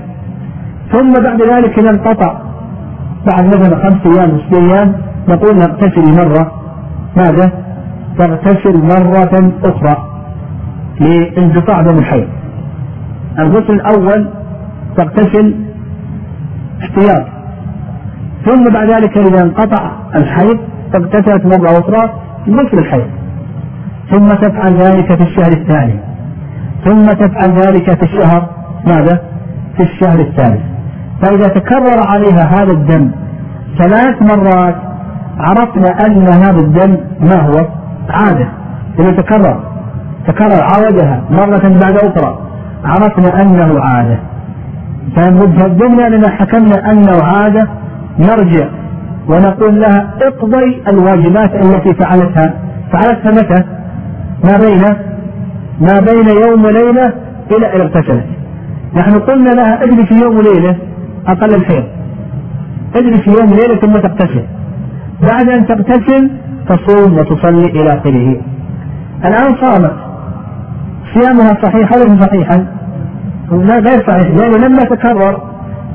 ثم 0.91 1.13
بعد 1.13 1.41
ذلك 1.41 1.79
إذا 1.79 1.89
انقطع 1.89 2.37
بعد 3.31 3.45
مثلا 3.45 3.75
خمس 3.83 4.17
أيام 4.17 4.39
ست 4.39 4.53
أيام 4.53 4.93
نقول 5.27 5.61
اغتسلي 5.61 6.11
مرة. 6.11 6.51
ماذا؟ 7.17 7.51
تغتسل 8.17 8.77
مرة 8.77 9.53
أخرى 9.63 9.97
لانقطاع 10.99 11.81
دم 11.81 11.97
الحيض. 11.97 12.27
الغسل 13.39 13.73
الأول 13.73 14.29
تغتسل 14.97 15.55
احتياط. 16.81 17.25
ثم 18.45 18.63
بعد 18.73 18.89
ذلك 18.89 19.17
إذا 19.17 19.43
انقطع 19.43 19.91
الحيض 20.15 20.59
اغتسلت 20.95 21.45
مرة 21.45 21.69
أخرى 21.69 22.09
غسل 22.49 22.79
الحيض. 22.79 23.07
ثم 24.11 24.27
تفعل 24.27 24.73
ذلك 24.77 25.15
في 25.15 25.23
الشهر 25.23 25.51
الثاني 25.51 25.99
ثم 26.85 27.05
تفعل 27.05 27.51
ذلك 27.51 27.93
في 27.93 28.03
الشهر 28.03 28.49
ماذا؟ 28.87 29.21
في 29.77 29.83
الشهر 29.83 30.19
الثالث 30.19 30.61
فإذا 31.21 31.47
تكرر 31.47 32.07
عليها 32.07 32.43
هذا 32.43 32.71
الدم 32.71 33.11
ثلاث 33.79 34.21
مرات 34.21 34.75
عرفنا 35.37 36.05
أن 36.05 36.27
هذا 36.27 36.59
الدم 36.59 36.97
ما 37.19 37.41
هو؟ 37.41 37.65
عادة 38.09 38.47
إذا 38.99 39.11
تكرر 39.11 39.59
تكرر 40.27 40.63
عودها 40.63 41.23
مرة 41.29 41.79
بعد 41.83 41.97
أخرى 41.97 42.39
عرفنا 42.85 43.41
أنه 43.41 43.79
عادة 43.79 44.19
فمتقدمنا 45.15 46.07
أننا 46.07 46.29
حكمنا 46.29 46.91
أنه 46.91 47.23
عادة 47.23 47.67
نرجع 48.19 48.67
ونقول 49.27 49.81
لها 49.81 50.09
اقضي 50.21 50.81
الواجبات 50.87 51.55
التي 51.55 51.93
فعلتها 51.93 52.53
فعلتها 52.91 53.31
متى؟ 53.31 53.80
ما 54.43 54.57
بين 54.57 54.81
ما 55.79 55.99
بين 55.99 56.27
يوم 56.45 56.65
وليلة 56.65 57.13
إلى 57.51 57.75
أن 57.75 57.81
اغتسلت 57.81 58.25
نحن 58.95 59.19
قلنا 59.19 59.49
لها 59.49 59.83
اجلسي 59.83 60.23
يوم 60.23 60.37
وليلة 60.37 60.75
أقل 61.27 61.55
الحيض 61.55 61.83
اجلسي 62.95 63.29
يوم 63.29 63.51
وليلة 63.51 63.75
ثم 63.75 63.97
تغتسل 63.97 64.43
بعد 65.21 65.49
أن 65.49 65.67
تغتسل 65.67 66.31
تصوم 66.69 67.17
وتصلي 67.17 67.65
إلى 67.65 67.89
آخره. 67.89 68.35
الآن 69.25 69.55
صامت. 69.61 69.93
صيامها 71.13 71.53
صحيح 71.63 71.91
ولا 71.91 72.21
صحيحا؟ 72.21 72.65
لا 73.51 73.75
غير 73.75 74.07
صحيح. 74.07 74.27
لأنه 74.27 74.57
لما 74.57 74.79
تكرر 74.79 75.41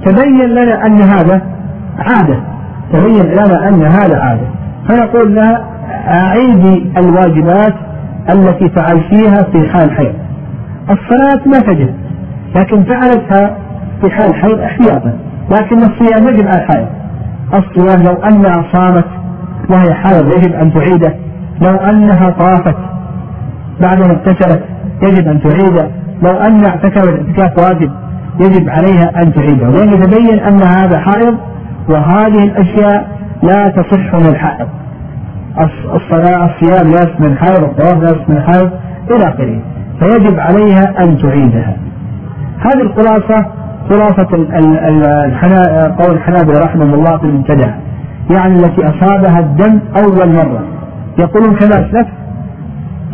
تبين 0.04 0.48
لنا 0.48 0.86
أن 0.86 1.00
هذا 1.02 1.42
عادة. 1.98 2.40
تبين 2.92 3.24
لنا 3.24 3.68
أن 3.68 3.82
هذا 3.82 4.18
عادة. 4.18 4.46
فنقول 4.88 5.34
لها 5.34 5.64
أعيدي 6.08 6.92
الواجبات 6.96 7.74
التي 8.30 8.68
فعلتيها 8.68 9.42
في 9.52 9.68
حال 9.68 9.96
حيض. 9.96 10.14
الصلاة 10.90 11.40
ما 11.46 11.58
تجب 11.58 11.94
لكن 12.56 12.84
فعلتها 12.84 13.56
في 14.00 14.10
حال 14.10 14.34
حيض 14.34 14.60
احتياطا 14.60 15.18
لكن 15.50 15.76
الصيام 15.76 16.28
يجب 16.28 16.46
على 16.48 16.62
الحائض. 16.62 16.88
الصيام 17.54 18.02
لو 18.02 18.22
أنها 18.22 18.64
صامت 18.72 19.04
وهي 19.70 19.94
حائض 19.94 20.26
يجب 20.26 20.54
أن 20.54 20.72
تعيده. 20.74 21.14
لو 21.62 21.76
أنها 21.76 22.30
طافت 22.30 22.76
بعد 23.80 23.98
ما 23.98 24.12
اغتسلت 24.12 24.62
يجب 25.02 25.28
أن 25.28 25.40
تعيده. 25.40 25.90
لو 26.22 26.30
أن 26.30 26.64
اعتكفت 26.64 27.08
اعتكاف 27.08 27.58
واجب 27.58 27.90
يجب 28.40 28.68
عليها 28.68 29.22
أن 29.22 29.32
تعيده. 29.34 29.68
لأن 29.70 29.88
يتبين 29.88 30.38
أن 30.38 30.62
هذا 30.62 30.98
حائض 30.98 31.36
وهذه 31.88 32.44
الأشياء 32.44 33.08
لا 33.42 33.68
تصح 33.68 34.14
من 34.14 34.26
الحائض. 34.26 34.68
الصلاة 35.94 36.50
الصيام 36.50 36.92
لا 36.92 37.20
من 37.20 37.32
الحائض 37.32 37.62
الطواف 37.62 38.02
لا 38.02 38.24
من 38.28 38.36
الحائض 38.36 38.70
إلى 39.10 39.24
آخره. 39.24 39.60
فيجب 40.00 40.40
عليها 40.40 41.04
أن 41.04 41.18
تعيدها. 41.18 41.76
هذه 42.58 42.82
الخلاصة 42.82 43.46
خلاصة 43.88 44.28
قول 45.98 46.16
الحنابلة 46.16 46.60
رحمه 46.64 46.94
الله 46.94 47.18
في 47.18 47.24
المبتدع 47.24 47.70
يعني 48.30 48.54
التي 48.54 48.88
أصابها 48.88 49.38
الدم 49.40 49.80
أول 49.96 50.28
مرة. 50.28 50.64
يقولون 51.18 51.56
كذا 51.56 51.88
لك 51.92 52.08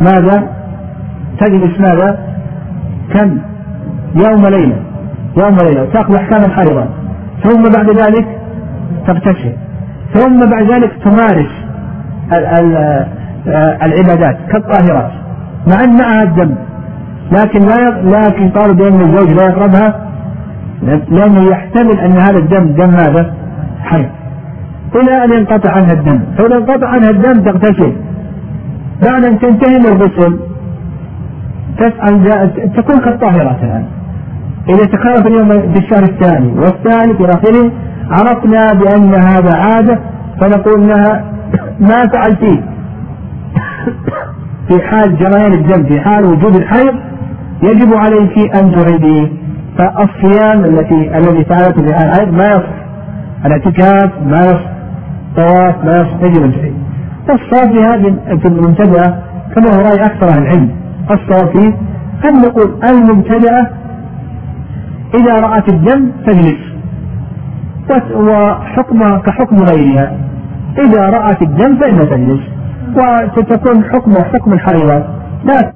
ماذا؟ 0.01 0.47
تجلس 1.39 1.79
ماذا؟ 1.79 2.19
كم؟ 3.13 3.37
يوم 4.15 4.43
ليلة. 4.47 4.75
يوم 5.37 5.55
ليلة. 5.63 5.85
تأخذ 5.85 6.15
أحكام 6.15 6.43
الحيضة. 6.43 6.85
ثم 7.43 7.63
بعد 7.63 7.89
ذلك 7.89 8.27
تغتسل. 9.07 9.53
ثم 10.13 10.49
بعد 10.49 10.71
ذلك 10.71 10.91
تمارس. 11.03 11.62
العبادات 13.83 14.37
كالطاهرات 14.51 15.11
مع 15.67 15.83
أن 15.83 15.97
معها 15.97 16.23
الدم 16.23 16.55
لكن 17.31 17.59
لا 17.59 18.01
لكن 18.03 18.49
قالوا 18.49 18.75
بأن 18.75 19.01
الزوج 19.01 19.29
لا 19.33 19.43
يقربها 19.43 20.07
لأنه 21.11 21.49
يحتمل 21.49 21.99
أن 21.99 22.11
هذا 22.11 22.37
الدم 22.37 22.65
دم 22.67 22.89
ماذا؟ 22.89 23.33
حي. 23.81 24.05
إلى 24.95 25.23
أن 25.23 25.33
ينقطع 25.33 25.71
عنها 25.71 25.93
الدم 25.93 26.19
فإذا 26.37 26.57
انقطع 26.57 26.87
عنها 26.87 27.09
الدم 27.09 27.43
تغتسل. 27.43 27.93
بعد 29.03 29.23
أن 29.23 29.39
تنتهي 29.39 29.79
من 29.79 29.85
الغسل 29.85 30.39
تفعل 31.77 32.49
تكون 32.75 32.99
كالطاهرات 32.99 33.63
الآن. 33.63 33.85
إذا 34.69 34.85
تكررت 34.85 35.25
اليوم 35.25 35.49
في 35.49 35.79
الشهر 35.79 36.03
الثاني 36.03 36.47
والثالث 36.47 37.21
إلى 37.21 37.29
آخره 37.29 37.71
عرفنا 38.11 38.73
بأن 38.73 39.15
هذا 39.15 39.55
عادة 39.55 39.99
فنقول 40.39 40.87
لها 40.87 41.32
ما 41.79 42.07
فعلتيه 42.07 42.61
في 44.67 44.81
حال 44.81 45.17
جريان 45.17 45.53
الدم 45.53 45.83
في 45.83 46.01
حال 46.01 46.25
وجود 46.25 46.55
الحيض 46.55 46.95
يجب 47.63 47.93
عليك 47.93 48.55
أن 48.55 48.71
تعيديه 48.71 49.31
فالصيام 49.77 50.65
التي 50.65 51.17
الذي 51.17 51.45
فعلته 51.45 51.85
في 51.85 51.93
حال 51.93 52.07
الحيض 52.07 52.33
ما 52.33 52.51
يصح. 52.51 52.83
الاعتكاف 53.45 54.11
ما 54.25 54.39
يصح. 54.39 54.69
الطواف 55.29 55.85
ما 55.85 56.01
يصح. 56.01 56.23
يجب 56.23 56.43
أن 56.43 56.51
تعيد 56.51 56.73
في 57.73 57.79
هذه 57.83 58.37
في 58.37 58.47
المبتدأة 58.47 59.19
كما 59.55 59.75
هو 59.75 59.81
رأي 59.81 60.05
أكثر 60.05 60.29
أهل 60.29 60.41
العلم. 60.41 60.69
الصواب 61.11 61.57
فيه 61.57 61.77
أن 62.29 62.33
نقول 62.41 62.73
المبتدأة 62.89 63.67
إذا 65.13 65.39
رأت 65.39 65.73
الدم 65.73 66.11
تجلس. 66.27 66.73
وحكمها 68.15 69.17
كحكم 69.17 69.55
غيرها. 69.55 70.17
إذا 70.77 71.09
رأت 71.09 71.41
الدم 71.41 71.79
فإنها 71.79 72.05
تجلس. 72.05 72.41
وستكون 73.37 73.83
حكمه 73.83 74.23
حكم 74.23 74.53
الحيوان. 74.53 75.03
لا 75.45 75.73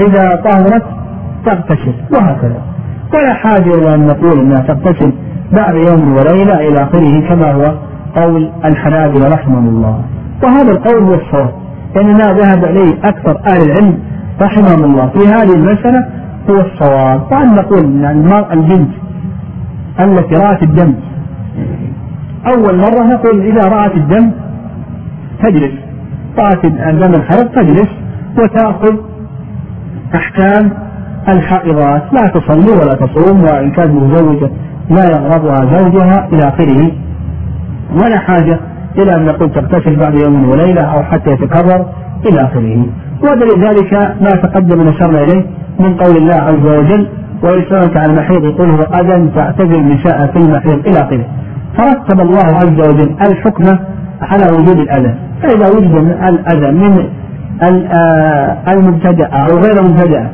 إذا 0.00 0.28
طهرت 0.28 0.82
تغتسل. 1.46 1.94
وهكذا. 2.12 2.62
ولا 3.14 3.34
حاجة 3.34 3.74
إلى 3.74 3.94
أن 3.94 4.06
نقول 4.06 4.40
أنها 4.40 4.60
تغتسل 4.60 5.12
بعد 5.52 5.74
يوم 5.74 6.12
وليلة 6.12 6.68
إلى 6.68 6.82
آخره 6.82 7.28
كما 7.28 7.52
هو 7.52 7.74
قول 8.16 8.50
الحنابلة 8.64 9.28
رحمهم 9.28 9.68
الله. 9.68 10.00
وهذا 10.42 10.70
القول 10.70 11.02
هو 11.02 11.14
الصواب. 11.14 11.52
لأن 11.94 12.12
ما 12.12 12.32
ذهب 12.32 12.64
إليه 12.64 12.94
أكثر 13.04 13.40
أهل 13.50 13.62
العلم 13.62 13.98
رحمهم 14.40 14.84
الله 14.84 15.08
في 15.08 15.28
هذه 15.28 15.54
المسألة 15.54 16.06
هو 16.50 16.60
الصواب. 16.60 17.20
وأن 17.32 17.54
نقول 17.54 17.78
أن 17.78 18.04
المرأة 18.04 18.52
البنت 18.52 18.90
التي 20.00 20.34
رأت 20.34 20.62
الدم 20.62 20.94
أول 22.46 22.76
مرة 22.76 23.04
نقول 23.14 23.40
إذا 23.40 23.68
رأت 23.68 23.94
الدم 23.94 24.30
تجلس. 25.42 25.72
رأت 26.38 26.66
دم 26.66 27.14
الحيض 27.14 27.48
تجلس 27.48 27.88
وتأخذ 28.38 28.96
أحكام 30.14 30.70
الحائضات. 31.28 32.02
لا 32.12 32.28
تصلي 32.28 32.72
ولا 32.72 32.94
تصوم 33.06 33.42
وإن 33.42 33.70
كانت 33.70 33.90
متزوجة 33.90 34.50
لا 34.90 35.04
يغضبها 35.04 35.78
زوجها 35.78 36.28
إلى 36.32 36.48
آخره. 36.48 36.92
ولا 37.92 38.18
حاجة 38.18 38.60
إلى 38.98 39.14
أن 39.14 39.24
نقول 39.24 39.52
تغتسل 39.52 39.96
بعد 39.96 40.14
يوم 40.14 40.48
وليلة 40.48 40.82
أو 40.82 41.02
حتى 41.02 41.30
يتكرر 41.30 41.86
إلى 42.26 42.40
آخره. 42.42 42.86
ودليل 43.22 43.64
ذلك 43.68 43.94
ما 43.94 44.30
تقدم 44.30 44.88
نشرنا 44.88 45.22
إليه 45.22 45.46
من 45.80 45.94
قول 45.94 46.16
الله 46.16 46.34
عز 46.34 46.78
وجل 46.78 47.08
ويسألك 47.42 47.96
عن 47.96 48.10
المحيض 48.10 48.44
يقول 48.44 48.70
هو 48.70 48.82
أذى 48.82 49.30
فاعتزل 49.34 49.74
النساء 49.74 50.26
في 50.26 50.38
المحيض 50.38 50.86
إلى 50.86 50.98
آخره. 51.00 51.24
فرتب 51.78 52.20
الله 52.20 52.44
عز 52.44 52.88
وجل 52.88 53.16
الحكم 53.30 53.78
على 54.22 54.44
وجود 54.52 54.78
الأذى. 54.78 55.14
فإذا 55.42 55.68
وجد 55.68 55.94
الأذى 56.28 56.72
من 56.72 57.08
آه، 57.62 58.56
المبتدأ 58.68 59.26
أو 59.26 59.58
غير 59.58 59.78
المبتدأ 59.80 60.30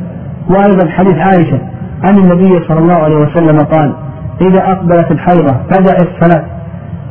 وأيضا 0.50 0.88
حديث 0.88 1.14
عائشة 1.14 1.58
عن 2.04 2.18
النبي 2.18 2.64
صلى 2.68 2.78
الله 2.78 2.94
عليه 2.94 3.16
وسلم 3.16 3.58
قال 3.58 3.94
إذا 4.40 4.72
أقبلت 4.72 5.10
الحيضة 5.10 5.52
فدع 5.70 5.92
الصلاة. 5.92 6.44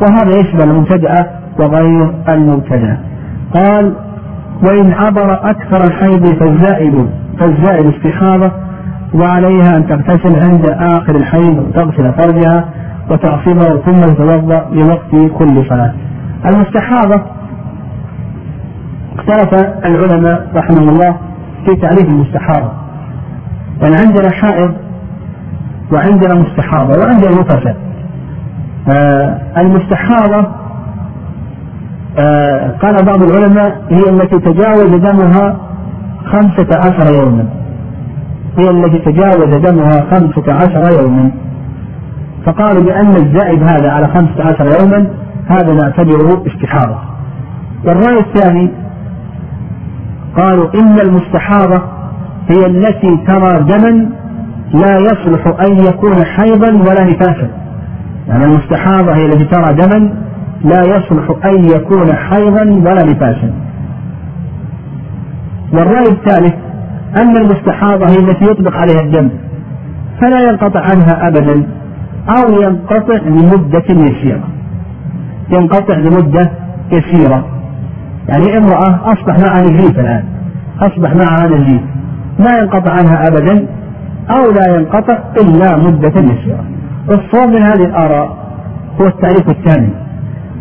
وهذا 0.01 0.39
يشمل 0.39 0.61
المبتدأ 0.61 1.29
وغير 1.59 2.13
المبتدأ. 2.29 2.97
قال 3.53 3.93
وإن 4.67 4.93
عبر 4.93 5.33
أكثر 5.33 5.83
الحيض 5.83 6.25
فالزائد 6.25 7.09
فالزائد 7.39 7.93
استحاضة 7.93 8.51
وعليها 9.13 9.77
أن 9.77 9.87
تغتسل 9.87 10.43
عند 10.43 10.65
آخر 10.65 11.15
الحيض 11.15 11.57
وتغسل 11.57 12.13
فرجها 12.13 12.65
وتعصبه 13.11 13.81
ثم 13.85 14.01
تتوضأ 14.01 14.65
لوقت 14.71 15.31
كل 15.37 15.65
صلاة. 15.69 15.93
المستحاضة 16.45 17.21
اختلف 19.17 19.53
العلماء 19.85 20.47
رحمهم 20.55 20.89
الله 20.89 21.17
في 21.65 21.75
تعريف 21.75 22.05
المستحاضة. 22.05 22.71
يعني 23.81 23.95
عندنا 23.95 24.31
حائض 24.31 24.73
وعندنا 25.91 26.35
مستحاضة 26.35 26.99
وعندنا 26.99 27.41
نفسة 27.41 27.75
آه 28.89 29.37
المستحاضة 29.57 30.47
آه 32.19 32.71
قال 32.81 33.05
بعض 33.05 33.23
العلماء 33.23 33.81
هي 33.89 34.09
التي 34.09 34.39
تجاوز 34.39 34.95
دمها 34.95 35.57
خمسة 36.25 36.67
عشر 36.77 37.13
يوما. 37.13 37.45
هي 38.57 38.69
التي 38.69 38.99
تجاوز 38.99 39.55
دمها 39.55 40.01
خمسة 40.11 40.53
عشر 40.53 41.01
يوما. 41.01 41.31
فقالوا 42.45 42.83
بأن 42.83 43.09
الزائد 43.09 43.63
هذا 43.63 43.91
على 43.91 44.07
خمسة 44.07 44.43
عشر 44.43 44.81
يوما 44.81 45.07
هذا 45.47 45.73
نعتبره 45.73 46.43
استحاضة. 46.47 46.97
والرأي 47.85 48.19
الثاني 48.19 48.71
قالوا 50.37 50.67
إن 50.75 50.99
المستحاضة 50.99 51.81
هي 52.49 52.65
التي 52.65 53.17
ترى 53.27 53.59
دما 53.59 54.09
لا 54.73 54.99
يصلح 54.99 55.47
أن 55.61 55.77
يكون 55.77 56.25
حيضا 56.25 56.73
ولا 56.73 57.03
نفاسا. 57.03 57.47
يعني 58.27 58.45
المستحاضة 58.45 59.13
هي 59.15 59.25
التي 59.25 59.45
ترى 59.45 59.73
دما 59.73 60.13
لا 60.63 60.81
يصلح 60.81 61.45
أن 61.45 61.65
يكون 61.65 62.13
حيضا 62.15 62.61
ولا 62.61 63.03
نفاسا. 63.03 63.53
والرأي 65.73 66.11
الثالث 66.11 66.53
أن 67.17 67.37
المستحاضة 67.37 68.05
هي 68.05 68.19
التي 68.19 68.45
يطبق 68.45 68.77
عليها 68.77 69.01
الدم 69.01 69.29
فلا 70.21 70.49
ينقطع 70.49 70.79
عنها 70.79 71.27
أبدا. 71.27 71.63
أو 72.29 72.61
ينقطع 72.61 73.15
لمدة 73.25 73.83
يسيرة 73.89 74.47
ينقطع 75.49 75.97
لمدة 75.97 76.51
يسيرة 76.91 77.45
يعني 78.29 78.57
امرأة 78.57 79.13
أصبح 79.13 79.39
معها 79.39 79.61
نزيف 79.61 79.99
الآن. 79.99 80.23
أصبح 80.79 81.15
معها 81.15 81.47
نزيف. 81.47 81.81
ما 82.39 82.57
ينقطع 82.59 82.91
عنها 82.91 83.27
أبدا 83.27 83.65
أو 84.29 84.51
لا 84.51 84.75
ينقطع 84.75 85.17
إلا 85.41 85.77
مدة 85.77 86.13
يسيرة 86.19 86.63
والصواب 87.07 87.49
من 87.49 87.61
هذه 87.61 87.85
الآراء 87.85 88.37
هو 89.01 89.07
التعريف 89.07 89.49
الثاني. 89.49 89.89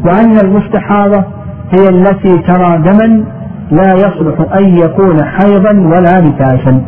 وأن 0.05 0.39
المستحاضة 0.45 1.25
هي 1.71 1.89
التي 1.89 2.39
ترى 2.39 2.79
دما 2.79 3.25
لا 3.71 3.95
يصلح 3.95 4.55
أن 4.55 4.79
يكون 4.79 5.25
حيضا 5.25 5.71
ولا 5.71 6.21
نفاسا. 6.21 6.83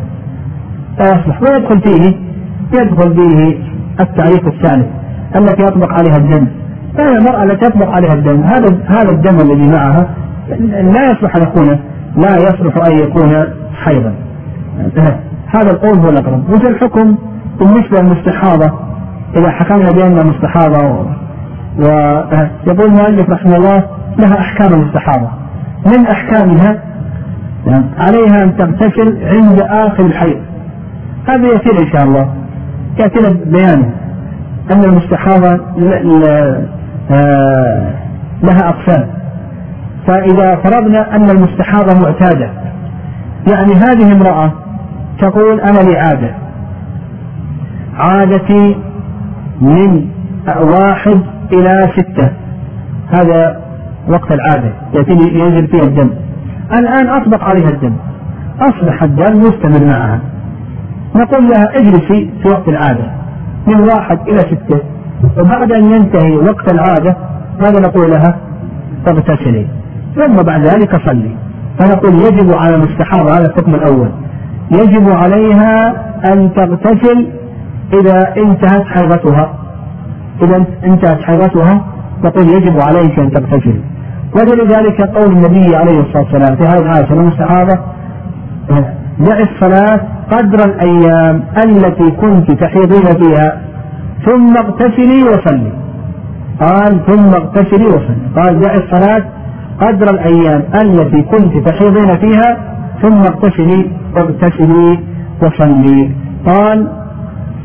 لا 0.99 1.05
يصلح. 1.05 1.41
ويدخل 1.41 1.81
فيه. 1.81 2.15
يدخل 2.73 3.15
فيه 3.15 3.74
التعريف 3.99 4.47
الثالث 4.47 4.87
التي 5.35 5.63
يطلق 5.63 5.93
عليها 5.93 6.17
الدم. 6.17 6.47
فهي 6.97 7.17
المرأة 7.17 7.43
التي 7.43 7.65
يطلق 7.65 7.89
عليها 7.89 8.13
الدم 8.13 8.43
هذا 8.43 8.77
هذا 8.85 9.09
الدم 9.09 9.35
الذي 9.35 9.71
معها 9.71 10.07
لا 10.93 11.11
يصلح 11.11 11.35
أن 11.35 11.41
يكون 11.41 11.79
لا 12.15 12.35
يصلح 12.35 12.87
أن 12.87 12.97
يكون 12.97 13.45
حيضا. 13.83 14.13
هذا 15.55 15.71
القول 15.71 15.99
هو 15.99 16.09
الأقرب. 16.09 16.49
وفي 16.49 16.67
الحكم 16.67 17.15
بالنسبة 17.59 18.01
للمستحاضة 18.01 18.79
إذا 19.37 19.49
حكمنا 19.49 19.91
بأنها 19.91 20.23
مستحاضة 20.23 21.05
ويقول 21.77 22.85
المؤلف 22.85 23.29
رحمه 23.29 23.55
الله 23.55 23.83
لها 24.19 24.39
أحكام 24.39 24.73
المستحاضة. 24.73 25.29
من 25.85 26.07
أحكامها؟ 26.07 26.79
عليها 27.97 28.43
أن 28.43 28.57
تغتسل 28.57 29.17
عند 29.23 29.61
آخر 29.61 30.05
الحيض. 30.05 30.41
هذا 31.29 31.47
يسير 31.47 31.79
إن 31.79 31.91
شاء 31.93 32.03
الله. 32.03 32.29
يأتينا 32.99 33.29
بيانه 33.45 33.91
أن 34.71 34.83
المستحاضة 34.83 35.59
آه، 37.11 37.93
لها 38.43 38.69
أقسام. 38.69 39.07
فإذا 40.07 40.55
فرضنا 40.55 41.15
أن 41.15 41.29
المستحاضة 41.29 41.99
معتادة 41.99 42.49
يعني 43.51 43.73
هذه 43.73 44.11
امرأة 44.11 44.51
تقول 45.19 45.59
أنا 45.59 45.79
لي 45.79 45.97
عادة 45.97 46.35
عادتي 47.97 48.75
من 49.61 50.07
واحد 50.59 51.19
إلى 51.53 51.89
ستة. 51.97 52.31
هذا 53.09 53.61
وقت 54.07 54.31
العادة 54.31 54.71
التي 54.95 55.13
ينزل 55.13 55.67
فيها 55.67 55.83
الدم. 55.83 56.09
الآن 56.73 57.07
أطبق 57.07 57.43
عليها 57.43 57.69
الدم. 57.69 57.93
أصبح 58.59 59.03
الدم 59.03 59.39
مستمر 59.39 59.85
معها. 59.85 60.19
نقول 61.15 61.47
لها 61.47 61.65
اجلسي 61.75 62.29
في 62.43 62.47
وقت 62.49 62.67
العادة. 62.67 63.11
من 63.67 63.79
واحد 63.79 64.19
إلى 64.27 64.39
ستة. 64.39 64.79
وبعد 65.37 65.71
أن 65.71 65.91
ينتهي 65.91 66.37
وقت 66.37 66.73
العادة 66.73 67.17
ماذا 67.59 67.79
نقول 67.79 68.11
لها؟ 68.11 68.35
تغتسلي. 69.05 69.67
ثم 70.15 70.35
بعد 70.35 70.65
ذلك 70.65 71.01
صلي. 71.05 71.35
فنقول 71.79 72.13
يجب 72.13 72.53
على 72.53 72.75
المستحاضة 72.75 73.37
هذا 73.37 73.45
الحكم 73.45 73.75
الأول. 73.75 74.09
يجب 74.71 75.09
عليها 75.09 75.87
أن 76.33 76.53
تغتسل 76.53 77.27
إذا 77.93 78.33
انتهت 78.37 78.85
حيضتها. 78.85 79.53
إذا 80.41 80.65
انتهت 80.85 81.21
حيضتها 81.21 81.81
نقول 82.23 82.49
يجب 82.49 82.81
عليك 82.81 83.19
أن 83.19 83.31
تغتسل. 83.31 83.81
ولذلك 84.39 85.01
قول 85.01 85.31
النبي 85.31 85.75
عليه 85.75 85.99
الصلاة 85.99 86.23
والسلام 86.23 86.55
في 86.55 86.63
هذه 86.63 86.79
الآية 86.79 87.11
المستحاضة 87.11 87.79
دع 89.19 89.37
الصلاة 89.39 89.99
قدر 90.31 90.65
الأيام 90.65 91.43
التي 91.65 92.11
كنت 92.11 92.51
تحيضين 92.51 93.05
فيها. 93.21 93.61
ثم 94.25 94.53
اغتسلي 94.57 95.23
وصلي. 95.23 95.73
قال 96.61 97.05
ثم 97.05 97.29
اغتسلي 97.29 97.85
وصلي. 97.85 98.27
قال 98.35 98.59
دع 98.59 98.73
الصلاة 98.73 99.23
قدر 99.81 100.09
الأيام 100.09 100.63
التي 100.81 101.21
كنت 101.21 101.69
تحيضين 101.69 102.17
فيها. 102.17 102.57
ثم 103.01 103.17
اغتسلي 103.17 103.91
واغتسلي 104.15 104.99
وصلي. 105.43 106.11
قال 106.45 106.87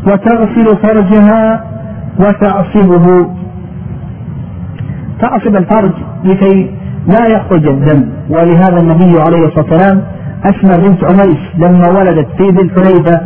وتغسل 0.06 0.76
فرجها 0.82 1.64
وتعصبه. 2.18 3.30
تعصب 5.20 5.56
الفرج 5.56 5.92
لكي 6.24 6.70
لا 7.06 7.26
يخرج 7.26 7.66
الدم. 7.66 8.08
ولهذا 8.30 8.80
النبي 8.80 9.20
عليه 9.20 9.46
الصلاة 9.46 9.64
والسلام 9.70 10.02
أسمى 10.44 10.88
بنت 10.88 11.04
عميس 11.04 11.38
لما 11.56 11.88
ولدت 11.88 12.28
في 12.36 12.42
ذي 12.42 12.62
الحليفة 12.62 13.20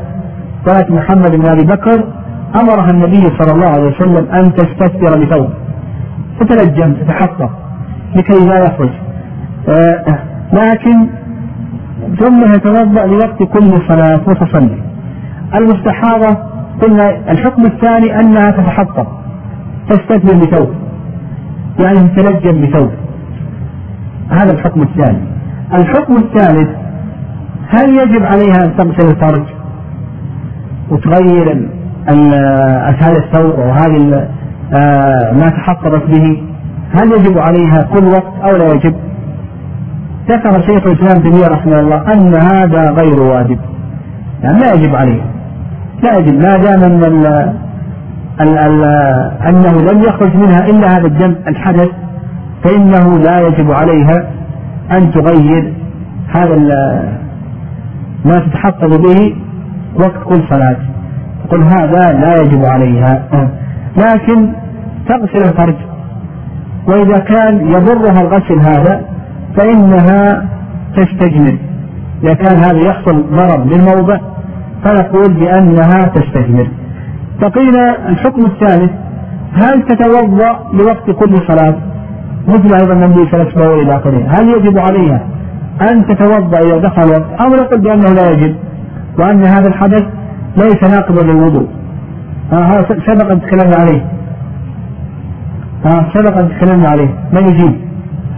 ولد 0.68 0.90
محمد 0.90 1.30
بن 1.30 1.46
أبي 1.46 1.62
بكر 1.62 2.04
أمرها 2.60 2.90
النبي 2.90 3.22
صلى 3.38 3.52
الله 3.54 3.66
عليه 3.66 3.86
وسلم 3.86 4.28
أن 4.32 4.54
تستثر 4.54 5.24
بثوب. 5.24 5.48
تتلجم 6.40 6.92
تتحطى 6.92 7.48
لكي 8.16 8.46
لا 8.46 8.58
يخرج. 8.58 8.90
آه 9.68 10.18
لكن 10.52 11.06
ثم 12.18 12.54
يتوضأ 12.54 13.06
لوقت 13.06 13.42
كل 13.42 13.82
صلاة 13.88 14.20
وتصلي. 14.26 14.82
المستحاضة 15.54 16.36
قلنا 16.82 17.30
الحكم 17.30 17.62
الثاني 17.64 18.20
أنها 18.20 18.50
تتحطى 18.50 19.06
تستثمر 19.88 20.46
بثوب. 20.46 20.68
يعني 21.78 22.08
تتلجم 22.08 22.66
بثوب. 22.66 22.90
هذا 24.30 24.52
الحكم 24.52 24.82
الثاني. 24.82 25.20
الحكم 25.74 26.16
الثالث 26.16 26.83
هل 27.76 27.88
يجب 27.98 28.22
عليها 28.22 28.64
أن 28.64 28.76
تغسل 28.76 29.10
الفرج؟ 29.10 29.44
وتغير 30.90 31.68
هذا 33.00 33.18
الثوب 33.18 33.60
أو 33.60 33.70
هذه 33.70 34.28
آه، 34.74 35.32
ما 35.32 35.48
تحفظت 35.48 36.06
به؟ 36.06 36.42
هل 36.92 37.12
يجب 37.12 37.38
عليها 37.38 37.88
كل 37.94 38.04
وقت 38.04 38.32
أو 38.44 38.56
لا 38.56 38.72
يجب؟ 38.74 38.94
ذكر 40.28 40.60
شيخ 40.60 40.86
الإسلام 40.86 41.22
تيمية 41.22 41.46
رحمه 41.46 41.80
الله 41.80 42.12
أن 42.12 42.34
هذا 42.34 42.90
غير 42.90 43.22
واجب. 43.22 43.58
يعني 44.42 44.58
لا 44.58 44.72
يجب 44.74 44.94
عليها 44.94 45.24
لا 46.02 46.18
يجب. 46.18 46.34
ما 46.34 46.56
دام 46.56 46.82
أن 46.82 47.04
ال 48.40 48.56
ال 48.58 48.84
أنه 49.48 49.92
لم 49.92 50.02
يخرج 50.02 50.36
منها 50.36 50.66
إلا 50.66 50.98
هذا 50.98 51.06
الدم 51.06 51.34
الحدث 51.48 51.88
فإنه 52.64 53.18
لا 53.18 53.40
يجب 53.40 53.72
عليها 53.72 54.26
أن 54.92 55.10
تغير 55.10 55.72
هذا 56.34 56.54
ما 58.24 58.32
تتحفظ 58.32 58.96
به 58.96 59.36
وقت 59.94 60.24
كل 60.24 60.42
صلاة. 60.50 60.76
تقول 61.48 61.62
هذا 61.62 62.12
لا 62.12 62.34
يجب 62.42 62.64
عليها. 62.64 63.22
لكن 63.96 64.48
تغسل 65.08 65.48
الفرج. 65.48 65.74
وإذا 66.88 67.18
كان 67.18 67.66
يضرها 67.66 68.20
الغسل 68.20 68.58
هذا 68.58 69.04
فإنها 69.56 70.48
تستجمل. 70.96 71.58
إذا 72.22 72.34
كان 72.34 72.56
هذا 72.56 72.78
يحصل 72.78 73.24
ضرر 73.30 73.64
للموضع 73.64 74.18
فنقول 74.84 75.34
بأنها 75.34 76.00
تستجمل. 76.14 76.68
بقينا 77.40 78.08
الحكم 78.08 78.46
الثالث 78.46 78.90
هل 79.52 79.82
تتوضأ 79.82 80.58
لوقت 80.72 81.10
كل 81.10 81.34
صلاة؟ 81.48 81.74
مثل 82.48 82.74
أيضا 82.80 82.92
النبي 82.92 83.30
صلى 83.30 83.42
الله 83.42 83.52
عليه 83.52 83.56
وسلم 83.56 83.80
إلى 83.80 83.96
آخره 83.96 84.26
هل 84.28 84.48
يجب 84.48 84.78
عليها؟ 84.78 85.20
أن 85.80 86.06
تتوضأ 86.06 86.58
إذا 86.58 86.78
دخل 86.78 87.10
وقت 87.10 87.40
أو 87.40 87.48
نقول 87.48 87.80
بأنه 87.80 88.12
لا 88.12 88.30
يجب 88.30 88.56
وأن 89.18 89.44
هذا 89.44 89.68
الحدث 89.68 90.04
ليس 90.56 90.82
ناقضا 90.82 91.22
للوضوء. 91.22 91.68
هذا 92.50 92.86
سبق 93.06 93.30
أن 93.30 93.40
تكلمنا 93.40 93.76
عليه 93.76 94.06
سبق 96.14 96.38
أن 96.38 96.48
تكلمنا 96.48 96.88
عليه. 96.88 97.08
من 97.32 97.48
يجيب؟ 97.48 97.74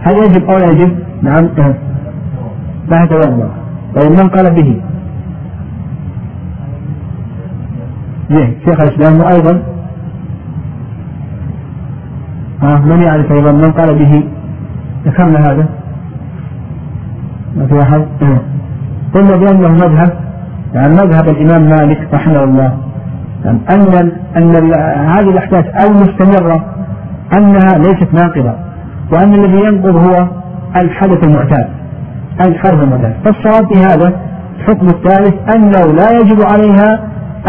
هل 0.01 0.15
يجب 0.17 0.49
أو 0.49 0.57
لا 0.57 0.65
يجب؟ 0.65 0.99
نعم 1.21 1.49
لا 2.89 3.03
يتوضأ. 3.03 3.49
طيب 3.95 4.11
من 4.11 4.29
قال 4.29 4.53
به؟ 4.53 4.81
زين 8.29 8.55
شيخ 8.65 8.81
الإسلام 8.81 9.19
وأيضا 9.19 9.61
ها 12.61 12.79
من 12.79 13.01
يعرف 13.01 13.31
أيضا؟ 13.31 13.51
من 13.51 13.71
قال 13.71 13.95
به؟ 13.99 14.23
ذكرنا 15.05 15.39
هذا. 15.39 15.65
ما 17.57 17.67
في 17.67 17.81
أحد 17.81 18.05
قلنا 19.13 19.35
بأنه 19.35 19.67
مذهب 19.67 20.13
يعني 20.73 20.93
مذهب 20.93 21.29
الإمام 21.29 21.69
مالك 21.69 22.07
رحمه 22.13 22.43
الله 22.43 22.77
يعني 23.45 23.59
أن 23.69 24.11
أن 24.37 24.73
هذه 25.09 25.29
الأحداث 25.29 25.65
المستمرة 25.89 26.65
أنها 27.37 27.77
ليست 27.77 28.13
ناقضة 28.13 28.53
وأن 29.13 29.33
الذي 29.33 29.65
ينقض 29.65 29.95
هو 29.95 30.27
الحدث 30.81 31.23
المعتاد 31.23 31.67
الحدث 32.41 32.83
المعتاد. 32.83 33.13
فالصواب 33.25 33.73
في 33.73 33.79
هذا 33.79 34.13
الحكم 34.59 34.87
الثالث 34.87 35.55
أنه 35.55 35.93
لا 35.93 36.19
يجب 36.19 36.41
عليها 36.41 36.99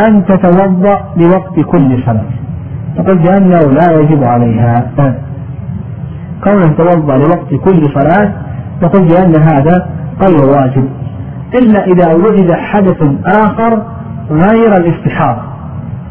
أن 0.09 0.25
تتوضأ 0.25 1.01
لوقت 1.17 1.61
كل 1.61 2.03
صلاة. 2.07 2.31
فقد 2.97 3.23
بأنه 3.23 3.61
لا 3.61 4.01
يجب 4.01 4.25
عليها. 4.25 4.87
كونها 6.45 6.69
تتوضأ 6.69 7.17
لوقت 7.17 7.55
كل 7.65 7.89
صلاة 7.95 8.33
نقول 8.83 9.09
بأن 9.09 9.37
هذا 9.43 9.89
غير 10.23 10.45
واجب. 10.45 10.89
إلا 11.55 11.85
إذا 11.87 12.15
وجد 12.15 12.53
حدث 12.53 13.03
آخر 13.27 13.83
غير 14.31 14.73
الاستحاضة. 14.73 15.43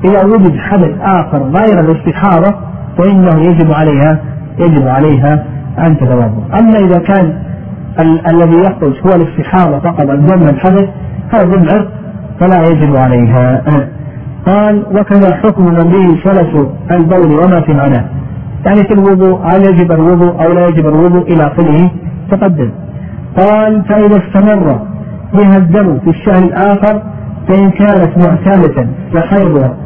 إذا 0.05 0.25
وجد 0.25 0.57
حدث 0.57 0.91
آخر 1.01 1.37
غير 1.43 1.79
الاستحاضة 1.79 2.55
فإنه 2.97 3.41
يجب 3.49 3.71
عليها 3.73 4.19
يجب 4.59 4.87
عليها 4.87 5.43
أن 5.79 5.97
تتوضأ. 5.97 6.59
أما 6.59 6.79
إذا 6.79 6.99
كان 6.99 7.33
ال- 7.99 8.27
الذي 8.27 8.57
يخرج 8.59 8.93
هو 9.05 9.15
الاستحاضة 9.15 9.79
فقط 9.79 10.09
الدم 10.09 10.47
الحدث 10.47 10.89
هذا 11.33 11.43
دم 11.43 11.69
عرق 11.69 11.87
فلا 12.39 12.63
يجب 12.67 12.95
عليها. 12.95 13.61
قال 14.45 14.85
وكذا 14.99 15.35
حكم 15.35 15.65
من 15.65 15.83
به 15.83 16.19
سلس 16.23 16.67
البول 16.91 17.39
وما 17.39 17.61
في 17.61 17.73
معناه. 17.73 18.05
يعني 18.67 18.83
في 18.83 18.93
الوضوء 18.93 19.39
هل 19.43 19.61
يجب 19.65 19.91
الوضوء 19.91 20.45
أو 20.45 20.53
لا 20.53 20.67
يجب 20.67 20.87
الوضوء؟ 20.87 21.21
إلى 21.21 21.47
آخره. 21.47 21.91
تقدم. 22.31 22.71
قال 23.37 23.83
فإذا 23.89 24.17
استمر 24.17 24.79
بها 25.33 25.57
الدم 25.57 25.99
في 25.99 26.09
الشهر 26.09 26.43
الآخر 26.43 27.01
فإن 27.47 27.69
كانت 27.71 28.17
معتادة 28.17 28.87
فحيضها 29.13 29.77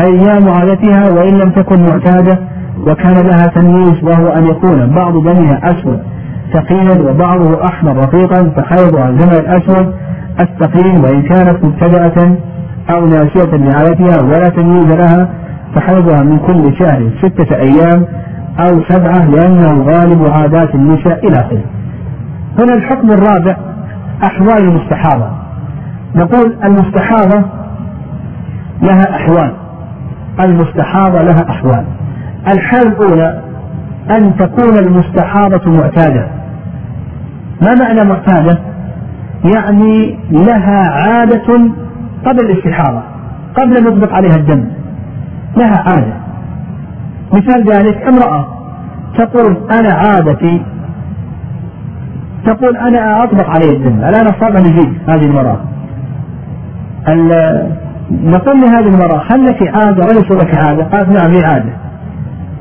أيام 0.00 0.48
عادتها 0.48 1.10
وإن 1.10 1.38
لم 1.38 1.50
تكن 1.50 1.82
معتادة 1.82 2.38
وكان 2.86 3.26
لها 3.26 3.46
تمييز 3.46 4.04
وهو 4.04 4.28
أن 4.28 4.46
يكون 4.46 4.86
بعض 4.86 5.12
دمها 5.12 5.60
أسود 5.70 6.00
ثقيلا 6.54 7.10
وبعضه 7.10 7.64
أحمر 7.64 7.96
رقيقا 7.96 8.52
فحيضها 8.56 9.08
الدم 9.08 9.28
الأسود 9.28 9.94
الثقيل 10.40 11.04
وإن 11.04 11.22
كانت 11.22 11.64
مبتدأة 11.64 12.36
أو 12.90 13.06
ناسية 13.06 13.56
لعادتها 13.56 14.22
ولا 14.22 14.48
تمييز 14.48 14.92
لها 14.92 15.28
فحيضها 15.74 16.22
من 16.22 16.38
كل 16.38 16.78
شهر 16.78 17.10
ستة 17.22 17.56
أيام 17.56 18.06
أو 18.58 18.82
سبعة 18.88 19.30
لأنه 19.30 19.82
غالب 19.82 20.26
عادات 20.26 20.74
النساء 20.74 21.28
إلى 21.28 21.36
آخره. 21.36 21.64
هنا 22.58 22.74
الحكم 22.74 23.10
الرابع 23.10 23.56
أحوال 24.24 24.58
المستحاضة. 24.58 25.30
نقول 26.14 26.56
المستحاضة 26.64 27.44
لها 28.82 29.16
أحوال. 29.16 29.52
المستحاضة 30.40 31.22
لها 31.22 31.50
أحوال. 31.50 31.84
الحالة 32.52 32.88
الأولى 32.88 33.42
أن 34.10 34.36
تكون 34.36 34.78
المستحاضة 34.78 35.70
معتادة. 35.70 36.26
ما 37.62 37.74
معنى 37.80 38.04
معتادة؟ 38.04 38.58
يعني 39.44 40.18
لها 40.30 40.90
عادة 40.90 41.60
قبل 42.26 42.50
الاستحاضة 42.50 43.02
قبل 43.54 43.76
أن 43.76 43.86
يطبق 43.86 44.12
عليها 44.12 44.36
الدم 44.36 44.64
لها 45.56 45.84
عادة 45.86 46.14
مثال 47.32 47.70
ذلك 47.72 48.02
امرأة 48.02 48.46
تقول 49.18 49.56
أنا 49.70 49.92
عادتي 49.94 50.62
تقول 52.46 52.76
أنا 52.76 53.24
أطبق 53.24 53.50
عليه 53.50 53.76
الدم 53.76 53.98
الآن 54.04 54.26
أصاب 54.26 54.56
نزيد 54.56 54.92
هذه 55.08 55.24
المرأة 55.24 55.60
نقول 58.10 58.60
لهذه 58.60 58.86
المرأة 58.86 59.22
هل 59.30 59.44
لك 59.44 59.76
عادة 59.76 60.04
وليس 60.04 60.30
لك 60.30 60.54
عادة؟ 60.54 60.84
قالت 60.84 61.08
نعم 61.08 61.30
لي 61.30 61.44
عادة 61.44 61.72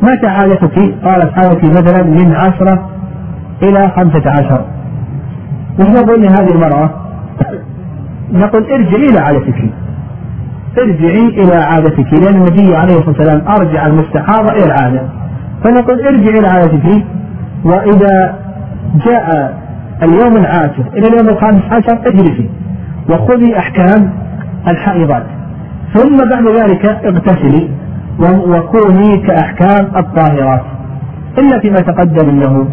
متى 0.01 0.27
عادتك؟ 0.27 0.79
قالت 1.03 1.37
عادتي 1.37 1.69
مثلا 1.69 2.03
من 2.03 2.35
عشرة 2.35 2.89
إلى 3.63 3.91
خمسة 3.95 4.29
عشر 4.29 4.65
وش 5.79 5.87
نقول 5.87 6.21
لهذه 6.21 6.51
المرأة؟ 6.51 6.89
نقول 8.33 8.71
ارجعي 8.71 9.09
إلى 9.09 9.19
عادتك 9.19 9.69
ارجعي 10.83 11.27
إلى 11.27 11.55
عادتك. 11.55 12.13
لأن 12.13 12.35
النبي 12.35 12.75
عليه 12.75 12.97
الصلاة 12.97 13.09
والسلام 13.09 13.47
أرجع 13.47 13.85
المستحاضة 13.85 14.51
إلى 14.51 14.65
العادة. 14.65 15.01
فنقول 15.63 16.01
ارجعي 16.07 16.39
إلى 16.39 16.47
عادتك. 16.47 17.05
وإذا 17.63 18.35
جاء 19.05 19.57
اليوم 20.03 20.37
العاشر 20.37 20.83
إلى 20.93 21.07
اليوم 21.07 21.29
الخامس 21.29 21.61
عشر 21.71 21.99
اجلسي. 22.07 22.49
وخذي 23.09 23.57
أحكام 23.57 24.09
الحائضات. 24.67 25.23
ثم 25.93 26.17
بعد 26.17 26.47
ذلك 26.47 26.85
اغتسلي 26.85 27.69
وكوني 28.19 29.17
كأحكام 29.17 29.85
الطاهرات. 29.97 30.63
إلا 31.37 31.59
فيما 31.59 31.75
تقدم 31.75 32.29
أنه 32.29 32.67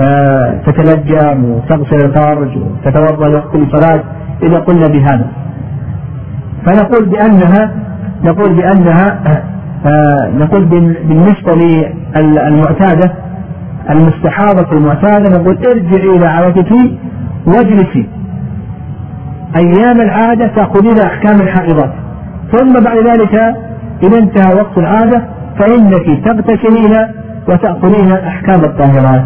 آه، 0.00 0.60
تتلجم 0.66 1.44
وتغسل 1.44 2.06
الفرج 2.06 2.56
وتتوضأ 2.56 3.28
لكل 3.28 3.66
صلاة 3.72 4.00
إذا 4.42 4.58
قلنا 4.58 4.86
بهذا. 4.88 5.26
فنقول 6.66 7.04
بأنها 7.08 7.70
نقول 8.24 8.54
بأنها 8.54 9.20
آه، 9.86 10.30
نقول 10.36 10.64
بالنسبة 11.08 11.52
للمعتادة 12.16 13.12
المستحاضة 13.90 14.72
المعتادة 14.72 15.38
نقول 15.40 15.58
ارجعي 15.66 16.16
إلى 16.16 16.26
عادتك 16.26 16.72
واجلسي 17.46 18.06
أيام 19.56 20.00
العادة 20.00 20.46
تأخذين 20.46 20.98
أحكام 20.98 21.40
الحائضات. 21.40 21.92
ثم 22.52 22.72
بعد 22.72 22.96
ذلك 22.96 23.34
إذا 24.02 24.18
انتهى 24.18 24.54
وقت 24.54 24.78
العادة 24.78 25.22
فإنك 25.58 26.24
تغتسلين 26.24 26.92
وتأخذين 27.48 28.12
أحكام 28.12 28.60
الطاهرات 28.64 29.24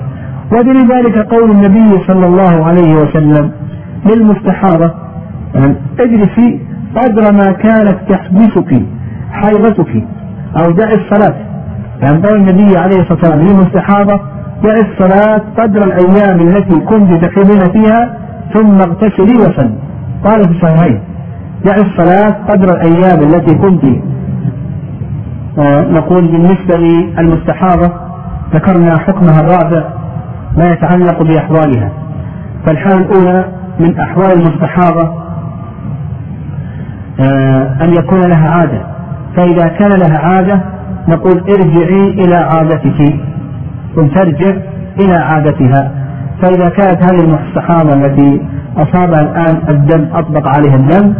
ودليل 0.52 0.92
ذلك 0.92 1.18
قول 1.18 1.50
النبي 1.50 2.04
صلى 2.06 2.26
الله 2.26 2.66
عليه 2.66 2.94
وسلم 2.94 3.50
للمستحاضة 4.06 4.94
يعني 5.54 5.74
اجلسي 6.00 6.60
قدر 6.96 7.32
ما 7.32 7.52
كانت 7.52 7.98
تحبسك 8.08 8.82
حيضتك 9.32 10.04
أو 10.62 10.70
دع 10.70 10.88
الصلاة. 10.92 11.34
قول 12.02 12.36
النبي 12.36 12.76
عليه 12.78 12.96
الصلاة 13.00 13.12
والسلام 13.18 13.40
للمستحاضة 13.40 14.20
دع 14.64 14.74
الصلاة 14.74 15.42
قدر 15.58 15.84
الأيام 15.84 16.40
التي 16.40 16.80
كنت 16.80 17.24
تحيضين 17.24 17.60
فيها 17.72 18.18
ثم 18.54 18.74
اغتسلي 18.74 19.36
وصلي 19.36 19.74
قال 20.24 20.44
في 20.44 20.50
الصحيحين 20.50 21.00
دع 21.64 21.74
الصلاة 21.74 22.36
قدر 22.48 22.74
الأيام 22.74 23.20
التي 23.22 23.54
كنت 23.54 23.84
آه، 25.58 25.80
نقول 25.80 26.26
بالنسبة 26.26 26.76
للمستحاضة 26.76 27.92
ذكرنا 28.54 28.98
حكمها 28.98 29.40
الرابع 29.40 29.84
ما 30.56 30.70
يتعلق 30.72 31.22
بأحوالها. 31.22 31.90
فالحالة 32.66 32.96
الأولى 32.96 33.44
من 33.80 33.98
أحوال 33.98 34.32
المستحاضة 34.32 35.12
أن 37.82 37.94
يكون 37.94 38.20
لها 38.20 38.50
عادة. 38.50 38.80
فإذا 39.36 39.68
كان 39.68 39.90
لها 39.90 40.18
عادة 40.18 40.60
نقول 41.08 41.40
ارجعي 41.40 42.10
إلى 42.10 42.34
عادتك. 42.34 43.14
ثم 43.96 44.06
ترجع 44.06 44.54
إلى 45.00 45.14
عادتها. 45.14 45.90
فإذا 46.42 46.68
كانت 46.68 47.02
هذه 47.02 47.20
المستحاضة 47.20 47.94
التي 47.94 48.42
أصابها 48.76 49.20
الآن 49.20 49.62
الدم 49.68 50.08
أطبق 50.14 50.48
عليها 50.56 50.76
الدم 50.76 51.14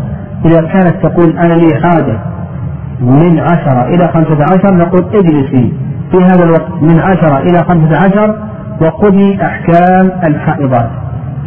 إذا 0.44 0.60
كانت 0.60 1.06
تقول 1.06 1.38
أنا 1.38 1.54
لي 1.54 1.74
عادة 1.84 2.18
من 3.00 3.38
عشرة 3.40 3.84
إلى 3.84 4.08
خمسة 4.08 4.42
عشر 4.42 4.74
نقول 4.74 5.04
اجلسي 5.14 5.72
في 6.10 6.16
هذا 6.16 6.44
الوقت 6.44 6.82
من 6.82 7.00
عشرة 7.00 7.38
إلى 7.38 7.58
خمسة 7.58 7.96
عشر 7.98 8.34
وخذي 8.82 9.38
أحكام 9.42 10.10
الحائضات. 10.24 10.90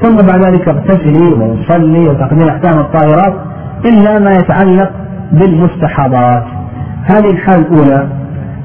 ثم 0.02 0.16
بعد 0.16 0.46
ذلك 0.46 0.68
اغتسلي 0.68 1.34
وصلي 1.34 2.08
وتقديم 2.08 2.48
أحكام 2.48 2.80
الطاهرات 2.80 3.34
إلا 3.86 4.20
ما 4.20 4.32
يتعلق 4.32 4.92
بالمستحاضات 5.32 6.44
هذه 7.04 7.30
الحالة 7.32 7.62
الأولى. 7.62 8.08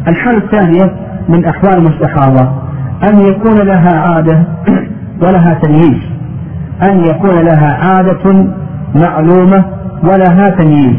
الحالة 0.08 0.38
الثانية 0.38 0.92
من 1.28 1.44
أحوال 1.44 1.76
المستحاضة 1.76 2.52
أن 3.08 3.18
يكون 3.20 3.54
لها 3.54 4.00
عادة 4.00 4.44
ولها 5.22 5.54
تمييز. 5.62 6.02
أن 6.82 7.04
يكون 7.04 7.34
لها 7.34 7.78
عادة 7.86 8.46
معلومة 8.94 9.64
ولها 10.02 10.50
تمييز. 10.50 10.96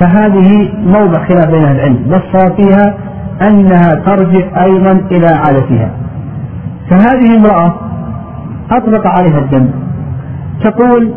فهذه 0.00 0.68
موضع 0.86 1.24
خلاف 1.28 1.50
بين 1.50 1.64
أهل 1.64 1.76
العلم. 1.76 1.98
بس 2.10 2.52
فيها 2.56 2.94
أنها 3.42 3.94
ترجع 3.94 4.64
أيضا 4.64 4.92
إلى 5.10 5.26
عادتها. 5.26 5.90
فهذه 6.90 7.36
امرأة 7.36 7.74
أطلق 8.70 9.06
عليها 9.06 9.38
الدم. 9.38 9.70
تقول 10.64 11.12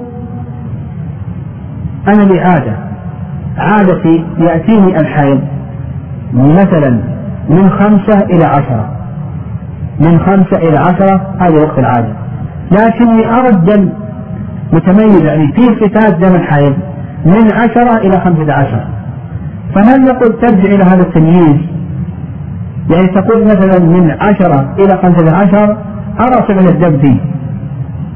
أنا 2.07 2.23
لي 2.23 2.39
عادة 2.39 2.77
عادتي 3.57 4.25
يأتيني 4.37 4.99
الحيض. 4.99 5.41
مثلا 6.33 6.99
من 7.49 7.69
خمسة 7.69 8.25
إلى 8.25 8.45
عشرة. 8.45 8.89
من 9.99 10.19
خمسة 10.19 10.57
إلى 10.57 10.77
عشرة 10.77 11.35
هذا 11.39 11.61
وقت 11.63 11.79
العادة. 11.79 12.13
لكني 12.71 13.39
أرى 13.39 13.49
الدم 13.49 13.89
متميز 14.73 15.23
يعني 15.23 15.53
في 15.53 15.75
فتات 15.75 16.13
دم 16.13 16.35
الحيض. 16.35 16.73
من 17.25 17.53
عشرة 17.53 17.97
إلى 17.97 18.19
خمسة 18.19 18.53
عشر. 18.53 18.87
فهل 19.75 20.01
نقول 20.01 20.39
ترجع 20.41 20.75
إلى 20.75 20.83
هذا 20.83 21.01
التمييز؟ 21.01 21.57
يعني 22.89 23.07
تقول 23.07 23.45
مثلا 23.45 23.79
من 23.79 24.11
عشرة 24.11 24.75
إلى 24.79 24.97
خمسة 25.03 25.37
عشر 25.37 25.77
أرى 26.19 26.47
سبب 26.47 26.67
الدم 26.67 26.99
فيه. 26.99 27.19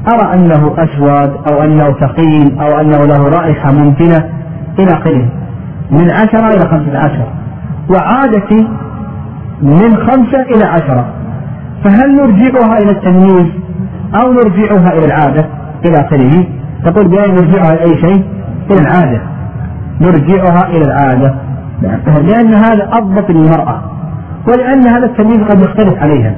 أرى 0.08 0.34
أنه 0.34 0.74
أسود 0.78 1.30
أو 1.50 1.62
أنه 1.62 1.92
ثقيل 1.92 2.60
أو 2.60 2.80
أنه 2.80 2.98
له 2.98 3.28
رائحة 3.28 3.72
ممكنة 3.72 4.30
إلى 4.78 4.92
آخره. 4.92 5.28
من 5.90 6.10
عشرة 6.10 6.48
إلى 6.48 6.60
خمسة 6.60 6.98
عشر 6.98 7.26
وعادتي 7.90 8.68
من 9.62 9.96
خمسة 9.96 10.42
إلى 10.42 10.64
عشرة. 10.64 11.06
فهل 11.84 12.16
نرجعها 12.16 12.78
إلى 12.78 12.90
التمييز 12.90 13.46
أو 14.14 14.32
نرجعها 14.32 14.92
إلى 14.98 15.06
العادة 15.06 15.46
إلى 15.86 16.00
آخره؟ 16.00 16.46
تقول 16.84 17.08
بأن 17.08 17.34
نرجعها 17.34 17.72
إلى 17.72 17.80
أي 17.82 18.00
شيء؟ 18.00 18.24
إلى 18.70 18.80
العادة. 18.80 19.20
نرجعها 20.00 20.68
إلى 20.68 20.84
العادة. 20.84 21.34
لأن 22.06 22.54
هذا 22.54 22.90
أضبط 22.92 23.30
للمرأة 23.30 23.80
ولأن 24.48 24.86
هذا 24.88 25.06
التمييز 25.06 25.38
قد 25.38 25.60
يختلف 25.60 26.02
عليها. 26.02 26.34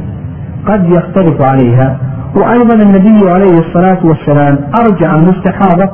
قد 0.69 0.89
يختلف 0.91 1.43
عليها. 1.43 1.97
وأيضا 2.37 2.75
النبي 2.75 3.31
عليه 3.31 3.59
الصلاة 3.59 3.99
والسلام 4.07 4.59
أرجع 4.81 5.15
المستحاضة 5.15 5.91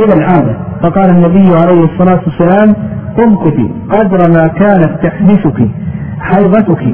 إلى 0.00 0.14
العادة. 0.14 0.56
فقال 0.82 1.10
النبي 1.10 1.48
عليه 1.56 1.84
الصلاة 1.84 2.20
والسلام 2.26 2.76
امكثي 3.18 3.70
قدر 3.90 4.18
ما 4.36 4.46
كانت 4.46 4.90
تحبسك 5.02 5.68
حيضتك 6.20 6.84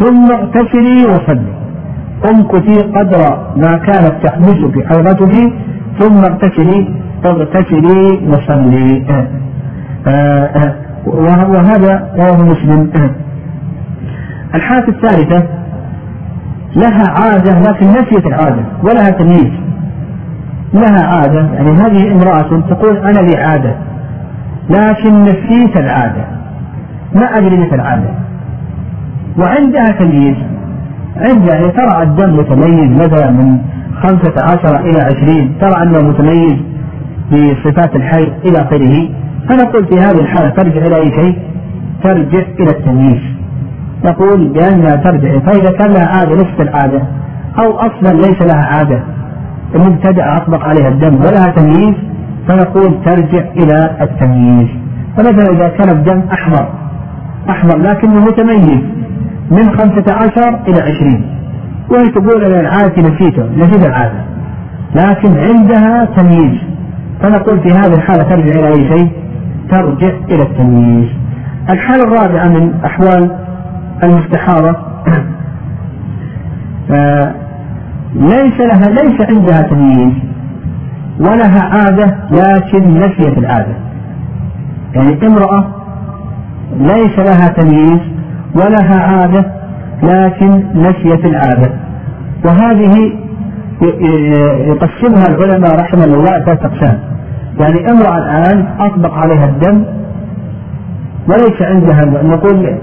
ثم 0.00 0.32
اغتسلي 0.32 1.04
وصلي. 1.06 1.52
امكثي 2.30 2.78
قدر 2.80 3.46
ما 3.56 3.76
كانت 3.76 4.12
تحبسك 4.26 4.86
حيضتك 4.86 5.52
ثم 5.98 6.18
اغتسلي 6.18 6.94
اغتسلي 7.26 8.28
وصلي. 8.28 9.04
آه، 10.06 10.08
آه، 10.10 10.74
وهذا 11.06 12.10
رواه 12.18 12.44
مسلم. 12.44 12.90
الحالة 14.54 14.88
الثالثة 14.88 15.61
لها 16.76 17.04
عادة 17.08 17.60
لكن 17.60 17.86
نسيت 17.86 18.26
العادة 18.26 18.64
ولها 18.82 19.10
تمييز. 19.10 19.52
لها 20.74 21.06
عادة 21.06 21.40
يعني 21.54 21.70
هذه 21.70 22.12
امرأة 22.12 22.60
تقول 22.70 22.96
أنا 22.96 23.18
لي 23.18 23.36
عادة 23.36 23.74
لكن 24.70 25.22
نسيت 25.22 25.76
العادة. 25.76 26.24
ما 27.14 27.38
أدري 27.38 27.56
متى 27.56 27.74
العادة. 27.74 28.10
وعندها 29.38 29.84
تمييز. 29.84 30.36
عندها 31.16 31.68
ترى 31.68 32.02
الدم 32.02 32.36
متميز 32.36 32.90
مثلا 32.90 33.30
من 33.30 33.58
خمسة 34.02 34.34
عشر 34.44 34.80
إلى 34.80 35.00
عشرين 35.00 35.58
ترى 35.60 35.82
أنه 35.82 36.08
متميز 36.08 36.56
بصفات 37.32 37.96
الحي 37.96 38.32
إلى 38.44 38.58
آخره. 38.58 39.08
فنقول 39.48 39.86
في 39.86 39.98
هذه 39.98 40.20
الحالة 40.20 40.48
ترجع 40.48 40.86
إلى 40.86 40.96
أي 40.96 41.10
شيء؟ 41.10 41.38
ترجع 42.02 42.42
إلى 42.60 42.70
التمييز. 42.70 43.41
نقول 44.04 44.48
بأنها 44.48 44.96
ترجع. 44.96 45.38
فإذا 45.38 45.70
كان 45.70 45.90
لها 45.90 46.06
عادة 46.06 46.34
نفس 46.34 46.60
العادة. 46.60 47.02
أو 47.58 47.76
أصلا 47.76 48.16
ليس 48.16 48.42
لها 48.42 48.64
عادة. 48.64 49.02
مبتدأ 49.74 50.36
أطبق 50.36 50.64
عليها 50.64 50.88
الدم 50.88 51.14
ولها 51.14 51.46
تمييز 51.56 51.94
فنقول 52.48 53.04
ترجع 53.04 53.44
إلى 53.56 53.96
التمييز. 54.00 54.68
فمثلا 55.16 55.52
إذا 55.52 55.68
كان 55.68 55.90
الدم 55.90 56.22
أحمر 56.32 56.68
أحمر 57.50 57.76
لكنه 57.78 58.24
متميز 58.24 58.82
من 59.50 59.78
خمسة 59.78 60.14
عشر 60.14 60.60
إلى 60.68 60.80
عشرين. 60.82 61.26
وهي 61.90 62.08
تقول 62.08 62.44
أنا 62.44 62.60
العادة 62.60 63.02
نسيته 63.02 63.44
نسيت 63.56 63.86
العادة. 63.86 64.24
لكن 64.94 65.38
عندها 65.38 66.04
تمييز. 66.04 66.58
فنقول 67.22 67.60
في 67.60 67.68
هذه 67.68 67.94
الحالة 67.94 68.22
ترجع 68.22 68.60
إلى 68.60 68.68
أي 68.68 68.88
شيء؟ 68.88 69.08
ترجع 69.70 70.12
إلى 70.30 70.42
التمييز. 70.42 71.08
الحالة 71.70 72.02
الرابعة 72.02 72.48
من 72.48 72.74
أحوال 72.84 73.30
المستحاضة. 74.02 74.76
آه، 76.90 77.34
ليس 78.14 78.60
لها 78.60 78.88
ليس 78.90 79.20
عندها 79.30 79.62
تمييز 79.62 80.12
ولها 81.20 81.62
عادة 81.62 82.16
لكن 82.30 82.94
نسيت 82.94 83.38
العادة. 83.38 83.74
يعني 84.94 85.26
امرأة 85.26 85.64
ليس 86.80 87.18
لها 87.18 87.48
تمييز 87.48 88.00
ولها 88.54 89.00
عادة 89.00 89.52
لكن 90.02 90.64
نسيت 90.74 91.24
العادة. 91.24 91.70
وهذه 92.44 93.12
يقسمها 94.66 95.26
العلماء 95.28 95.80
رحمه 95.80 96.04
الله 96.04 96.44
ثلاث 96.44 96.64
أقسام. 96.64 96.98
يعني 97.60 97.90
امرأة 97.90 98.18
الآن 98.18 98.66
أطبق 98.78 99.14
عليها 99.14 99.44
الدم 99.44 99.84
وليس 101.28 101.62
عندها 101.62 102.04
نقول 102.22 102.78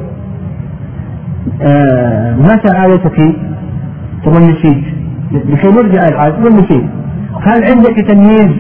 متى 2.39 2.77
عادتك 2.77 3.17
تقول 4.23 4.41
نسيت. 4.41 4.83
لكي 5.31 5.67
نرجع 5.67 6.07
العادة 6.07 6.35
تقول 6.35 6.53
نسيت. 6.53 6.85
هل 7.41 7.63
عندك 7.63 7.95
تمييز؟ 8.07 8.51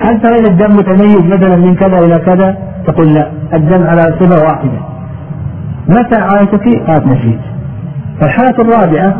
هل 0.00 0.20
ترين 0.20 0.46
الدم 0.46 0.76
متميز 0.76 1.20
مثلا 1.20 1.56
من 1.56 1.74
كذا 1.74 1.98
إلى 1.98 2.18
كذا؟ 2.18 2.56
تقول 2.86 3.14
لا 3.14 3.30
الدم 3.54 3.86
على 3.86 4.02
صفة 4.02 4.44
واحدة. 4.44 4.78
متى 5.88 6.20
عادتك 6.20 6.82
قالت 6.86 7.06
نسيت. 7.06 7.40
الحالة 8.22 8.54
الرابعة 8.58 9.16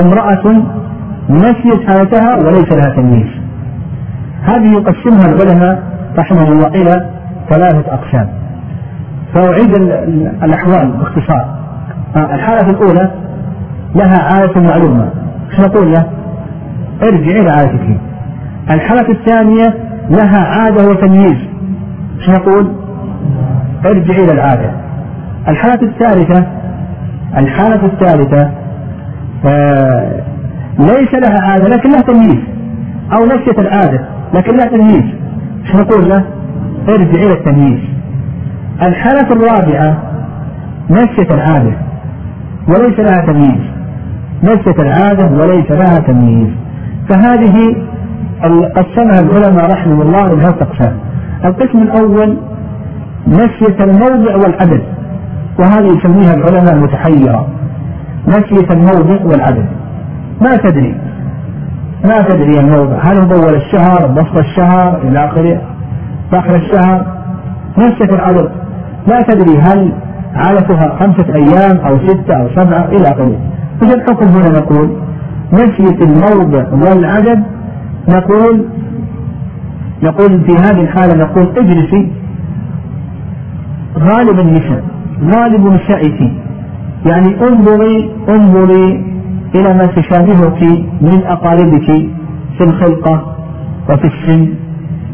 امرأة 0.00 0.62
نسيت 1.30 1.90
حالتها 1.90 2.36
وليس 2.36 2.72
لها 2.72 2.96
تمييز. 2.96 3.30
هذه 4.42 4.72
يقسمها 4.72 5.26
العلماء 5.26 5.82
رحمه 6.18 6.52
الله 6.52 6.68
إلى 6.68 7.10
ثلاثة 7.50 7.94
أقسام. 7.94 8.28
فأعيد 9.34 9.74
الأحوال 10.42 10.92
باختصار. 10.92 11.65
الحالة 12.16 12.70
الأولى 12.70 13.10
لها 13.94 14.22
عادة 14.22 14.60
معلومة. 14.60 15.10
إيش 15.50 15.60
نقول 15.60 15.92
له؟ 15.92 16.06
ارجع 17.02 17.40
إلى 17.40 17.50
عادتك 17.50 18.00
الحالة 18.70 19.12
الثانية 19.12 19.74
لها 20.10 20.38
عادة 20.38 20.88
وتمييز. 20.88 21.38
إيش 22.18 22.28
نقول؟ 22.28 22.72
ارجع 23.86 24.14
إلى 24.14 24.32
العادة. 24.32 24.70
الحالة 25.48 25.82
الثالثة 25.82 26.46
الحالة 27.36 27.86
الثالثة 27.86 28.50
آه 29.46 30.20
ليس 30.78 31.14
لها 31.14 31.50
عادة 31.50 31.68
لكن 31.68 31.90
لها 31.90 32.00
تمييز. 32.00 32.42
أو 33.12 33.24
نسيت 33.24 33.58
العادة 33.58 34.00
لكن 34.34 34.56
لها 34.56 34.66
تمييز. 34.66 35.04
إيش 35.64 35.74
نقول 35.74 36.08
له؟ 36.08 36.24
ارجع 36.88 37.22
إلى 37.22 37.32
التمييز. 37.32 37.80
الحالة 38.82 39.32
الرابعة 39.32 39.96
نسيت 40.90 41.32
العادة. 41.32 41.72
وليس 42.68 42.98
لها 42.98 43.26
تمييز. 43.26 43.62
نسيت 44.42 44.80
العادة 44.80 45.26
وليس 45.26 45.70
لها 45.70 45.98
تمييز. 45.98 46.48
فهذه 47.08 47.76
قسمها 48.76 49.20
العلماء 49.20 49.70
رحمه 49.72 50.02
الله 50.02 50.24
إلى 50.26 50.40
ثلاث 50.40 50.62
أقسام 50.62 50.96
القسم 51.44 51.78
الأول 51.78 52.36
نسية 53.28 53.84
الموضع 53.84 54.36
والعدد. 54.36 54.82
وهذه 55.58 55.86
يسميها 55.86 56.34
العلماء 56.34 56.74
المتحيرة. 56.74 57.46
نسية 58.28 58.68
الموضع 58.72 59.24
والعدد. 59.24 59.66
ما 60.40 60.56
تدري. 60.56 60.94
ما 62.04 62.20
تدري 62.22 62.60
الموضع 62.60 62.98
هل 63.02 63.18
هو 63.18 63.42
أول 63.42 63.54
الشهر 63.54 64.10
نصف 64.10 64.38
الشهر 64.38 64.98
إلى 65.02 65.24
آخره 65.24 65.60
آخر 66.32 66.56
الشهر؟ 66.56 67.06
نسيت 67.78 68.14
العدد. 68.14 68.50
لا 69.06 69.20
تدري 69.20 69.58
هل 69.58 69.92
عادتها 70.36 70.96
خمسة 71.00 71.34
أيام 71.34 71.76
أو 71.76 71.98
ستة 72.06 72.34
أو 72.34 72.48
سبعة 72.56 72.84
إلى 72.88 73.08
آخره. 73.08 73.38
إذا 73.82 73.94
الحكم 73.94 74.26
هنا 74.26 74.58
نقول 74.58 74.90
نسية 75.52 75.98
الموضع 76.04 76.64
والعدد 76.72 77.42
نقول 78.08 78.64
نقول 80.02 80.44
في 80.44 80.52
هذه 80.52 80.80
الحالة 80.80 81.14
نقول 81.24 81.48
اجلسي. 81.58 82.12
غالب 83.98 84.40
النساء 84.40 84.84
غالب 85.34 85.66
نسائك 85.66 86.32
يعني 87.06 87.48
انظري 87.48 88.10
انظري 88.28 89.04
إلى 89.54 89.74
ما 89.74 89.86
تشابهك 89.86 90.62
من 91.00 91.22
أقاربك 91.26 91.86
في 92.58 92.64
الخلقة 92.64 93.36
وفي 93.90 94.04
السن 94.04 94.48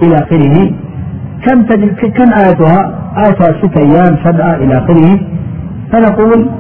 إلى 0.03 0.15
آخره. 0.17 0.71
كم 1.47 1.63
كم 2.17 2.33
آياتها؟ 2.33 2.95
آياتها 3.17 3.53
ست 3.63 3.77
أيام 3.77 4.17
سبعة 4.25 4.55
إلى 4.55 4.79
آخره. 4.79 5.21
فنقول 5.93 6.51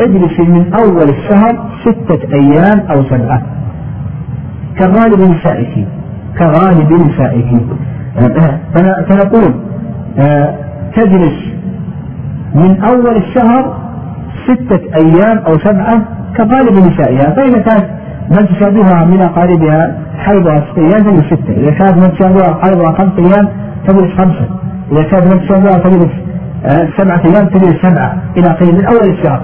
اجلسي 0.00 0.42
من 0.42 0.74
أول 0.74 1.08
الشهر 1.08 1.70
ستة 1.84 2.20
أيام 2.34 2.80
أو 2.90 3.02
سبعة. 3.02 3.42
كغالب 4.78 5.20
نسائك 5.20 5.86
كغالب 6.38 6.92
نسائك 6.92 7.46
فنقول 9.08 9.54
آه، 10.18 10.54
تجلس 10.96 11.38
من 12.54 12.80
أول 12.84 13.16
الشهر 13.16 13.76
ستة 14.46 14.80
أيام 14.96 15.38
أو 15.38 15.58
سبعة 15.58 16.02
كغالب 16.36 16.72
نسائها 16.78 17.30
فإذا 17.30 17.58
كانت 17.58 17.86
من 18.30 18.48
تشابهها 18.48 19.04
من 19.04 19.22
أقاربها 19.22 19.98
حيضها 20.18 20.56
ست 20.56 20.78
أيام 20.78 21.04
تجلس 21.04 21.26
ستة. 21.26 21.52
إذا 21.56 21.70
كانت 21.70 21.96
من 21.96 22.12
تشابهها 22.12 22.60
حيضها 22.64 22.92
خمس 22.92 23.12
أيام 23.18 23.48
تجلس 23.86 24.12
خمسة. 24.18 24.48
إذا 24.92 25.02
كانت 25.02 25.34
من 25.34 25.40
تشابهها 25.40 25.78
تجلس 25.78 26.12
آه، 26.64 26.88
سبعة 26.98 27.20
أيام 27.24 27.48
تجلس 27.48 27.82
سبعة 27.82 28.16
إلى 28.36 28.46
آخره 28.46 28.72
من 28.72 28.84
أول 28.84 29.10
الشهر 29.10 29.40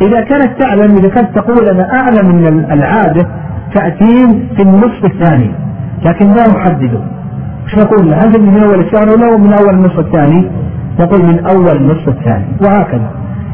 إذا 0.00 0.20
كانت 0.20 0.62
تعلم 0.62 0.96
إذا 0.96 1.08
كانت 1.08 1.38
تقول 1.38 1.68
أنا 1.68 1.94
أعلم 1.94 2.36
من 2.36 2.46
العادة 2.72 3.28
تأتين 3.74 4.48
في 4.56 4.62
النصف 4.62 5.04
الثاني. 5.04 5.50
لكن 6.04 6.26
لا 6.26 6.48
نحدده 6.48 7.00
إيش 7.64 7.78
نقول 7.78 8.14
هل 8.14 8.42
من 8.42 8.62
أول 8.62 8.80
الشهر 8.80 9.08
ولا 9.08 9.36
من 9.36 9.52
أول 9.52 9.74
النصف 9.74 9.98
الثاني؟ 9.98 10.50
نقول 11.00 11.22
من 11.22 11.46
أول 11.46 11.76
النصف 11.76 12.08
الثاني. 12.08 12.46
وهكذا. 12.62 13.10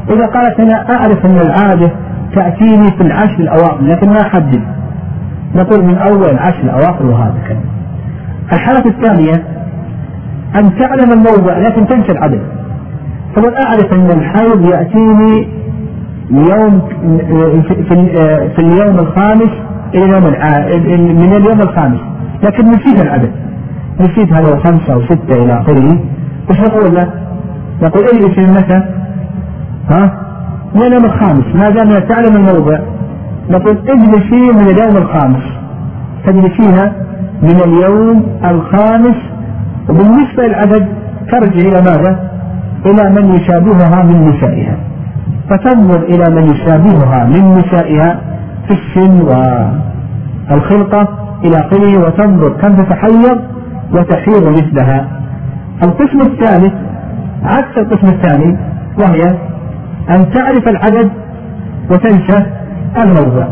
إذا 0.09 0.25
قالت 0.25 0.59
أنا 0.59 0.95
أعرف 0.95 1.25
أن 1.25 1.39
العادة 1.39 1.91
تأتيني 2.35 2.91
في 2.97 3.01
العشر 3.01 3.39
الأواخر 3.39 3.81
لكن 3.81 4.09
ما 4.09 4.21
أحدد. 4.21 4.61
نقول 5.55 5.85
من 5.85 5.97
أول 5.97 6.29
العشر 6.29 6.63
الأواخر 6.63 7.05
وهذا 7.05 7.35
كذا. 7.47 7.61
الحالة 8.53 8.83
الثانية 8.85 9.43
أن 10.55 10.77
تعلم 10.79 11.11
الموضع 11.11 11.57
لكن 11.57 11.87
تنسى 11.87 12.11
العدد 12.11 12.41
تقول 13.35 13.53
أعرف 13.55 13.93
أن 13.93 14.11
الحيض 14.11 14.65
يأتيني 14.69 15.47
يوم 16.31 16.81
في 18.55 18.59
اليوم 18.59 18.99
الخامس 18.99 19.49
إلى 19.95 20.05
اليوم 20.05 20.23
من 21.21 21.33
اليوم 21.35 21.59
الخامس 21.61 21.99
لكن 22.43 22.65
نسيت 22.65 23.01
العدد 23.01 23.31
نسيت 23.99 24.33
هو 24.33 24.59
خمسة 24.59 24.93
أو 24.93 25.01
ستة 25.01 25.43
إلى 25.43 25.61
آخره 25.61 25.99
وش 26.49 26.59
نقول 26.59 26.95
له؟ 26.95 27.09
نقول 27.81 28.03
اجلس 28.03 28.39
متى؟ 28.49 28.83
ها؟ 29.89 30.21
من 30.75 30.81
اليوم 30.81 31.05
الخامس 31.05 31.45
ما 31.55 31.69
دام 31.69 31.99
تعلم 31.99 32.35
الموضع 32.35 32.79
نقول 33.49 33.77
اجلسي 33.89 34.51
من 34.51 34.67
اليوم 34.69 34.97
الخامس 34.97 35.43
تجلسيها 36.25 36.93
من 37.41 37.59
اليوم 37.65 38.23
الخامس 38.45 39.15
وبالنسبة 39.89 40.47
للعدد 40.47 40.87
ترجع 41.31 41.69
إلى 41.69 41.81
ماذا؟ 41.81 42.29
إلى 42.85 43.09
من 43.09 43.35
يشابهها 43.35 44.03
من 44.03 44.27
نسائها. 44.27 44.77
فتنظر 45.49 46.03
إلى 46.03 46.35
من 46.35 46.47
يشابهها 46.51 47.25
من 47.25 47.51
نسائها 47.51 48.21
في 48.67 48.73
السن 48.73 49.21
والخلقة 50.51 51.07
إلى 51.45 51.57
آخره 51.57 51.97
وتنظر 51.97 52.49
كم 52.49 52.75
تتحيض 52.75 53.39
وتحيض 53.93 54.47
مثلها. 54.47 55.07
القسم 55.83 56.21
الثالث 56.21 56.73
عكس 57.43 57.77
القسم 57.77 58.07
الثاني 58.07 58.57
وهي 58.99 59.23
أن 60.09 60.31
تعرف 60.33 60.67
العدد 60.67 61.11
وتنسى 61.91 62.45
الموضع. 62.97 63.47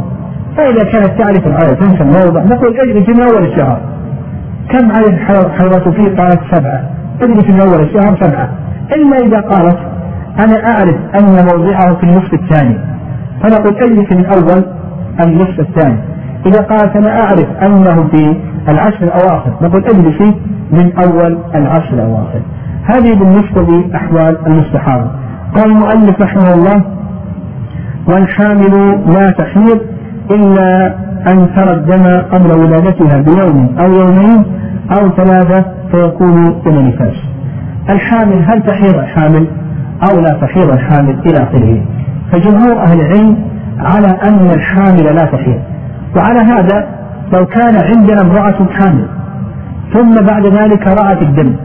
فإذا 0.57 0.83
كانت 0.83 1.21
تعرف 1.21 1.47
العدد 1.47 1.75
تنسى 1.75 2.03
الموضع 2.03 2.43
نقول 2.43 2.79
اجلس 2.79 3.09
من 3.09 3.23
أول 3.23 3.45
الشهر 3.45 3.92
كم 4.69 4.91
عدد 4.91 5.17
حيضته 5.59 5.91
فيه؟ 5.91 6.15
قالت 6.15 6.39
سبعة. 6.51 6.83
اجلس 7.21 7.49
من 7.49 7.61
أول 7.61 7.81
الشهر 7.81 8.17
سبعة. 8.21 8.49
إلا 8.95 9.17
إذا 9.17 9.39
قالت 9.41 9.77
أنا 10.39 10.71
أعرف 10.71 10.95
أن 11.19 11.45
موضعه 11.45 11.95
في 11.95 12.03
النصف 12.03 12.33
الثاني. 12.33 12.77
فنقول 13.43 13.75
اجلس 13.75 14.11
من 14.11 14.25
أول 14.25 14.63
النصف 15.25 15.59
الثاني. 15.59 15.97
إذا 16.45 16.61
قالت 16.61 16.95
أنا 16.95 17.21
أعرف 17.21 17.47
أنه 17.61 18.07
في 18.11 18.35
العشر 18.69 19.03
الأواخر. 19.03 19.51
نقول 19.61 19.83
اجلسي 19.85 20.35
من 20.71 20.91
أول 20.97 21.37
العشر 21.55 21.93
الأواخر. 21.93 22.41
هذه 22.85 23.13
بالنسبة 23.13 23.61
لأحوال 23.61 24.37
المستحاضة 24.47 25.11
قال 25.55 25.65
المؤلف 25.65 26.21
رحمه 26.21 26.53
الله 26.53 26.81
والحامل 28.07 28.99
لا 29.13 29.29
تحيض 29.29 29.79
إلا 30.31 30.95
أن 31.27 31.47
ترى 31.55 31.73
الدم 31.73 32.21
قبل 32.31 32.59
ولادتها 32.59 33.17
بيوم 33.17 33.75
أو 33.79 33.91
يومين 33.91 34.45
أو 34.97 35.09
ثلاثة 35.09 35.65
فيكون 35.91 36.61
دم 36.65 36.87
نفاس. 36.87 37.15
الحامل 37.89 38.43
هل 38.47 38.61
تحيض 38.61 38.95
الحامل 38.95 39.47
أو 40.09 40.19
لا 40.19 40.37
تحيض 40.41 40.69
الحامل 40.69 41.19
إلى 41.25 41.37
آخره؟ 41.37 41.81
فجمهور 42.31 42.81
أهل 42.81 43.01
العلم 43.01 43.37
على 43.79 44.07
أن 44.07 44.49
الحامل 44.55 45.15
لا 45.15 45.25
تحيض. 45.25 45.59
وعلى 46.15 46.39
هذا 46.39 46.87
لو 47.33 47.45
كان 47.45 47.75
عندنا 47.75 48.21
امرأة 48.21 48.67
حامل 48.79 49.07
ثم 49.93 50.25
بعد 50.25 50.45
ذلك 50.45 50.87
رأت 50.87 51.21
الدم 51.21 51.55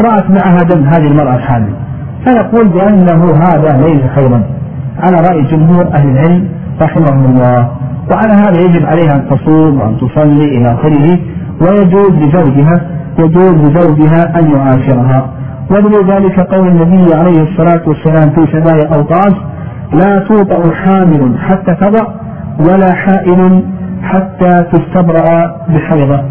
رأت 0.00 0.30
معها 0.30 0.56
دم 0.56 0.84
هذه 0.84 1.06
المرأة 1.06 1.34
الحامل 1.36 1.72
فنقول 2.26 2.68
بأنه 2.68 3.34
هذا 3.34 3.86
ليس 3.86 4.02
خيرا 4.14 4.42
على 4.98 5.16
رأي 5.16 5.42
جمهور 5.42 5.86
أهل 5.94 6.08
العلم 6.08 6.48
رحمهم 6.80 7.24
الله. 7.24 7.70
وعلى 8.10 8.32
هذا 8.32 8.60
يجب 8.60 8.86
عليها 8.86 9.14
أن 9.16 9.28
تصوم 9.30 9.80
وأن 9.80 9.96
تصلي 9.98 10.44
إلى 10.44 10.72
آخره 10.72 11.18
ويجوز 11.60 12.10
لزوجها 12.10 12.80
يجوز 13.18 13.54
لزوجها 13.54 14.38
أن 14.38 14.50
يعاشرها. 14.50 15.30
ودليل 15.70 16.10
ذلك 16.10 16.40
قول 16.40 16.68
النبي 16.68 17.14
عليه 17.14 17.42
الصلاة 17.42 17.82
والسلام 17.86 18.30
في 18.30 18.52
سبايا 18.52 18.94
أوطاس 18.94 19.34
لا 19.92 20.18
توطأ 20.18 20.74
حامل 20.74 21.38
حتى 21.38 21.74
تضع 21.74 22.06
ولا 22.60 22.94
حائل 22.94 23.64
حتى 24.02 24.64
تستبرأ 24.72 25.56
بحيضة. 25.68 26.22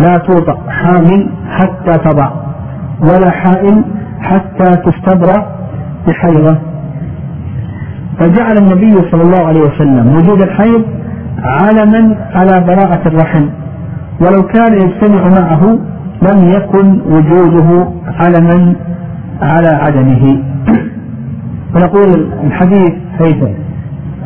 لا 0.00 0.18
توطأ 0.18 0.58
حامل 0.68 1.30
حتى 1.50 1.98
تضع 1.98 2.30
ولا 3.00 3.30
حائل 3.30 3.84
حتى 4.20 4.76
تستبرأ 4.76 5.46
بحيضة. 6.06 6.58
فجعل 8.18 8.58
النبي 8.58 8.94
صلى 9.10 9.22
الله 9.22 9.46
عليه 9.46 9.60
وسلم 9.60 10.16
وجود 10.16 10.42
الحيض 10.42 10.82
علما 11.44 12.16
على 12.34 12.60
براءة 12.60 13.08
الرحم. 13.08 13.48
ولو 14.20 14.42
كان 14.42 14.72
يجتمع 14.72 15.28
معه 15.28 15.78
لم 16.22 16.48
يكن 16.48 17.00
وجوده 17.00 17.88
علما 18.20 18.74
على 19.42 19.68
عدمه. 19.68 20.42
ونقول 21.74 22.32
الحديث 22.44 22.92
حيث 23.18 23.36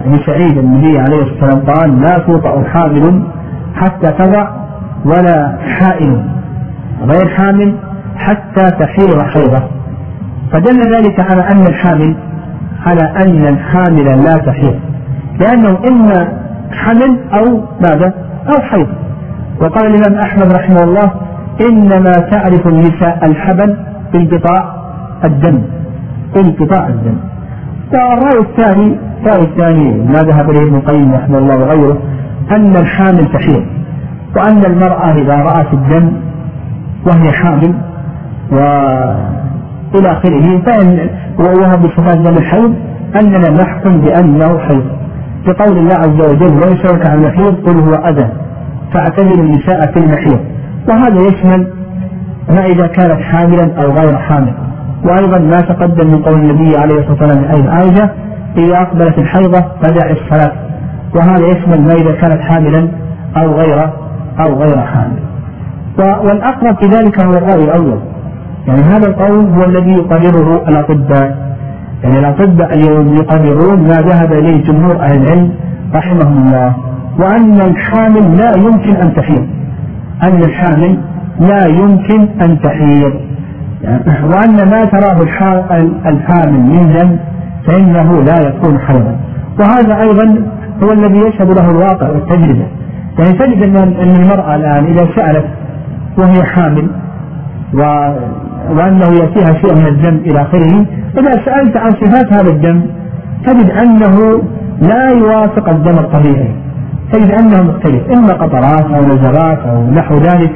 ابن 0.05 0.19
سعيد 0.27 0.59
النبي 0.59 0.99
عليه 0.99 1.23
الصلاة 1.23 1.55
والسلام 1.55 1.75
قال 1.75 2.01
لا 2.01 2.19
توطأ 2.19 2.65
حامل 2.65 3.23
حتى 3.75 4.13
تضع 4.13 4.49
ولا 5.05 5.59
حائل 5.59 6.23
غير 7.03 7.29
حامل 7.29 7.75
حتى 8.17 8.71
تحيض 8.71 9.23
حيضه. 9.23 9.63
فدل 10.53 10.95
ذلك 10.95 11.21
على 11.21 11.43
أن 11.43 11.67
الحامل 11.67 12.17
على 12.87 13.03
أن 13.03 13.47
الحامل 13.47 14.25
لا 14.25 14.35
تحيض. 14.47 14.75
لأنه 15.41 15.79
إما 15.89 16.29
حمل 16.73 17.19
أو 17.35 17.61
ماذا؟ 17.83 18.15
أو 18.55 18.61
حيض. 18.63 18.89
وقال 19.61 19.95
الإمام 19.95 20.21
أحمد 20.21 20.53
رحمه 20.53 20.83
الله 20.83 21.11
إنما 21.69 22.13
تعرف 22.13 22.67
النساء 22.67 23.19
الحبل 23.25 23.77
بانقطاع 24.13 24.75
الدم. 25.25 25.63
انقطاع 26.37 26.89
الدم. 26.89 27.17
والرأي 27.93 28.41
الثاني 28.41 28.97
الرأي 29.23 29.43
الثاني 29.43 29.91
ما 29.93 30.23
ذهب 30.23 30.51
إليه 30.51 30.63
ابن 30.63 30.75
القيم 30.75 31.15
رحمه 31.15 31.39
الله 31.39 31.57
وغيره 31.57 31.99
أن 32.51 32.77
الحامل 32.77 33.33
تحيض. 33.33 33.65
وأن 34.37 34.65
المرأة 34.67 35.13
إذا 35.13 35.37
رأت 35.37 35.73
الدم 35.73 36.13
وهي 37.07 37.33
حامل 37.33 37.75
وإلى 39.95 40.13
آخره. 40.13 41.11
وهو 41.39 41.77
بصفات 41.77 42.19
دم 42.19 42.37
الحيض 42.37 42.75
أننا 43.21 43.51
نحكم 43.51 44.01
بأنه 44.01 44.59
حيض 44.59 44.85
لقول 45.47 45.79
الله 45.79 45.95
عز 45.95 46.31
وجل 46.31 46.55
ويسألك 46.55 47.11
عن 47.11 47.19
المحيض 47.19 47.55
قل 47.67 47.79
هو 47.79 47.95
أذى 47.95 48.29
فاعتزل 48.93 49.41
النساء 49.41 49.93
في 49.93 49.97
المحيض 49.97 50.41
وهذا 50.89 51.27
يشمل 51.29 51.67
ما 52.49 52.65
إذا 52.65 52.87
كانت 52.87 53.21
حاملا 53.21 53.83
أو 53.85 53.91
غير 53.91 54.17
حامل. 54.19 54.55
وأيضا 55.05 55.39
ما 55.39 55.61
تقدم 55.61 56.11
من 56.11 56.23
قول 56.23 56.41
النبي 56.41 56.77
عليه 56.77 56.99
الصلاة 57.01 57.23
والسلام 57.23 57.45
أي 57.45 57.71
عائشة 57.71 58.11
إذا 58.57 58.77
أقبلت 58.83 59.19
الحيضة 59.19 59.61
فدع 59.83 60.11
الصلاة 60.11 60.53
وهذا 61.15 61.47
يشمل 61.47 61.81
ما 61.81 61.93
إذا 61.93 62.13
كانت 62.13 62.41
حاملا 62.41 62.89
أو 63.37 63.53
غير 63.53 63.91
أو 64.41 64.55
غير 64.55 64.77
حامل. 64.79 65.19
والأقرب 65.99 66.77
في 66.81 66.87
ذلك 66.87 67.25
هو 67.25 67.33
الرأي 67.33 67.65
الأول. 67.65 68.01
يعني 68.67 68.81
هذا 68.81 69.07
القول 69.09 69.51
هو 69.51 69.65
الذي 69.65 69.91
يقرره 69.91 70.69
الأطباء. 70.69 71.51
يعني 72.05 72.19
الأطباء 72.19 72.75
اليوم 72.75 73.15
يقررون 73.15 73.83
ما 73.83 73.95
ذهب 73.95 74.33
إليه 74.33 74.65
جمهور 74.65 74.97
أهل 75.01 75.23
العلم 75.23 75.53
رحمهم 75.95 76.47
الله 76.47 76.77
وأن 77.19 77.61
الحامل 77.61 78.37
لا 78.37 78.53
يمكن 78.57 78.97
أن 78.97 79.15
تحيض. 79.15 79.47
أن 80.23 80.39
الحامل 80.45 80.99
لا 81.41 81.67
يمكن 81.67 82.29
أن 82.43 82.61
تحيض. 82.61 83.13
وأن 84.05 84.71
ما 84.71 84.85
تراه 84.85 85.23
الحامل 86.07 86.61
من 86.61 86.95
دم 86.99 87.17
فإنه 87.67 88.23
لا 88.23 88.49
يكون 88.49 88.79
حيضا. 88.79 89.17
وهذا 89.59 90.01
أيضا 90.03 90.43
هو 90.83 90.93
الذي 90.93 91.19
يشهد 91.19 91.59
له 91.59 91.71
الواقع 91.71 92.11
والتجربة. 92.11 92.67
يعني 93.19 93.33
تجد 93.39 93.77
أن 93.77 94.21
المرأة 94.23 94.55
الآن 94.55 94.85
إذا 94.85 95.09
سألت 95.17 95.45
وهي 96.19 96.45
حامل 96.45 96.91
و 97.75 97.83
وأنه 98.71 99.07
يأتيها 99.07 99.53
شيء 99.53 99.75
من 99.75 99.87
الدم 99.87 100.17
إلى 100.17 100.43
آخره. 100.43 100.87
إذا 101.19 101.33
سألت 101.45 101.77
عن 101.77 101.91
صفات 101.91 102.33
هذا 102.33 102.51
الدم 102.51 102.83
تجد 103.47 103.71
أنه 103.71 104.43
لا 104.83 105.11
يوافق 105.11 105.69
الدم 105.69 105.99
الطبيعي 105.99 106.55
تجد 107.13 107.31
أنه 107.31 107.63
مختلف 107.63 108.03
إما 108.13 108.33
قطرات 108.33 108.85
أو 108.85 109.03
نزرات 109.07 109.59
أو 109.59 109.91
نحو 109.91 110.15
ذلك. 110.15 110.53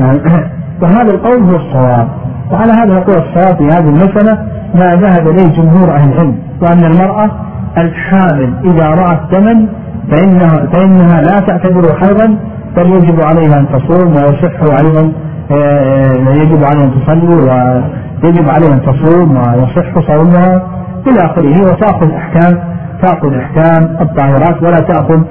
وهذا 0.82 1.10
القول 1.14 1.42
هو 1.42 1.56
الصواب. 1.56 2.08
وعلى 2.52 2.72
هذا 2.72 2.94
نقول 2.94 3.16
الصواب 3.16 3.56
في 3.56 3.64
هذه 3.64 3.88
المسألة 3.88 4.38
ما 4.74 4.94
ذهب 4.94 5.28
إليه 5.28 5.48
جمهور 5.56 5.90
أهل 5.90 6.12
العلم 6.12 6.36
وأن 6.62 6.84
المرأة 6.84 7.30
الحامل 7.78 8.54
إذا 8.64 8.88
رأت 8.88 9.20
دما 9.34 9.66
فإنها, 10.10 10.66
فإنها 10.72 11.22
لا 11.22 11.40
تعتبره 11.40 11.94
حيضا 11.94 12.38
بل 12.76 12.86
يجب 12.86 13.20
عليها 13.20 13.58
أن 13.58 13.66
تصوم 13.68 14.12
ويصح 14.12 14.78
عليها 14.78 15.12
يجب 15.50 16.64
عليها 16.64 16.84
أن 16.84 16.92
تصلي 17.00 17.34
ويجب 17.34 18.48
عليها 18.48 18.74
أن 18.74 18.82
تصوم 18.82 19.36
ويصح 19.36 20.14
صومها 20.14 20.62
إلى 21.06 21.18
آخره. 21.24 21.60
وتأخذ 21.60 22.12
أحكام 22.12 22.58
تأخذ 23.02 23.34
أحكام 23.34 23.96
الطاهرات 24.00 24.62
ولا 24.62 24.80
تأخذ 24.80 25.22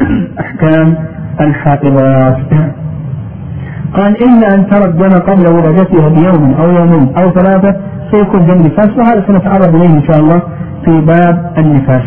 أحكام 0.40 0.94
الحائضات. 1.40 2.36
قال 3.96 4.16
إلا 4.24 4.54
أن 4.54 4.70
ترى 4.70 4.84
الدم 4.84 5.18
قبل 5.18 5.46
ولادتها 5.48 6.08
بيوم 6.08 6.54
أو 6.54 6.70
يومين 6.70 7.12
أو 7.22 7.30
ثلاثة 7.30 7.76
سيكون 8.10 8.46
دم 8.46 8.66
نفاس 8.66 8.88
وهذا 8.98 9.24
سنتعرض 9.26 9.74
إليه 9.74 9.88
إن 9.88 10.02
شاء 10.02 10.20
الله 10.20 10.42
في 10.84 11.00
باب 11.00 11.52
النفاس. 11.58 12.02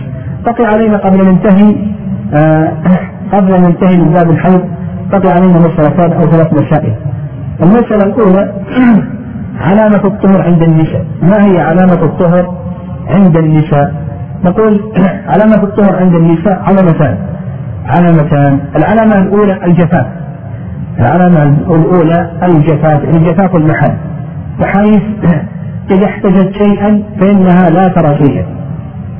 بقي 0.45 0.66
علينا 0.66 0.97
قبل 0.97 1.22
أن 1.22 1.28
ننتهي 1.28 1.76
آه 2.34 2.72
قبل 3.34 3.53
أن 3.53 3.64
ننتهي 3.64 3.97
من 3.97 4.14
باب 4.14 4.30
الحيض 4.30 4.62
بقي 5.12 5.32
علينا 5.32 5.60
مسألتان 5.60 6.12
أو 6.12 6.22
ثلاث 6.22 6.53
مسائل 6.53 6.93
المسألة 7.64 8.03
الأولى 8.03 8.53
علامة 9.62 10.06
الطهر 10.06 10.41
عند 10.41 10.62
النساء. 10.62 11.06
ما 11.22 11.45
هي 11.45 11.60
علامة 11.62 12.03
الطهر 12.03 12.53
عند 13.08 13.38
النساء؟ 13.38 13.93
نقول 14.43 14.82
علامة 15.34 15.64
الطهر 15.64 15.95
عند 15.95 16.16
النساء 16.16 16.64
علامتان. 16.68 17.18
علامتان. 17.86 18.60
العلامة 18.76 19.18
الأولى 19.18 19.66
الجفاف. 19.66 20.06
العلامة 20.99 21.43
الأولى 21.43 22.32
الجفاف 22.43 23.03
الجفاف 23.03 23.56
المحل 23.56 23.93
بحيث 24.60 25.01
إذا 25.91 26.06
احتجت 26.06 26.53
شيئا 26.53 27.03
فإنها 27.20 27.70
لا 27.70 27.88
ترى 27.88 28.18
شيئا. 28.18 28.45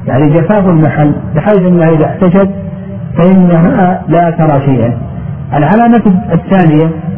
يعني 0.08 0.30
جفاف 0.30 0.68
المحل 0.68 1.16
بحيث 1.36 1.58
أنها 1.60 1.90
إذا 1.90 2.06
احتجت 2.06 2.50
فإنها 3.18 4.02
لا 4.08 4.30
ترى 4.30 4.66
شيئا. 4.66 4.98
العلامة 5.54 6.02
الثانية 6.34 6.34
العلامة 6.34 6.34
الثانية 6.34 7.15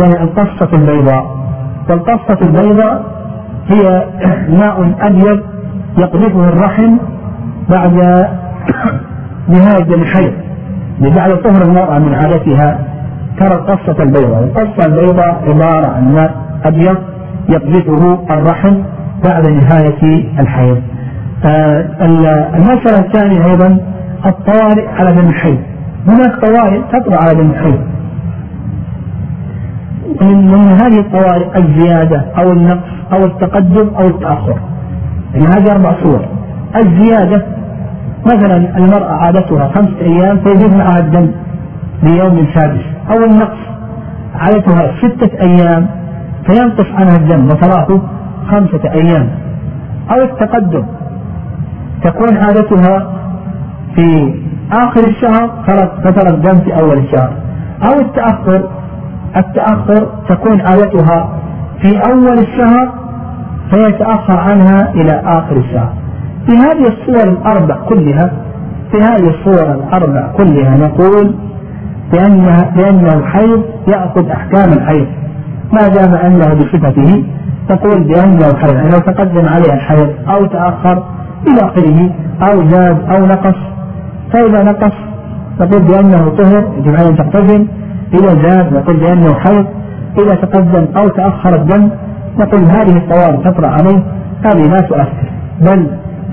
القصة 0.00 0.68
البيضاء. 0.72 1.40
والقصة 1.88 2.38
البيضاء 2.42 3.04
هي 3.68 4.06
ماء 4.60 4.94
أبيض 5.00 5.40
يقذفه 5.98 6.48
الرحم 6.48 6.96
بعد 7.70 7.94
نهاية 9.54 9.94
الحيض. 9.94 10.32
بعد 11.00 11.42
طهر 11.42 11.62
المرأة 11.62 11.98
من 11.98 12.14
عادتها 12.14 12.78
ترى 13.38 13.54
القصة 13.54 14.02
البيضاء. 14.02 14.44
القصة 14.44 14.86
البيضاء 14.86 15.42
عبارة 15.48 15.86
عن 15.86 16.14
ماء 16.14 16.34
أبيض 16.64 16.96
يقذفه 17.48 18.18
الرحم 18.30 18.82
بعد 19.24 19.46
نهاية 19.46 20.24
الحيض. 20.40 20.82
آه، 21.44 21.84
المسألة 22.54 22.98
الثانية 22.98 23.46
أيضا 23.46 23.78
الطوارئ 24.26 24.86
على 24.88 25.12
دم 25.12 25.28
الحيض. 25.28 25.58
هناك 26.06 26.46
طوارئ 26.46 26.80
تطرأ 26.92 27.16
على 27.22 27.34
دم 27.34 27.50
الحيض. 27.50 27.80
من 30.22 30.78
هذه 30.82 31.00
الطوارئ 31.00 31.58
الزيادة 31.58 32.24
أو 32.38 32.52
النقص 32.52 32.88
أو 33.12 33.24
التقدم 33.24 33.90
أو 33.98 34.06
التأخر. 34.06 34.58
يعني 35.34 35.46
هذه 35.46 35.72
أربع 35.72 35.94
صور. 36.02 36.20
الزيادة 36.76 37.46
مثلا 38.26 38.78
المرأة 38.78 39.12
عادتها 39.12 39.68
خمسة 39.68 40.00
أيام 40.00 40.38
فيزيد 40.38 40.76
معها 40.76 40.98
الدم 40.98 41.30
ليوم 42.02 42.46
سادس. 42.54 42.84
أو 43.10 43.24
النقص 43.24 43.58
عادتها 44.34 44.92
ستة 44.98 45.30
أيام 45.40 45.86
فينقص 46.46 46.86
عنها 46.94 47.16
الدم 47.16 47.44
وتراه 47.44 48.00
خمسة 48.50 48.92
أيام. 48.92 49.28
أو 50.10 50.22
التقدم 50.22 50.84
تكون 52.02 52.36
عادتها 52.36 53.12
في 53.94 54.34
آخر 54.72 55.08
الشهر 55.08 55.50
فترى 56.04 56.30
الدم 56.34 56.60
في 56.60 56.80
أول 56.80 56.98
الشهر. 56.98 57.32
أو 57.84 58.00
التأخر 58.00 58.68
التأخر 59.36 60.06
تكون 60.28 60.60
عادتها 60.60 61.28
في 61.82 61.98
أول 62.10 62.38
الشهر 62.38 62.92
فيتأخر 63.70 64.38
عنها 64.40 64.92
إلى 64.94 65.22
آخر 65.24 65.56
الشهر. 65.56 65.92
في 66.48 66.56
هذه 66.56 66.88
الصور 66.88 67.32
الأربع 67.32 67.76
كلها 67.88 68.32
في 68.92 68.96
هذه 68.98 69.28
الصور 69.30 69.74
الأربع 69.74 70.32
كلها 70.36 70.76
نقول 70.76 71.34
بأنها 72.12 72.70
بأن 72.76 73.06
الحيض 73.06 73.62
يأخذ 73.88 74.28
أحكام 74.28 74.72
الحيض. 74.72 75.06
ما 75.72 75.88
دام 75.88 76.14
أنه 76.14 76.54
بصفته 76.54 77.24
تقول 77.68 78.04
بأنه 78.04 78.46
الحيض 78.50 78.74
يعني 78.74 78.90
لو 78.90 78.98
تقدم 78.98 79.48
عليه 79.48 79.74
الحيض 79.74 80.10
أو 80.28 80.46
تأخر 80.46 81.02
إلى 81.46 81.60
آخره 81.60 82.10
أو 82.50 82.68
زاد 82.68 82.98
أو 83.10 83.26
نقص 83.26 83.54
فإذا 84.32 84.62
نقص 84.62 84.92
تقول 85.58 85.82
بأنه 85.82 86.28
طهر 86.28 86.64
يجب 86.78 86.94
أن 86.94 87.16
تقتسم 87.16 87.66
إذا 88.14 88.28
زاد 88.48 88.72
نقول 88.72 88.96
بأنه 88.96 89.34
حيض 89.34 89.66
إذا 90.18 90.34
تقدم 90.34 90.86
أو 90.96 91.08
تأخر 91.08 91.54
الدم 91.54 91.90
نقول 92.38 92.60
هذه 92.60 92.96
الطوارئ 92.96 93.36
تطرأ 93.36 93.68
عليه 93.68 94.02
هذه 94.44 94.68
لا 94.68 94.80
تؤثر 94.80 95.30
بل 95.60 95.86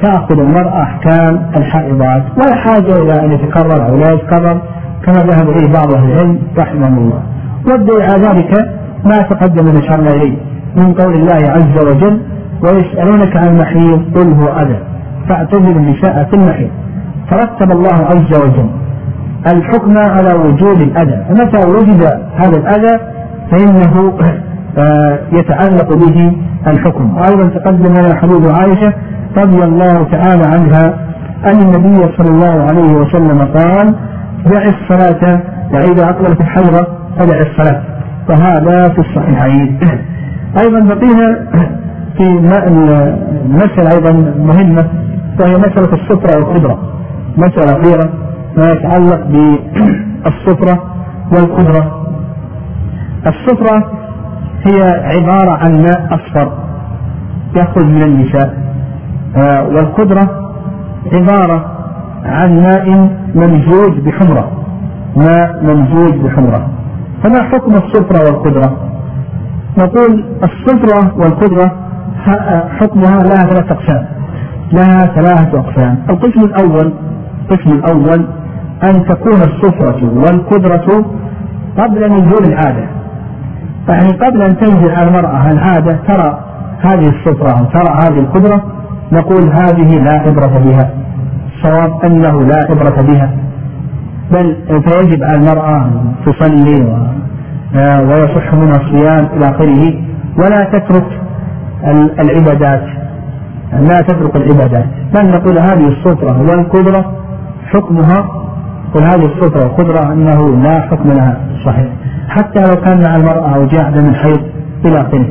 تأخذ 0.04 0.40
المرأة 0.40 0.82
أحكام 0.82 1.42
الحائضات. 1.58 2.24
ولا 2.38 2.56
حاجة 2.56 3.02
إلى 3.02 3.26
أن 3.26 3.32
يتكرر 3.32 3.90
أو 3.90 3.98
لا 3.98 4.12
يتكرر 4.12 4.62
كما 5.06 5.24
ذهب 5.24 5.50
إليه 5.50 5.74
بعض 5.74 5.94
أهل 5.94 6.12
العلم 6.12 6.40
رحمه 6.58 6.88
الله. 6.88 7.22
والدليل 7.68 8.02
على 8.02 8.22
ذلك 8.22 8.70
ما 9.06 9.18
تقدم 9.18 9.66
من 9.66 9.78
أشرنا 9.78 10.10
إليه 10.10 10.38
من 10.76 10.94
قول 10.94 11.14
الله 11.14 11.50
عز 11.50 11.86
وجل 11.88 12.22
ويسألونك 12.64 13.38
عن 13.38 13.48
المحيض 13.48 14.02
قل 14.16 14.34
هو 14.34 14.62
أذى 14.62 14.80
فاعتزلوا 15.30 15.76
النساء 15.76 16.28
في 16.32 16.34
المحيض. 16.34 16.70
فرتب 17.32 17.72
الله 17.72 17.94
عز 17.94 18.42
وجل 18.44 18.70
الحكم 19.54 19.94
على 19.98 20.34
وجود 20.34 20.82
الأذى. 20.82 21.26
فمتى 21.30 21.70
وجد 21.70 22.04
هذا 22.36 22.58
الأذى؟ 22.58 23.00
فإنه 23.52 24.14
آه، 24.78 25.20
يتعلق 25.32 25.94
به 25.94 26.36
الحكم. 26.68 27.18
وأيضا 27.18 27.50
تقدم 27.60 27.94
لنا 27.94 28.16
حديث 28.16 28.52
عائشة 28.52 28.94
رضي 29.38 29.64
الله 29.64 30.04
تعالى 30.12 30.44
عنها 30.48 30.94
أن 31.46 31.62
النبي 31.62 32.14
صلى 32.18 32.30
الله 32.30 32.64
عليه 32.70 32.94
وسلم 32.94 33.40
قال 33.40 33.96
دع 34.46 34.62
الصلاة 34.62 35.42
وإذا 35.74 36.10
أقبلت 36.10 36.42
الحيضة 36.42 36.88
فدع 37.20 37.40
الصلاة. 37.40 37.82
وهذا 38.30 38.90
في 38.90 39.00
الصحيحين. 39.00 39.80
أيضا 40.64 40.80
بقينا 40.80 41.48
في 42.18 42.24
مسألة 43.50 43.96
أيضا 43.96 44.12
مهمة 44.40 44.88
وهي 45.40 45.58
مسألة 45.58 45.94
السفرة 45.94 46.38
والقدرة. 46.38 46.80
مسألة 47.38 47.82
أخيرة. 47.82 48.10
ما 48.58 48.72
يتعلق 48.72 49.22
بالسفرة 49.28 50.84
والقدرة. 51.32 52.08
السفرة 53.28 53.92
هي 54.68 54.82
عبارة 55.04 55.52
عن 55.52 55.82
ماء 55.82 56.08
أصفر 56.12 56.52
يخرج 57.56 57.86
من 57.86 58.04
النساء 58.04 58.58
آه، 59.38 59.64
والقدرة 59.68 60.52
عبارة 61.14 61.66
عن 62.26 62.62
ماء 62.62 63.10
ممزوج 63.36 64.00
بحمرة. 64.00 64.52
ماء 65.16 65.64
ممزوج 65.64 66.14
بحمرة. 66.16 66.70
فما 67.24 67.44
حكم 67.44 67.72
السفرة 67.72 68.26
والقدرة؟ 68.26 68.78
نقول 69.78 70.26
السفرة 70.44 71.18
والقدرة 71.18 71.72
حكمها 72.80 73.18
لها 73.20 73.46
ثلاثة 73.50 73.76
أقسام. 73.76 74.06
لها 74.74 75.00
ثلاثة 75.00 75.60
أقسام. 75.60 75.98
القسم 76.10 76.40
الأول 76.40 76.94
القسم 77.52 77.72
الأول 77.72 78.28
أن 78.84 79.06
تكون 79.06 79.34
السفرة 79.34 80.12
والقدرة 80.16 81.06
قبل 81.78 82.12
نزول 82.12 82.46
العادة. 82.46 82.88
يعني 83.90 84.10
قبل 84.10 84.42
أن 84.42 84.58
تنزل 84.58 84.92
على 84.92 85.08
المرأة 85.08 85.52
العادة 85.52 86.00
ترى 86.08 86.40
هذه 86.82 87.10
السفرة 87.10 87.62
وترى 87.62 87.94
هذه 87.94 88.20
القدرة 88.20 88.64
نقول 89.12 89.52
هذه 89.54 90.04
لا 90.04 90.14
عبرة 90.14 90.60
بها. 90.66 90.90
الصواب 91.56 92.06
أنه 92.06 92.46
لا 92.46 92.66
عبرة 92.70 93.02
بها. 93.02 93.32
بل 94.32 94.56
فيجب 94.68 95.24
على 95.24 95.36
المرأة 95.38 95.76
أن 95.76 96.12
تصلي 96.26 97.08
آه، 97.76 98.02
ويصح 98.02 98.54
منها 98.54 98.76
الصيام 98.76 99.28
إلى 99.36 99.50
آخره. 99.50 99.94
ولا 100.38 100.64
تترك 100.64 101.22
العبادات. 102.20 102.84
لا 103.74 104.02
تترك 104.02 104.36
العبادات. 104.36 104.86
بل 105.16 105.30
نقول 105.32 105.60
هذه 105.60 105.88
السطرة 105.88 106.42
والقدرة 106.42 107.12
حكمها 107.68 108.48
قل 108.94 109.04
هذه 109.04 109.26
السطرة 109.26 109.64
والقدرة 109.64 110.14
أنه 110.14 110.64
لا 110.64 110.82
حكم 110.82 111.10
لها. 111.12 111.38
صحيح. 111.66 111.88
حتى 112.30 112.60
لو 112.60 112.82
كان 112.82 113.04
مع 113.04 113.16
المرأة 113.16 113.56
أو 113.56 113.66
جاء 113.66 113.92
دم 113.92 114.10
الحيض 114.10 114.42
إلى 114.86 115.02
آخره. 115.02 115.28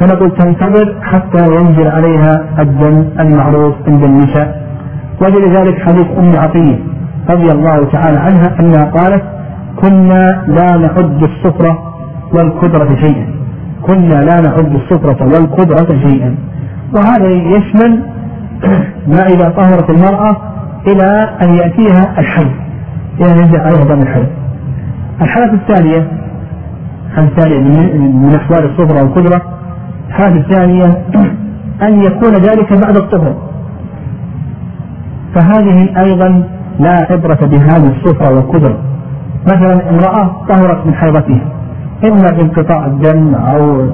فنقول 0.00 0.30
تنتظر 0.30 0.94
حتى 1.02 1.46
ينزل 1.46 1.88
عليها 1.88 2.44
الدم 2.58 3.04
المعروف 3.20 3.74
عند 3.86 4.04
النساء. 4.04 4.60
ولذلك 5.20 5.82
حديث 5.82 6.06
أم 6.18 6.32
عطية 6.36 6.78
رضي 7.30 7.52
الله 7.52 7.84
تعالى 7.92 8.18
عنها 8.18 8.56
أنها 8.60 8.84
قالت 8.84 9.22
كنا 9.76 10.44
لا 10.46 10.76
نعد 10.76 11.22
السفرة 11.22 11.78
والقدرة 12.34 12.96
شيئا. 13.00 13.26
كنا 13.82 14.24
لا 14.24 14.40
نعد 14.40 14.74
السفرة 14.74 15.24
والقدرة 15.24 16.08
شيئا. 16.08 16.34
وهذا 16.94 17.28
يشمل 17.28 18.02
ما 19.14 19.26
إذا 19.26 19.48
طهرت 19.48 19.90
المرأة 19.90 20.36
إلى 20.86 21.36
أن 21.42 21.54
يأتيها 21.54 22.18
الحي 22.18 22.46
إلى 23.20 23.32
أن 23.32 23.38
ينزل 23.38 23.60
عليها 23.60 23.84
دم 23.84 24.02
الحي 24.02 24.26
الحالة 25.20 25.52
الثانية 25.52 26.08
الثانية 27.18 27.58
من 27.98 28.34
أحوال 28.34 28.64
السفرة 28.64 29.02
والقدرة 29.02 29.42
الحالة 30.08 30.40
الثانية 30.40 30.86
أن 31.88 32.02
يكون 32.02 32.32
ذلك 32.32 32.72
بعد 32.72 32.96
الطهر. 32.96 33.34
فهذه 35.34 36.00
أيضا 36.04 36.44
لا 36.78 37.06
عبرة 37.10 37.46
بهذه 37.46 37.92
الصفرة 37.96 38.34
والقدرة 38.34 38.78
مثلا 39.46 39.90
امرأة 39.90 40.46
طهرت 40.48 40.86
من 40.86 40.94
حيضتها. 40.94 41.46
إما 42.04 42.30
بانقطاع 42.30 42.86
الدم 42.86 43.34
أو 43.34 43.88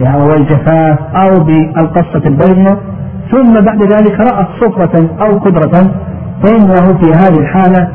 يعني 0.00 0.34
الجفاف 0.34 0.98
أو 1.14 1.44
بالقصة 1.44 2.22
البيضاء 2.26 2.78
ثم 3.30 3.60
بعد 3.60 3.82
ذلك 3.82 4.20
رأت 4.20 4.48
صفرة 4.60 5.08
أو 5.20 5.38
قدرة 5.38 5.90
فإنه 6.42 6.98
في 6.98 7.12
هذه 7.14 7.38
الحالة 7.38 7.88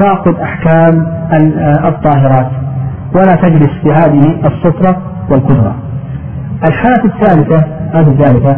تأخذ 0.00 0.40
أحكام 0.40 1.06
الطاهرات. 1.84 2.50
ولا 3.14 3.34
تجلس 3.34 3.70
في 3.82 3.92
هذه 3.92 4.46
الصفرة 4.46 4.96
والقدرة 5.30 5.74
الحالة 6.68 7.04
الثالثة 7.04 7.64
هذه 7.92 8.08
الثالثة 8.08 8.56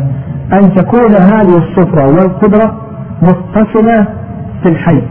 أن 0.52 0.74
تكون 0.74 1.16
هذه 1.16 1.58
الصفرة 1.58 2.06
والقدرة 2.06 2.76
متصلة 3.22 4.06
في 4.62 4.68
الحي 4.68 5.02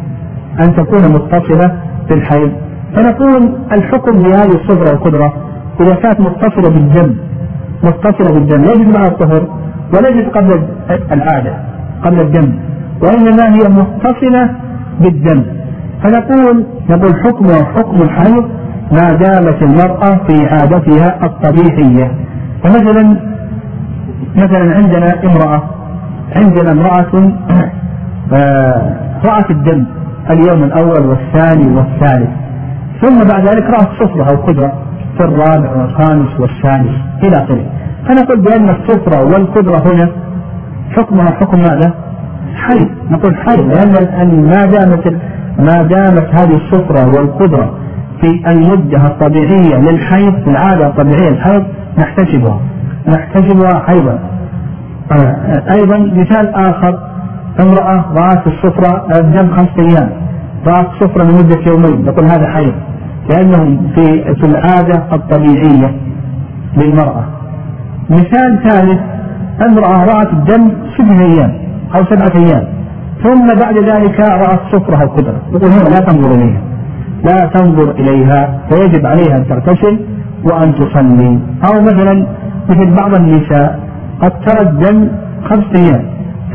أن 0.60 0.76
تكون 0.76 1.14
متصلة 1.14 1.76
في 2.08 2.14
الحي 2.14 2.52
فنقول 2.96 3.54
الحكم 3.72 4.12
بهذه 4.12 4.56
الصفرة 4.56 4.90
والقدرة 4.92 5.34
إذا 5.82 5.96
كانت 5.96 6.20
متصلة 6.20 6.70
بالدم 6.70 7.16
متصلة 7.84 8.34
بالدم 8.34 8.64
يجب 8.64 8.98
مع 8.98 9.08
الطهر 9.08 9.48
ولا 9.94 10.30
قبل 10.30 10.64
العادة 11.12 11.54
قبل 12.04 12.20
الدم. 12.20 12.54
وإنما 13.04 13.54
هي 13.56 13.70
متصلة 13.70 14.50
بالدم. 15.00 15.44
فنقول 16.04 16.66
نقول 16.90 17.16
حكمها 17.24 17.64
حكم 17.76 18.02
الحيض 18.02 18.46
ما 18.92 19.14
دامت 19.14 19.62
المرأة 19.62 20.20
في 20.28 20.46
عادتها 20.52 21.26
الطبيعية. 21.26 22.12
فمثلا 22.64 23.18
مثلا 24.36 24.76
عندنا 24.76 25.24
امرأة 25.24 25.64
عندنا 26.36 26.72
امرأة 26.72 27.32
آه، 28.34 28.96
رأت 29.26 29.50
الدم 29.52 29.86
اليوم 30.32 30.64
الأول 30.64 31.06
والثاني 31.06 31.76
والثالث. 31.76 32.30
ثم 33.02 33.18
بعد 33.20 33.48
ذلك 33.48 33.64
رأت 33.64 33.90
صفرة 34.00 34.24
أو 34.32 34.36
قدرة 34.48 34.74
في 35.18 35.24
الرابع 35.24 35.72
والخامس 35.76 36.40
والسادس 36.40 36.96
إلى 37.24 37.38
آخره. 37.44 37.66
فنقول 38.08 38.42
بأن 38.42 38.70
الصفرة 38.70 39.24
والقدرة 39.24 39.78
هنا 39.94 40.10
حكمها 40.96 41.32
حكم 41.32 41.58
ماذا؟ 41.60 41.94
حي 42.56 42.88
نقول 43.10 43.36
حي 43.36 43.56
لأن 43.56 44.42
ما 44.46 44.66
دامت 44.66 45.08
ما 45.60 45.82
دامت 45.84 46.28
هذه 46.40 46.56
الصفرة 46.56 47.08
والقدرة 47.08 47.74
في 48.22 48.52
المدة 48.52 49.06
الطبيعية 49.06 49.78
للحيض 49.78 50.34
في 50.44 50.48
العادة 50.48 50.88
الطبيعية 50.88 51.30
للحيض 51.30 51.64
نحتسبها 51.98 52.60
نحتسبها 53.08 53.80
حيضا 53.88 54.20
آه، 55.12 55.64
أيضا 55.74 55.98
مثال 55.98 56.56
آخر. 56.56 57.00
امرأة 57.62 58.06
رأت 58.16 58.48
الصفرة 58.48 59.08
الدم 59.20 59.56
خمسة 59.56 59.80
أيام. 59.80 60.10
رأت 60.68 60.88
صفرة 61.00 61.24
لمدة 61.24 61.60
يومين. 61.68 62.06
نقول 62.06 62.26
هذا 62.26 62.48
حيض. 62.48 62.74
لأنه 63.30 63.82
في 63.96 64.36
في 64.36 64.46
العادة 64.46 65.04
الطبيعية 65.14 65.96
للمرأة. 66.78 67.24
مثال 68.10 68.60
ثالث. 68.70 69.00
امرأة 69.70 70.06
رأت 70.06 70.34
الدم 70.34 70.72
ست 70.94 71.22
أيام. 71.22 71.54
أو 71.96 72.04
سبعة 72.06 72.32
أيام. 72.36 72.64
ثم 73.24 73.48
بعد 73.48 73.78
ذلك 73.78 74.20
رأت 74.20 74.60
أو 74.72 75.08
قدرة 75.08 75.42
يقول 75.54 75.70
هنا 75.72 75.90
لا 75.90 76.00
تنظر 76.00 76.32
إليها. 76.32 76.62
لا 77.24 77.46
تنظر 77.46 77.92
إليها. 77.92 78.60
فيجب 78.70 79.06
عليها 79.06 79.38
أن 79.38 79.48
تغتسل 79.48 80.00
وأن 80.44 80.76
تصلي. 80.76 81.40
أو 81.68 81.82
مثلا 81.82 82.26
مثل 82.70 82.96
بعض 83.02 83.16
النساء 83.16 83.80
قد 84.22 84.32
ترى 84.46 84.62
الدم 84.62 85.08
خمس 85.50 85.66
أيام. 85.76 86.04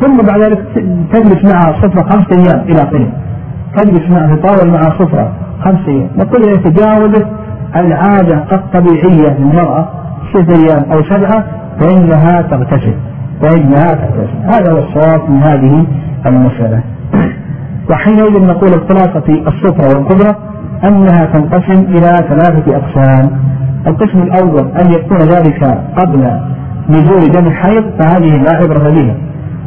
ثم 0.01 0.17
بعد 0.17 0.41
ذلك 0.41 0.63
تجلس 1.13 1.53
معها 1.53 1.73
صفرة 1.81 2.03
خمس 2.09 2.25
أيام 2.37 2.65
إلى 2.69 2.81
آخره. 2.81 3.07
تجلس 3.77 4.09
معها 4.09 4.35
تطاول 4.35 4.71
معها 4.71 4.89
صفرة 4.99 5.31
خمس 5.63 5.87
أيام. 5.87 6.09
نقول 6.17 6.43
إذا 6.43 6.55
تجاوزت 6.55 7.27
العادة 7.75 8.43
الطبيعية 8.51 9.37
للمرأة 9.39 9.87
ست 10.33 10.49
أيام 10.49 10.91
أو 10.91 11.03
سبعة 11.03 11.43
فإنها 11.79 12.41
تغتسل. 12.41 12.93
فإنها 13.41 13.87
تغتسل 13.87 14.37
هذا 14.43 14.71
هو 14.71 14.77
الصواب 14.77 15.29
من 15.29 15.43
هذه 15.43 15.85
المسألة. 16.25 16.83
وحينئذ 17.89 18.45
نقول 18.47 18.69
الخلاصة 18.73 19.19
في 19.19 19.43
الصفرة 19.47 19.97
والقدرة 19.97 20.37
أنها 20.83 21.25
تنقسم 21.25 21.79
إلى 21.79 22.17
ثلاثة 22.29 22.77
أقسام. 22.77 23.31
القسم 23.87 24.21
الأول 24.21 24.71
أن 24.81 24.91
يكون 24.91 25.17
ذلك 25.17 25.63
قبل 25.97 26.39
نزول 26.89 27.31
دم 27.31 27.47
الحيض 27.47 27.83
فهذه 27.99 28.43
لا 28.43 28.51
عبرة 28.51 28.89
بها 28.89 29.15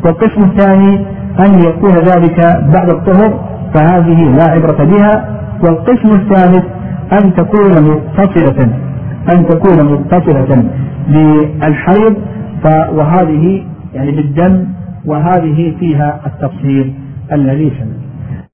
والقسم 0.05 0.43
الثاني 0.43 1.07
أن 1.39 1.61
يكون 1.61 1.91
ذلك 1.91 2.41
بعد 2.75 2.91
الطهر 2.91 3.41
فهذه 3.75 4.37
لا 4.39 4.45
عبرة 4.51 4.85
بها 4.85 5.41
والقسم 5.65 6.09
الثالث 6.09 6.65
أن 7.13 7.35
تكون 7.35 7.71
متصلة 7.71 8.69
أن 9.33 9.47
تكون 9.47 9.93
متصلة 9.93 10.65
بالحيض 11.09 12.15
وهذه 12.67 13.65
يعني 13.95 14.11
بالدم 14.11 14.67
وهذه 15.07 15.75
فيها 15.81 16.21
التفصيل 16.27 16.95
الذي 17.33 17.71
سمع 17.79 18.10